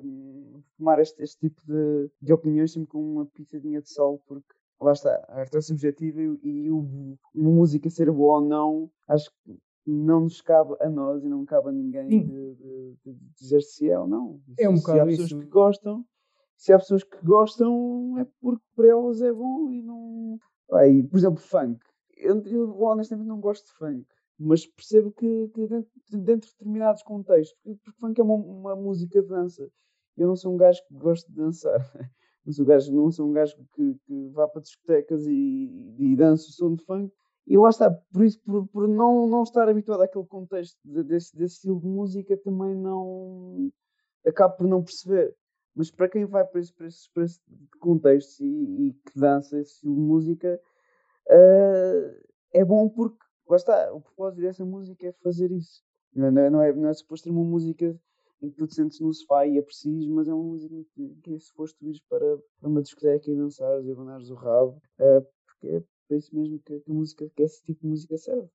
tomar 0.77 0.99
este, 0.99 1.23
este 1.23 1.39
tipo 1.39 1.61
de, 1.65 2.09
de, 2.21 2.33
opiniões 2.33 2.73
sempre 2.73 2.89
com 2.89 3.01
uma 3.01 3.25
pitadinha 3.25 3.81
de 3.81 3.89
sol, 3.89 4.21
porque 4.27 4.53
lá 4.81 4.91
está, 4.91 5.13
a 5.29 5.39
arte 5.39 5.57
é 5.57 5.61
subjetiva 5.61 6.21
e, 6.21 6.39
e 6.43 6.71
o, 6.71 7.17
uma 7.33 7.51
música 7.51 7.89
ser 7.89 8.11
boa 8.11 8.39
ou 8.39 8.45
não, 8.45 8.91
acho 9.07 9.29
que 9.31 9.57
não 9.89 10.21
nos 10.21 10.41
cabe 10.41 10.75
a 10.79 10.89
nós 10.89 11.23
e 11.23 11.27
não 11.27 11.45
cabe 11.45 11.69
a 11.69 11.71
ninguém 11.71 12.07
de, 12.07 12.55
de, 12.55 12.97
de, 13.05 13.15
dizer 13.39 13.61
se 13.61 13.89
é 13.89 13.99
ou 13.99 14.07
não. 14.07 14.39
É 14.57 14.69
um 14.69 14.75
se 14.75 14.81
bocado 14.81 15.01
há 15.01 15.05
pessoas 15.05 15.31
isso. 15.31 15.39
que 15.39 15.45
gostam, 15.45 16.05
se 16.57 16.73
há 16.73 16.79
pessoas 16.79 17.03
que 17.03 17.25
gostam, 17.25 18.17
é 18.19 18.25
porque 18.41 18.63
para 18.75 18.87
elas 18.87 19.21
é 19.21 19.31
bom 19.31 19.71
e 19.71 19.81
não. 19.81 20.37
Aí, 20.71 21.03
por 21.03 21.17
exemplo, 21.17 21.39
funk. 21.39 21.79
Eu, 22.17 22.41
eu 22.45 22.81
honestamente 22.81 23.27
não 23.27 23.39
gosto 23.39 23.65
de 23.65 23.73
funk 23.73 24.05
mas 24.39 24.65
percebo 24.65 25.11
que, 25.11 25.49
que 25.49 25.67
dentro, 25.67 25.91
dentro, 26.11 26.47
de 26.47 26.53
determinados 26.53 27.03
contextos, 27.03 27.57
porque, 27.61 27.91
funk 27.99 28.19
é 28.19 28.23
uma, 28.23 28.35
uma, 28.35 28.75
música 28.75 29.21
de 29.21 29.27
dança. 29.27 29.69
Eu 30.15 30.27
não 30.27 30.35
sou 30.35 30.53
um 30.53 30.57
gajo 30.57 30.81
que 30.87 30.93
gosta 30.93 31.29
de 31.29 31.35
dançar. 31.35 31.79
Não 32.45 32.53
sou 32.53 32.63
um 32.63 32.67
gajo, 32.67 32.93
não 32.93 33.11
sou 33.11 33.29
um 33.29 33.33
gajo 33.33 33.55
que, 33.73 33.95
que 34.05 34.29
vá 34.29 34.47
para 34.47 34.61
discotecas 34.61 35.27
e, 35.27 35.93
e 35.99 36.15
dança 36.15 36.47
o 36.47 36.51
som 36.51 36.73
de 36.73 36.83
funk. 36.83 37.13
E 37.49 37.57
lá 37.57 37.69
está, 37.69 37.89
por 37.89 38.23
isso, 38.23 38.39
por, 38.41 38.67
por 38.67 38.87
não, 38.87 39.27
não 39.27 39.41
estar 39.41 39.67
habituado 39.67 40.03
àquele 40.03 40.25
contexto 40.27 40.77
de, 40.85 41.01
desse, 41.01 41.35
desse 41.35 41.55
estilo 41.55 41.79
de 41.79 41.87
música, 41.87 42.37
também 42.37 42.75
não. 42.75 43.71
acabo 44.23 44.55
por 44.57 44.67
não 44.67 44.83
perceber. 44.83 45.35
Mas 45.75 45.89
para 45.89 46.07
quem 46.07 46.25
vai 46.25 46.45
para, 46.45 46.59
esse, 46.59 46.71
para, 46.71 46.85
esse, 46.85 47.11
para 47.11 47.23
esse 47.23 47.39
contexto 47.79 48.43
e, 48.43 48.89
e, 48.89 48.93
que 48.93 49.19
dança 49.19 49.59
esse 49.59 49.73
estilo 49.73 49.95
de 49.95 50.01
música, 50.01 50.61
uh, 51.27 52.23
é 52.53 52.63
bom 52.63 52.87
porque 52.87 53.17
lá 53.47 53.55
está, 53.55 53.93
o 53.93 54.01
propósito 54.01 54.41
dessa 54.41 54.63
música 54.63 55.07
é 55.07 55.11
fazer 55.23 55.51
isso. 55.51 55.81
Não 56.13 56.27
é, 56.27 56.49
não 56.51 56.61
é, 56.61 56.71
não 56.71 56.89
é 56.89 56.93
suposto 56.93 57.23
ter 57.23 57.31
uma 57.31 57.43
música 57.43 57.99
em 58.43 58.51
que 58.51 58.57
tu 58.57 58.67
te 58.67 58.75
sentes 58.75 58.99
no 58.99 59.11
sofá 59.11 59.47
e 59.47 59.57
aprecias, 59.57 60.05
mas 60.07 60.27
é 60.27 60.33
uma 60.33 60.43
música 60.43 60.75
que, 60.93 61.15
que 61.23 61.33
é 61.33 61.39
suposto 61.39 61.83
ir 61.83 61.99
para, 62.07 62.37
para 62.59 62.69
uma 62.69 62.83
discoteca 62.83 63.31
e 63.31 63.35
dançares 63.35 63.87
e 63.87 63.91
abandares 63.91 64.29
o 64.29 64.35
rabo, 64.35 64.79
uh, 64.99 65.25
porque 65.47 65.67
é 65.67 65.83
para 66.09 66.17
isso 66.17 66.35
mesmo 66.35 66.59
que, 66.59 66.79
que, 66.81 66.91
a 66.91 66.93
música, 66.93 67.29
que 67.29 67.43
esse 67.43 67.63
tipo 67.63 67.81
de 67.81 67.87
música 67.87 68.17
serve. 68.17 68.49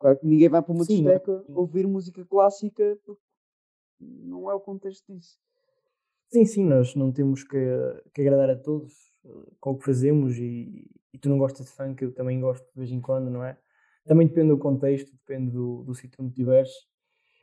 Claro 0.00 0.18
que 0.18 0.26
ninguém 0.26 0.48
vai 0.48 0.62
para 0.62 0.72
uma 0.72 0.84
Sim, 0.84 1.02
discoteca 1.02 1.44
ouvir 1.50 1.86
música 1.86 2.24
clássica 2.24 2.98
porque 3.04 3.22
não 4.00 4.50
é 4.50 4.54
o 4.54 4.60
contexto 4.60 5.12
disso. 5.12 5.38
Sim, 6.28 6.44
sim, 6.44 6.64
nós 6.64 6.94
não 6.94 7.10
temos 7.12 7.42
que, 7.42 7.58
que 8.14 8.20
agradar 8.22 8.50
a 8.50 8.56
todos 8.56 8.92
eh, 9.24 9.28
com 9.60 9.72
o 9.72 9.78
que 9.78 9.84
fazemos 9.84 10.36
e, 10.38 10.90
e 11.12 11.18
tu 11.18 11.28
não 11.28 11.38
gostas 11.38 11.66
de 11.66 11.72
funk, 11.72 12.02
eu 12.02 12.12
também 12.12 12.40
gosto 12.40 12.64
de 12.64 12.78
vez 12.78 12.90
em 12.92 13.00
quando, 13.00 13.30
não 13.30 13.42
é? 13.42 13.58
Também 14.06 14.26
depende 14.26 14.48
do 14.48 14.58
contexto, 14.58 15.10
depende 15.12 15.50
do, 15.50 15.82
do 15.84 15.94
sítio 15.94 16.22
onde 16.22 16.30
estiveres. 16.30 16.70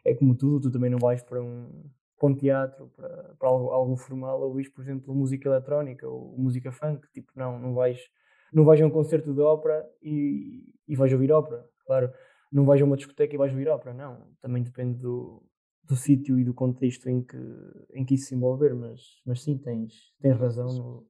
É 0.05 0.13
como 0.15 0.35
tudo, 0.35 0.69
tu 0.69 0.73
também 0.73 0.89
não 0.89 0.99
vais 0.99 1.21
para 1.23 1.41
um, 1.41 1.83
para 2.17 2.29
um 2.29 2.35
teatro, 2.35 2.89
para, 2.95 3.35
para 3.39 3.49
algo, 3.49 3.69
algo 3.71 3.95
formal, 3.97 4.41
ouvires, 4.41 4.71
por 4.71 4.81
exemplo, 4.81 5.13
música 5.15 5.49
eletrónica 5.49 6.07
ou 6.07 6.37
música 6.37 6.71
funk. 6.71 7.07
Tipo, 7.11 7.31
não, 7.35 7.59
não 7.59 7.73
vais, 7.73 7.99
não 8.55 8.63
vais 8.63 8.81
a 8.81 8.85
um 8.85 8.89
concerto 8.89 9.33
de 9.33 9.41
ópera 9.41 9.85
e, 10.01 10.63
e 10.87 10.95
vais 10.95 11.11
ouvir 11.11 11.29
ópera. 11.29 11.67
Claro, 11.85 12.09
não 12.49 12.65
vais 12.65 12.81
a 12.81 12.85
uma 12.85 12.95
discoteca 12.95 13.35
e 13.35 13.37
vais 13.37 13.51
ouvir 13.51 13.67
ópera, 13.67 13.93
não. 13.93 14.29
Também 14.41 14.63
depende 14.63 14.97
do, 14.97 15.43
do 15.83 15.95
sítio 15.97 16.39
e 16.39 16.45
do 16.45 16.53
contexto 16.53 17.09
em 17.09 17.21
que, 17.21 17.37
em 17.93 18.05
que 18.05 18.15
isso 18.15 18.27
se 18.27 18.35
envolver, 18.35 18.73
mas, 18.73 19.01
mas 19.25 19.43
sim, 19.43 19.57
tens, 19.57 20.13
tens 20.21 20.37
razão 20.37 20.67
no, 20.67 21.07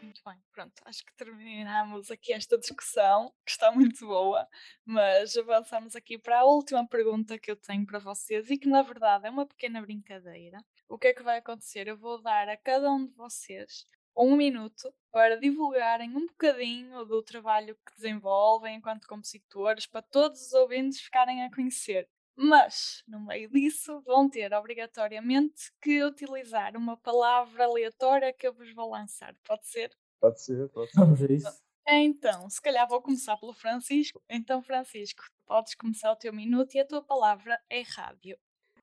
Muito 0.00 0.22
bem, 0.24 0.36
pronto, 0.52 0.74
acho 0.84 1.04
que 1.04 1.14
terminamos 1.16 2.10
aqui 2.10 2.32
esta 2.32 2.58
discussão, 2.58 3.32
que 3.44 3.50
está 3.50 3.72
muito 3.72 4.06
boa, 4.06 4.46
mas 4.84 5.36
avançamos 5.36 5.96
aqui 5.96 6.18
para 6.18 6.40
a 6.40 6.44
última 6.44 6.86
pergunta 6.86 7.38
que 7.38 7.50
eu 7.50 7.56
tenho 7.56 7.86
para 7.86 7.98
vocês 7.98 8.50
e 8.50 8.58
que 8.58 8.68
na 8.68 8.82
verdade 8.82 9.26
é 9.26 9.30
uma 9.30 9.46
pequena 9.46 9.80
brincadeira. 9.80 10.58
O 10.90 10.98
que 10.98 11.06
é 11.06 11.14
que 11.14 11.22
vai 11.22 11.38
acontecer? 11.38 11.86
Eu 11.86 11.96
vou 11.96 12.20
dar 12.20 12.48
a 12.48 12.56
cada 12.56 12.90
um 12.90 13.06
de 13.06 13.14
vocês 13.14 13.86
um 14.16 14.34
minuto 14.34 14.92
para 15.12 15.38
divulgarem 15.38 16.10
um 16.16 16.26
bocadinho 16.26 17.04
do 17.04 17.22
trabalho 17.22 17.76
que 17.76 17.94
desenvolvem 17.94 18.76
enquanto 18.76 19.06
compositores, 19.06 19.86
para 19.86 20.02
todos 20.02 20.48
os 20.48 20.52
ouvintes 20.52 21.00
ficarem 21.00 21.44
a 21.44 21.54
conhecer. 21.54 22.08
Mas, 22.34 23.04
no 23.06 23.20
meio 23.20 23.48
disso, 23.48 24.00
vão 24.00 24.28
ter 24.28 24.52
obrigatoriamente 24.52 25.72
que 25.80 26.02
utilizar 26.02 26.76
uma 26.76 26.96
palavra 26.96 27.66
aleatória 27.66 28.32
que 28.32 28.48
eu 28.48 28.52
vos 28.52 28.74
vou 28.74 28.90
lançar. 28.90 29.32
Pode 29.46 29.68
ser? 29.68 29.96
Pode 30.20 30.42
ser, 30.42 30.68
pode 30.70 30.90
ser. 30.90 30.98
Vamos 30.98 31.22
a 31.22 31.32
isso. 31.32 31.62
Então, 31.86 32.50
se 32.50 32.60
calhar 32.60 32.88
vou 32.88 33.00
começar 33.00 33.36
pelo 33.36 33.54
Francisco. 33.54 34.20
Então, 34.28 34.60
Francisco, 34.60 35.22
podes 35.46 35.76
começar 35.76 36.10
o 36.10 36.16
teu 36.16 36.32
minuto 36.32 36.74
e 36.74 36.80
a 36.80 36.86
tua 36.86 37.00
palavra 37.00 37.56
é 37.70 37.82
rádio. 37.82 38.36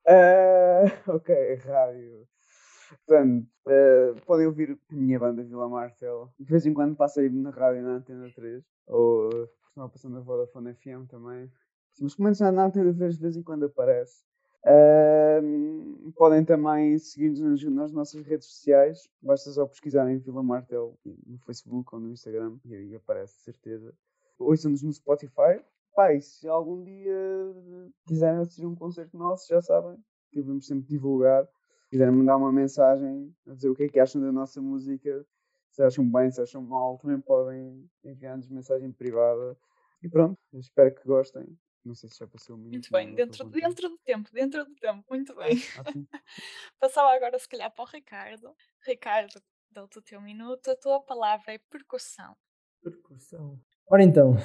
Uh, 0.08 0.88
ok, 1.12 1.56
rádio. 1.56 2.28
Portanto, 3.06 3.48
uh, 3.68 4.22
podem 4.26 4.48
ouvir 4.48 4.80
a 4.90 4.96
minha 4.96 5.20
banda 5.20 5.44
Vila 5.44 5.68
Marcelo. 5.68 6.32
De 6.40 6.50
vez 6.50 6.66
em 6.66 6.74
quando 6.74 6.96
passei 6.96 7.30
na 7.30 7.50
rádio 7.50 7.84
na 7.84 7.96
Antena 7.96 8.32
3. 8.34 8.64
Ou 8.88 9.50
não 9.76 9.90
passando 9.90 10.14
na 10.14 10.22
Vodafone 10.22 10.74
FM 10.74 11.10
também. 11.10 11.52
Mas 12.00 12.16
pelo 12.16 12.24
menos 12.24 12.40
na 12.40 12.66
Antena 12.66 12.94
3 12.94 13.16
de 13.16 13.22
vez 13.22 13.36
em 13.36 13.44
quando 13.44 13.66
aparece. 13.66 14.24
Uh, 14.66 16.12
podem 16.14 16.44
também 16.44 16.98
seguir-nos 16.98 17.64
nas, 17.64 17.92
nossas 17.92 18.26
redes 18.26 18.48
sociais. 18.48 19.10
Basta 19.22 19.52
só 19.52 19.66
pesquisarem 19.66 20.20
Vila 20.20 20.42
Martel 20.42 20.98
no 21.06 21.38
Facebook 21.40 21.94
ou 21.94 22.00
no 22.00 22.12
Instagram 22.12 22.58
e 22.64 22.76
aí 22.76 22.96
aparece, 22.96 23.42
certeza. 23.42 23.94
Ouçam-nos 24.40 24.84
no 24.84 24.94
Spotify. 24.94 25.62
Pai, 25.98 26.22
se 26.22 26.48
algum 26.48 26.84
dia 26.84 27.12
quiserem 28.06 28.42
assistir 28.42 28.68
um 28.68 28.76
concerto 28.76 29.18
nosso, 29.18 29.48
já 29.48 29.60
sabem, 29.64 29.98
que 30.32 30.44
vamos 30.44 30.68
sempre 30.68 30.88
divulgar. 30.88 31.44
Se 31.86 31.90
quiserem 31.90 32.14
mandar 32.14 32.38
uma 32.38 32.52
mensagem 32.52 33.36
a 33.48 33.56
dizer 33.56 33.70
o 33.70 33.76
que 33.76 33.86
é 33.86 33.90
que 33.90 34.00
acham 34.00 34.22
da 34.22 34.32
nossa 34.32 34.62
música, 34.62 35.26
se 35.72 35.82
acham 35.82 36.08
bem, 36.08 36.30
se 36.30 36.40
acham 36.40 36.62
mal, 36.62 37.00
também 37.00 37.20
podem 37.20 37.90
enviar-nos 38.04 38.48
mensagem 38.48 38.92
privada. 38.92 39.58
E 40.04 40.08
pronto, 40.08 40.38
espero 40.54 40.94
que 40.94 41.04
gostem. 41.04 41.58
Não 41.84 41.96
sei 41.96 42.10
se 42.10 42.20
já 42.20 42.28
passou 42.28 42.56
um 42.56 42.60
minuto. 42.60 42.74
Muito 42.74 42.92
bem, 42.92 43.16
dentro, 43.16 43.50
dentro 43.50 43.90
do 43.90 43.98
tempo, 43.98 44.30
dentro 44.32 44.66
do 44.66 44.76
tempo, 44.76 45.04
muito 45.10 45.36
bem. 45.36 45.58
Ótimo. 45.80 46.08
Passava 46.80 47.16
agora 47.16 47.40
se 47.40 47.50
calhar 47.50 47.74
para 47.74 47.84
o 47.84 47.88
Ricardo. 47.88 48.56
Ricardo, 48.86 49.42
dou-te 49.72 49.98
o 49.98 50.02
teu 50.04 50.22
minuto, 50.22 50.70
a 50.70 50.76
tua 50.76 51.02
palavra 51.02 51.54
é 51.54 51.58
percussão. 51.58 52.38
Percussão. 52.84 53.60
Ora 53.90 54.04
então, 54.04 54.36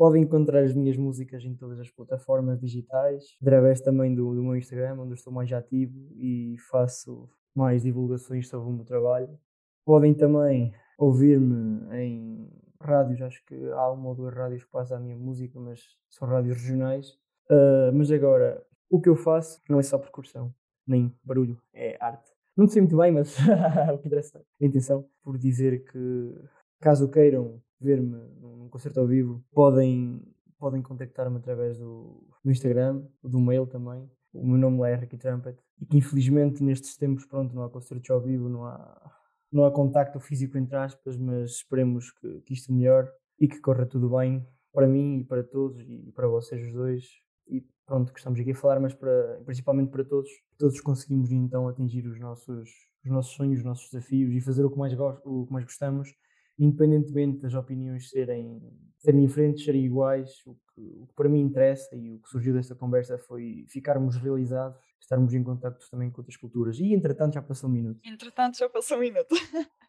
podem 0.00 0.22
encontrar 0.22 0.62
as 0.62 0.74
minhas 0.74 0.96
músicas 0.96 1.44
em 1.44 1.54
todas 1.54 1.78
as 1.78 1.90
plataformas 1.90 2.58
digitais, 2.58 3.36
através 3.42 3.82
também 3.82 4.14
do, 4.14 4.34
do 4.34 4.42
meu 4.42 4.56
Instagram, 4.56 4.98
onde 4.98 5.12
estou 5.12 5.30
mais 5.30 5.52
ativo 5.52 6.08
e 6.16 6.56
faço 6.70 7.28
mais 7.54 7.82
divulgações 7.82 8.48
sobre 8.48 8.70
o 8.70 8.72
meu 8.72 8.86
trabalho. 8.86 9.38
Podem 9.84 10.14
também 10.14 10.72
ouvir-me 10.96 11.82
em 11.94 12.48
rádios, 12.80 13.20
acho 13.20 13.44
que 13.44 13.54
há 13.72 13.90
uma 13.90 14.08
ou 14.08 14.14
duas 14.14 14.32
rádios 14.32 14.64
que 14.64 14.70
passam 14.70 14.96
a 14.96 15.00
minha 15.00 15.18
música, 15.18 15.60
mas 15.60 15.82
são 16.08 16.26
rádios 16.26 16.56
regionais. 16.56 17.18
Ah, 17.50 17.90
mas 17.92 18.10
agora, 18.10 18.64
o 18.88 19.02
que 19.02 19.08
eu 19.10 19.16
faço 19.16 19.60
não 19.68 19.78
é 19.78 19.82
só 19.82 19.98
percussão, 19.98 20.50
nem 20.86 21.14
barulho, 21.22 21.60
é 21.74 21.98
arte. 22.00 22.30
Não 22.56 22.66
sei 22.66 22.80
muito 22.80 22.96
bem, 22.96 23.12
mas 23.12 23.36
o 23.92 23.98
que 23.98 24.06
interessa 24.06 24.38
é 24.38 24.64
a 24.64 24.66
intenção, 24.66 25.06
por 25.22 25.36
dizer 25.36 25.84
que 25.84 26.34
caso 26.80 27.06
queiram 27.10 27.60
ver-me 27.80 28.16
num 28.40 28.68
concerto 28.68 29.00
ao 29.00 29.06
vivo, 29.06 29.42
podem, 29.52 30.22
podem 30.58 30.82
contactar-me 30.82 31.38
através 31.38 31.78
do, 31.78 32.22
do 32.44 32.50
Instagram, 32.50 33.02
do 33.22 33.40
mail 33.40 33.66
também. 33.66 34.08
O 34.32 34.46
meu 34.46 34.58
nome 34.58 34.78
lá 34.78 34.90
é 34.90 34.96
Ricky 34.96 35.16
Trumpet. 35.16 35.58
E 35.80 35.86
que 35.86 35.96
infelizmente 35.96 36.62
nestes 36.62 36.96
tempos, 36.96 37.24
pronto, 37.24 37.54
não 37.54 37.64
há 37.64 37.70
concertos 37.70 38.10
ao 38.10 38.20
vivo, 38.20 38.48
não 38.48 38.64
há, 38.66 39.12
não 39.50 39.64
há 39.64 39.70
contacto 39.72 40.20
físico 40.20 40.58
entre 40.58 40.76
aspas, 40.76 41.16
mas 41.16 41.52
esperemos 41.52 42.12
que, 42.12 42.40
que 42.42 42.54
isto 42.54 42.72
melhore 42.72 43.08
e 43.38 43.48
que 43.48 43.60
corra 43.60 43.86
tudo 43.86 44.10
bem 44.10 44.46
para 44.72 44.86
mim 44.86 45.18
e 45.18 45.24
para 45.24 45.42
todos 45.42 45.80
e 45.80 46.12
para 46.14 46.28
vocês 46.28 46.66
os 46.66 46.72
dois. 46.72 47.04
E 47.48 47.64
pronto, 47.86 48.12
que 48.12 48.20
estamos 48.20 48.38
aqui 48.38 48.52
a 48.52 48.54
falar, 48.54 48.78
mas 48.78 48.94
para, 48.94 49.40
principalmente 49.44 49.90
para 49.90 50.04
todos, 50.04 50.30
todos 50.58 50.80
conseguimos 50.80 51.32
então 51.32 51.66
atingir 51.66 52.06
os 52.06 52.20
nossos, 52.20 52.70
os 53.04 53.10
nossos 53.10 53.32
sonhos, 53.32 53.58
os 53.58 53.64
nossos 53.64 53.90
desafios 53.90 54.32
e 54.32 54.40
fazer 54.40 54.64
o 54.64 54.70
que 54.70 54.78
mais, 54.78 54.92
o 55.24 55.46
que 55.46 55.52
mais 55.52 55.64
gostamos 55.64 56.14
independentemente 56.60 57.40
das 57.40 57.54
opiniões 57.54 58.10
serem, 58.10 58.60
serem 58.98 59.26
diferentes, 59.26 59.64
serem 59.64 59.86
iguais, 59.86 60.30
o 60.46 60.54
que, 60.54 60.80
o 61.00 61.06
que 61.06 61.14
para 61.14 61.28
mim 61.28 61.40
interessa 61.40 61.96
e 61.96 62.12
o 62.12 62.20
que 62.20 62.28
surgiu 62.28 62.52
desta 62.52 62.74
conversa 62.74 63.18
foi 63.18 63.64
ficarmos 63.66 64.16
realizados, 64.16 64.78
estarmos 65.00 65.32
em 65.32 65.42
contacto 65.42 65.88
também 65.90 66.10
com 66.10 66.20
outras 66.20 66.36
culturas. 66.36 66.78
E 66.78 66.92
entretanto 66.92 67.32
já 67.32 67.42
passou 67.42 67.70
um 67.70 67.72
minuto. 67.72 68.00
Entretanto, 68.04 68.58
já 68.58 68.68
passou 68.68 68.98
um 68.98 69.00
minuto. 69.00 69.34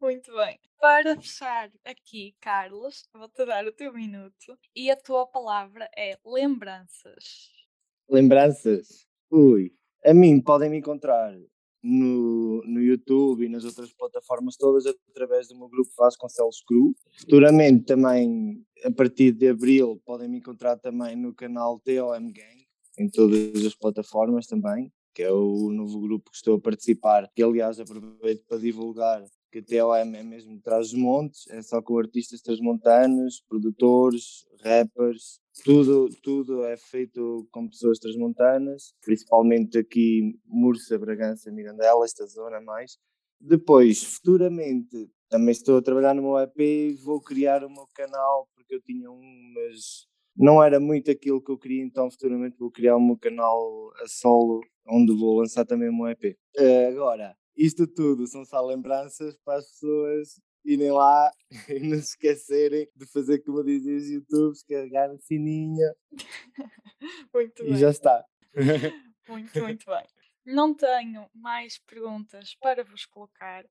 Muito 0.00 0.32
bem. 0.34 0.58
Para 0.80 1.14
fechar 1.16 1.70
aqui, 1.84 2.34
Carlos, 2.40 3.06
vou-te 3.12 3.44
dar 3.44 3.66
o 3.66 3.72
teu 3.72 3.92
minuto 3.92 4.58
e 4.74 4.90
a 4.90 4.96
tua 4.96 5.26
palavra 5.26 5.88
é 5.96 6.18
lembranças. 6.24 7.52
Lembranças? 8.08 9.06
Ui. 9.30 9.72
A 10.04 10.14
mim 10.14 10.40
podem 10.40 10.70
me 10.70 10.78
encontrar 10.78 11.34
no, 11.84 12.62
no 12.64 12.80
YouTube 12.80 13.44
e 13.44 13.48
nas 13.48 13.64
outras 13.64 13.92
plataformas 13.92 14.56
todas 14.56 14.86
através 14.86 15.48
do 15.48 15.58
meu 15.58 15.68
grupo 15.68 15.90
Vasconcelos 15.96 16.62
Cru. 16.66 16.94
Futuramente 17.20 17.84
também, 17.84 18.64
a 18.82 18.90
partir 18.90 19.32
de 19.32 19.48
Abril, 19.48 20.00
podem 20.06 20.28
me 20.28 20.38
encontrar 20.38 20.78
também 20.78 21.14
no 21.14 21.34
canal 21.34 21.78
TOM 21.78 22.32
Gang, 22.32 22.66
em 22.98 23.08
todas 23.10 23.66
as 23.66 23.74
plataformas 23.74 24.46
também, 24.46 24.90
que 25.14 25.22
é 25.22 25.30
o 25.30 25.70
novo 25.70 26.00
grupo 26.00 26.30
que 26.30 26.36
estou 26.36 26.56
a 26.56 26.60
participar, 26.60 27.30
que 27.36 27.42
aliás 27.42 27.78
aproveito 27.78 28.44
para 28.48 28.58
divulgar 28.58 29.22
que 29.62 29.76
a 29.76 29.84
TOM 29.84 29.94
é 29.94 30.22
mesmo 30.24 30.60
trás 30.60 30.90
dos 30.90 31.00
montes, 31.00 31.46
é 31.48 31.62
só 31.62 31.80
com 31.80 31.96
artistas 31.98 32.40
transmontanos, 32.40 33.40
produtores, 33.48 34.44
rappers, 34.60 35.38
tudo, 35.64 36.08
tudo 36.22 36.64
é 36.64 36.76
feito 36.76 37.46
com 37.52 37.68
pessoas 37.68 38.00
transmontanas, 38.00 38.92
principalmente 39.00 39.78
aqui 39.78 40.36
Mursa, 40.44 40.98
Bragança, 40.98 41.52
Mirandela, 41.52 42.04
esta 42.04 42.26
zona 42.26 42.60
mais. 42.60 42.98
Depois, 43.40 44.02
futuramente, 44.02 45.08
também 45.28 45.52
estou 45.52 45.76
a 45.76 45.82
trabalhar 45.82 46.14
no 46.14 46.22
meu 46.22 46.38
EP 46.38 46.98
vou 47.04 47.20
criar 47.20 47.62
o 47.62 47.70
meu 47.70 47.86
canal, 47.94 48.48
porque 48.56 48.74
eu 48.74 48.82
tinha 48.82 49.08
um, 49.08 49.52
mas 49.54 50.08
não 50.36 50.60
era 50.60 50.80
muito 50.80 51.12
aquilo 51.12 51.40
que 51.40 51.52
eu 51.52 51.58
queria, 51.58 51.84
então 51.84 52.10
futuramente 52.10 52.56
vou 52.58 52.72
criar 52.72 52.96
o 52.96 53.00
meu 53.00 53.16
canal 53.16 53.92
a 54.02 54.08
solo, 54.08 54.62
onde 54.88 55.16
vou 55.16 55.38
lançar 55.38 55.64
também 55.64 55.88
o 55.88 55.94
meu 55.94 56.08
EP. 56.08 56.36
Eh, 56.56 56.88
agora, 56.88 57.36
isto 57.56 57.86
tudo 57.86 58.26
são 58.26 58.44
só 58.44 58.60
lembranças 58.64 59.36
para 59.44 59.58
as 59.58 59.66
pessoas 59.70 60.40
irem 60.64 60.90
lá 60.92 61.30
e 61.68 61.78
não 61.80 61.96
se 61.98 62.10
esquecerem 62.10 62.88
de 62.96 63.06
fazer 63.06 63.40
como 63.40 63.62
dizem 63.62 63.96
os 63.96 64.08
youtubes, 64.08 64.62
carregar 64.62 65.08
no 65.12 65.18
sininho 65.20 65.94
Muito 67.34 67.62
e 67.62 67.66
bem. 67.70 67.76
já 67.76 67.90
está. 67.90 68.24
Muito, 69.28 69.58
muito 69.62 69.86
bem. 69.86 70.04
Não 70.44 70.74
tenho 70.74 71.30
mais 71.34 71.78
perguntas 71.78 72.54
para 72.60 72.84
vos 72.84 73.06
colocar. 73.06 73.64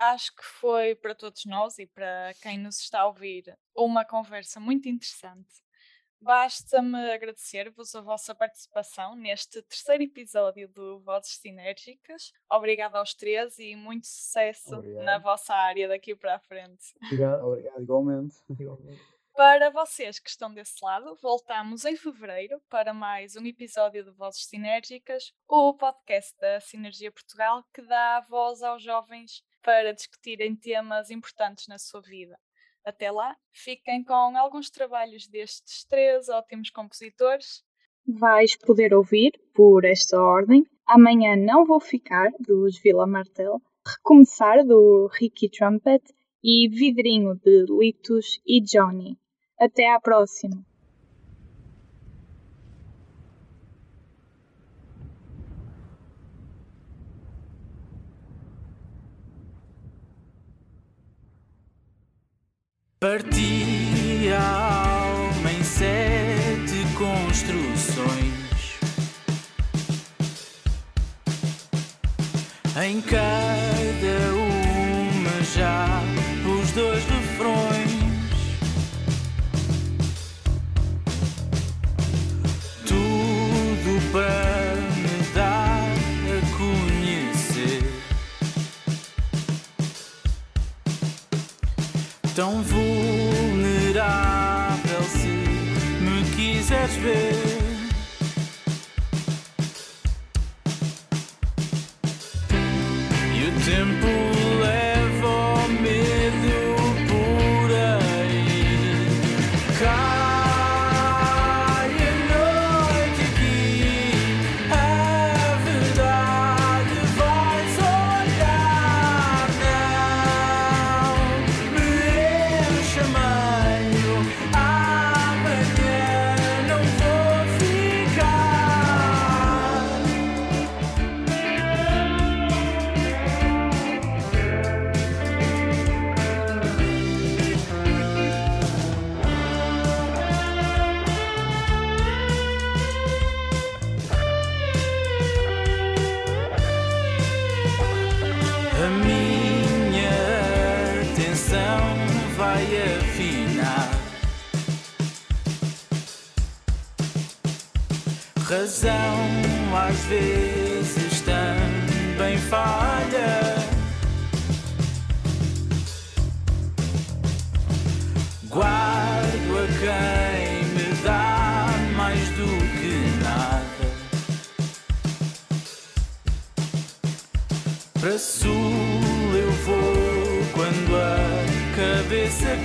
Acho 0.00 0.34
que 0.34 0.42
foi 0.42 0.96
para 0.96 1.14
todos 1.14 1.44
nós 1.44 1.78
e 1.78 1.86
para 1.86 2.32
quem 2.42 2.58
nos 2.58 2.80
está 2.80 3.02
a 3.02 3.06
ouvir 3.06 3.56
uma 3.76 4.04
conversa 4.04 4.58
muito 4.58 4.88
interessante. 4.88 5.48
Basta-me 6.20 7.12
agradecer-vos 7.12 7.94
a 7.94 8.02
vossa 8.02 8.34
participação 8.34 9.16
neste 9.16 9.62
terceiro 9.62 10.02
episódio 10.02 10.68
do 10.68 11.00
Vozes 11.00 11.38
Sinérgicas. 11.38 12.32
Obrigada 12.50 12.98
aos 12.98 13.14
três 13.14 13.58
e 13.58 13.74
muito 13.74 14.06
sucesso 14.06 14.76
Obrigado. 14.76 15.04
na 15.04 15.18
vossa 15.18 15.54
área 15.54 15.88
daqui 15.88 16.14
para 16.14 16.34
a 16.34 16.38
frente. 16.38 16.94
Obrigado. 17.04 17.46
Obrigado, 17.46 17.80
igualmente. 17.82 18.36
Para 19.34 19.70
vocês 19.70 20.18
que 20.18 20.28
estão 20.28 20.52
desse 20.52 20.84
lado, 20.84 21.16
voltamos 21.22 21.86
em 21.86 21.96
fevereiro 21.96 22.60
para 22.68 22.92
mais 22.92 23.36
um 23.36 23.46
episódio 23.46 24.04
de 24.04 24.10
Vozes 24.10 24.44
Sinérgicas, 24.44 25.32
o 25.48 25.72
podcast 25.72 26.36
da 26.38 26.60
Sinergia 26.60 27.10
Portugal 27.10 27.64
que 27.72 27.80
dá 27.80 28.20
voz 28.28 28.62
aos 28.62 28.82
jovens 28.82 29.42
para 29.62 29.94
discutirem 29.94 30.54
temas 30.54 31.10
importantes 31.10 31.66
na 31.66 31.78
sua 31.78 32.02
vida. 32.02 32.38
Até 32.84 33.10
lá, 33.10 33.36
fiquem 33.52 34.02
com 34.02 34.36
alguns 34.36 34.70
trabalhos 34.70 35.26
destes 35.28 35.84
três 35.84 36.28
ótimos 36.28 36.70
compositores. 36.70 37.62
Vais 38.06 38.56
poder 38.56 38.94
ouvir, 38.94 39.32
por 39.54 39.84
esta 39.84 40.20
ordem, 40.20 40.64
Amanhã 40.86 41.36
Não 41.36 41.64
Vou 41.64 41.80
Ficar, 41.80 42.30
dos 42.40 42.80
Vila 42.80 43.06
Martel, 43.06 43.60
Recomeçar, 43.86 44.64
do 44.64 45.08
Ricky 45.12 45.50
Trumpet 45.50 46.02
e 46.42 46.68
Vidrinho, 46.68 47.34
de 47.36 47.66
Litos 47.68 48.40
e 48.46 48.60
Johnny. 48.60 49.18
Até 49.58 49.92
à 49.92 50.00
próxima! 50.00 50.69
Partia 63.00 64.38
a 64.38 65.04
alma 65.06 65.50
em 65.50 65.64
sete 65.64 66.84
construções. 66.98 68.78
Em 72.76 73.00
cada 73.00 73.79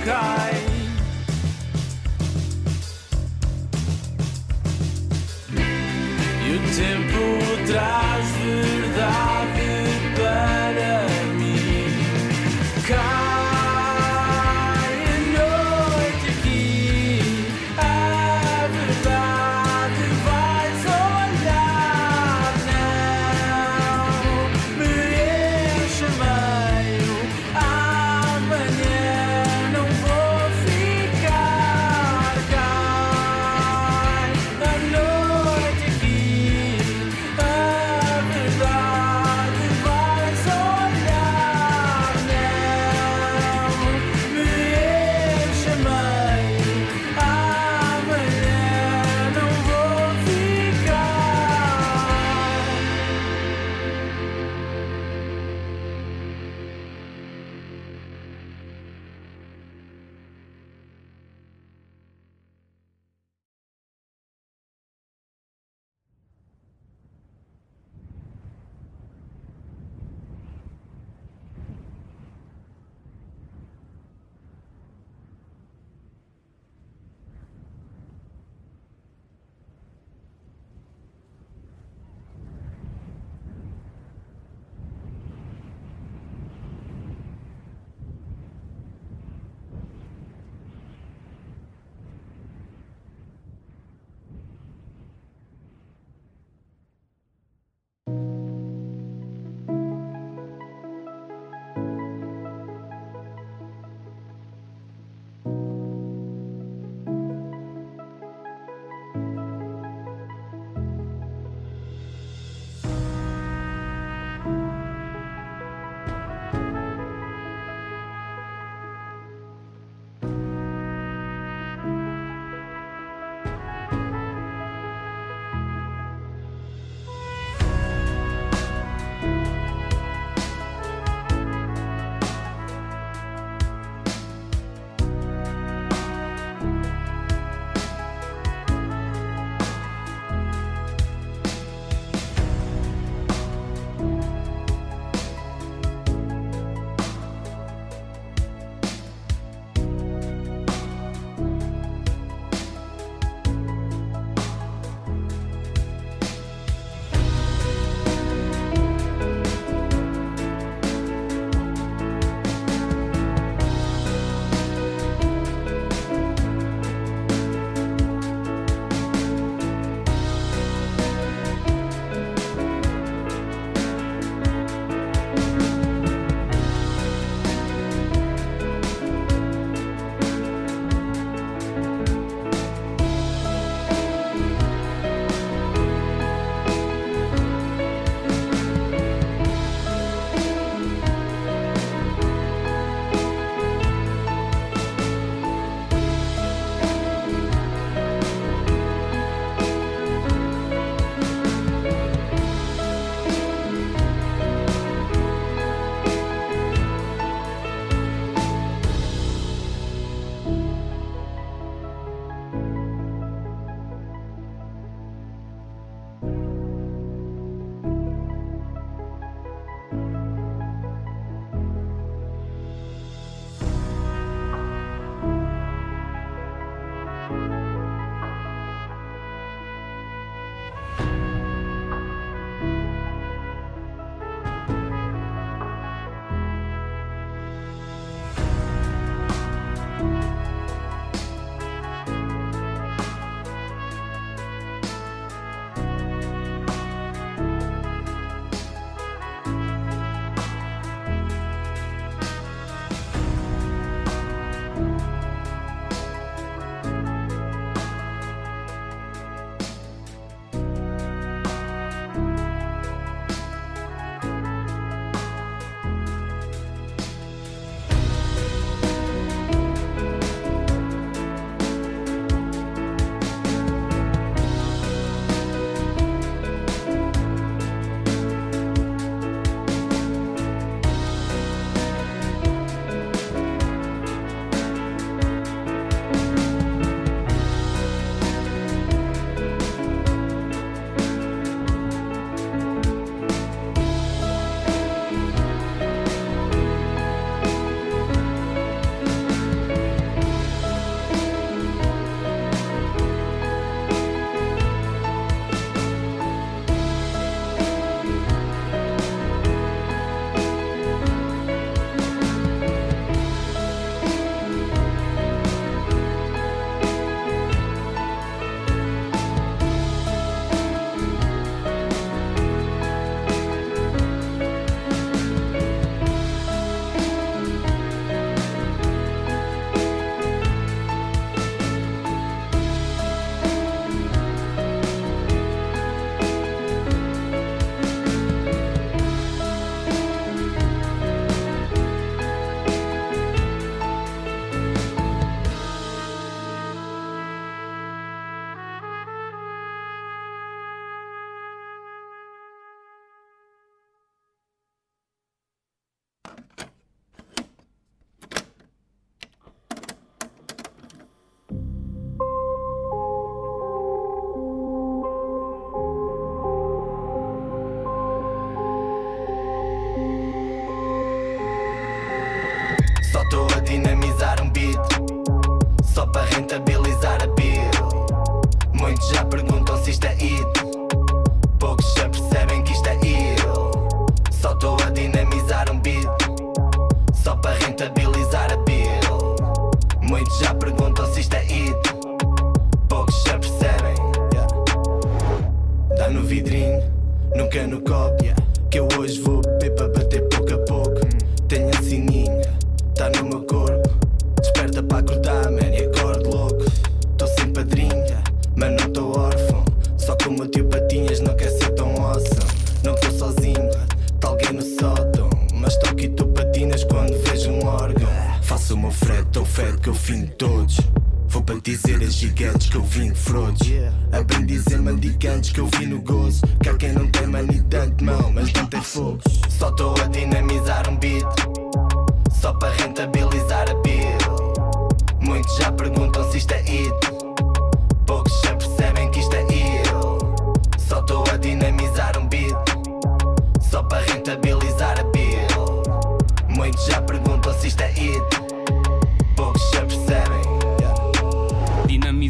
cabeça 0.06 0.45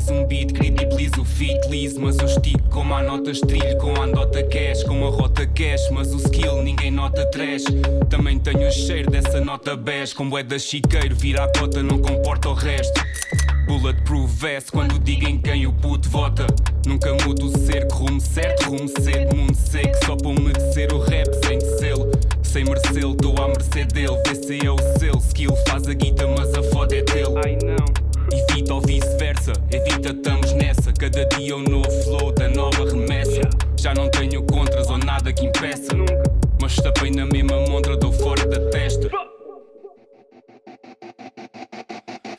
Dinamizo 0.07 0.13
um 0.13 0.27
beat, 0.27 0.53
credibilizo 0.53 1.23
o 1.23 1.25
feat, 1.25 1.69
liso 1.69 2.01
Mas 2.01 2.17
eu 2.19 2.27
estico 2.27 2.69
como 2.71 2.95
a 2.95 3.03
nota 3.03 3.31
estrilho 3.31 3.77
Com 3.79 3.95
a 4.01 4.05
andota 4.05 4.43
cash, 4.45 4.85
com 4.85 5.07
a 5.07 5.11
rota 5.11 5.47
cash. 5.47 5.91
Mas 5.91 6.15
o 6.15 6.19
skill 6.19 6.63
ninguém 6.63 6.91
nota 6.91 7.27
trash. 7.27 7.65
Também 8.09 8.39
tenho 8.39 8.69
o 8.69 8.73
cheiro 8.73 9.11
dessa 9.11 9.41
nota 9.41 9.77
bege 9.77 10.15
Como 10.15 10.39
é 10.39 10.43
da 10.43 10.59
chiqueiro, 10.59 11.15
vira 11.15 11.45
a 11.45 11.59
cota, 11.59 11.83
não 11.83 11.99
comporta 11.99 12.49
o 12.49 12.55
resto. 12.55 13.01
Bulletproof 13.67 14.33
vest 14.33 14.71
quando 14.71 14.99
digo 15.01 15.29
em 15.29 15.39
quem 15.39 15.67
o 15.67 15.73
puto 15.73 16.09
vota. 16.09 16.47
Nunca 16.87 17.13
mudo 17.25 17.47
o 17.47 17.59
cerco, 17.59 17.97
rumo 17.97 18.21
certo, 18.21 18.71
rumo 18.71 18.89
cedo. 18.89 19.37
Mundo 19.37 19.57
seco, 19.57 20.07
só 20.07 20.17
para 20.17 20.29
umedecer 20.29 20.93
o 20.93 21.01
rap 21.01 21.27
sem 21.45 21.59
tecê-lo 21.59 22.13
Sem 22.45 22.65
merecê-lo, 22.65 23.13
estou 23.13 23.37
à 23.43 23.49
mercê 23.49 23.85
dele 23.85 24.17
VC 24.25 24.65
é 24.65 24.71
o 24.71 24.79
selo, 24.99 25.19
skill 25.19 25.57
faz 25.69 25.89
a 25.89 25.95
guita 25.95 26.27
mas 26.29 26.55
a 26.55 26.63
foda 26.63 26.95
é 26.95 27.03
dele. 27.03 27.35
Ai 27.45 27.59
não 27.65 28.06
Evita 28.67 28.75
ou 28.75 28.81
vice-versa, 28.81 29.53
evita 29.71 30.09
estamos 30.09 30.53
nessa. 30.55 30.93
Cada 30.93 31.25
dia 31.27 31.57
um 31.57 31.63
novo 31.63 31.91
flow 32.03 32.33
da 32.33 32.49
nova 32.49 32.85
remessa. 32.85 33.43
Já 33.79 33.95
não 33.95 34.11
tenho 34.11 34.43
contras 34.43 34.91
ou 34.91 34.99
nada 34.99 35.33
que 35.33 35.47
impeça. 35.47 35.93
Mas 36.61 36.75
tapei 36.75 37.13
na 37.13 37.27
mesma 37.27 37.61
montra, 37.69 37.97
dou 37.97 38.13
fora 38.13 38.45
da 38.47 38.59
testa. 38.71 39.09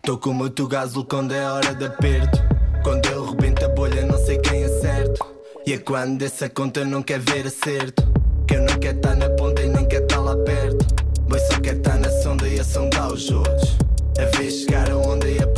Tô 0.02 0.18
com 0.18 0.32
o 0.32 0.36
meu 0.36 0.50
tugazo 0.50 1.06
quando 1.06 1.34
é 1.34 1.50
hora 1.50 1.74
de 1.74 1.86
aperto. 1.86 2.40
Quando 2.84 3.06
eu 3.08 3.26
rebento 3.32 3.66
a 3.66 3.70
bolha 3.70 4.06
não 4.06 4.18
sei 4.18 4.38
quem 4.38 4.64
acerto 4.64 5.26
E 5.66 5.74
é 5.74 5.78
quando 5.78 6.22
essa 6.24 6.48
conta 6.50 6.84
não 6.84 7.02
quer 7.04 7.20
ver 7.20 7.48
acerto. 7.48 8.04
Que 8.46 8.56
eu 8.56 8.64
não 8.64 8.78
quero 8.80 8.98
estar 8.98 9.16
na 9.16 9.30
ponta 9.30 9.62
e 9.62 9.70
nem 9.70 9.88
quero 9.88 10.04
estar 10.04 10.20
lá 10.20 10.36
perto. 10.36 10.86
Boi 11.22 11.40
só 11.40 11.58
quer 11.62 11.78
estar 11.78 11.98
na 11.98 12.10
sonda 12.10 12.46
e 12.50 12.60
a 12.60 12.64
sondar 12.66 13.14
os 13.14 13.32
outros. 13.32 13.78
A 14.20 14.38
ver 14.38 14.52
chegar 14.52 14.90
a 14.90 14.98
onda 14.98 15.28
e 15.30 15.38
poucos 15.38 15.57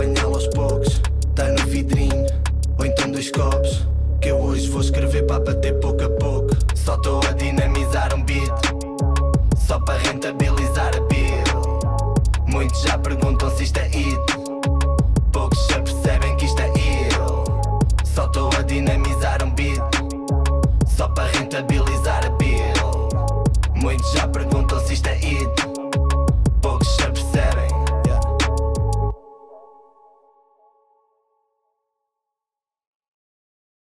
vidrinho, 1.90 2.26
ou 2.78 2.86
então 2.86 3.12
dois 3.12 3.32
copos. 3.32 3.88
Que 4.22 4.30
eu 4.30 4.38
hoje 4.38 4.70
vou 4.70 4.82
escrever 4.82 5.26
para 5.26 5.40
bater 5.40 5.74
pouco 5.80 6.04
a 6.04 6.10
pouco. 6.10 6.50
Só 6.76 6.96
estou 6.96 7.20
a 7.28 7.32
dinamizar 7.32 8.14
um 8.14 8.24
beat. 8.24 8.69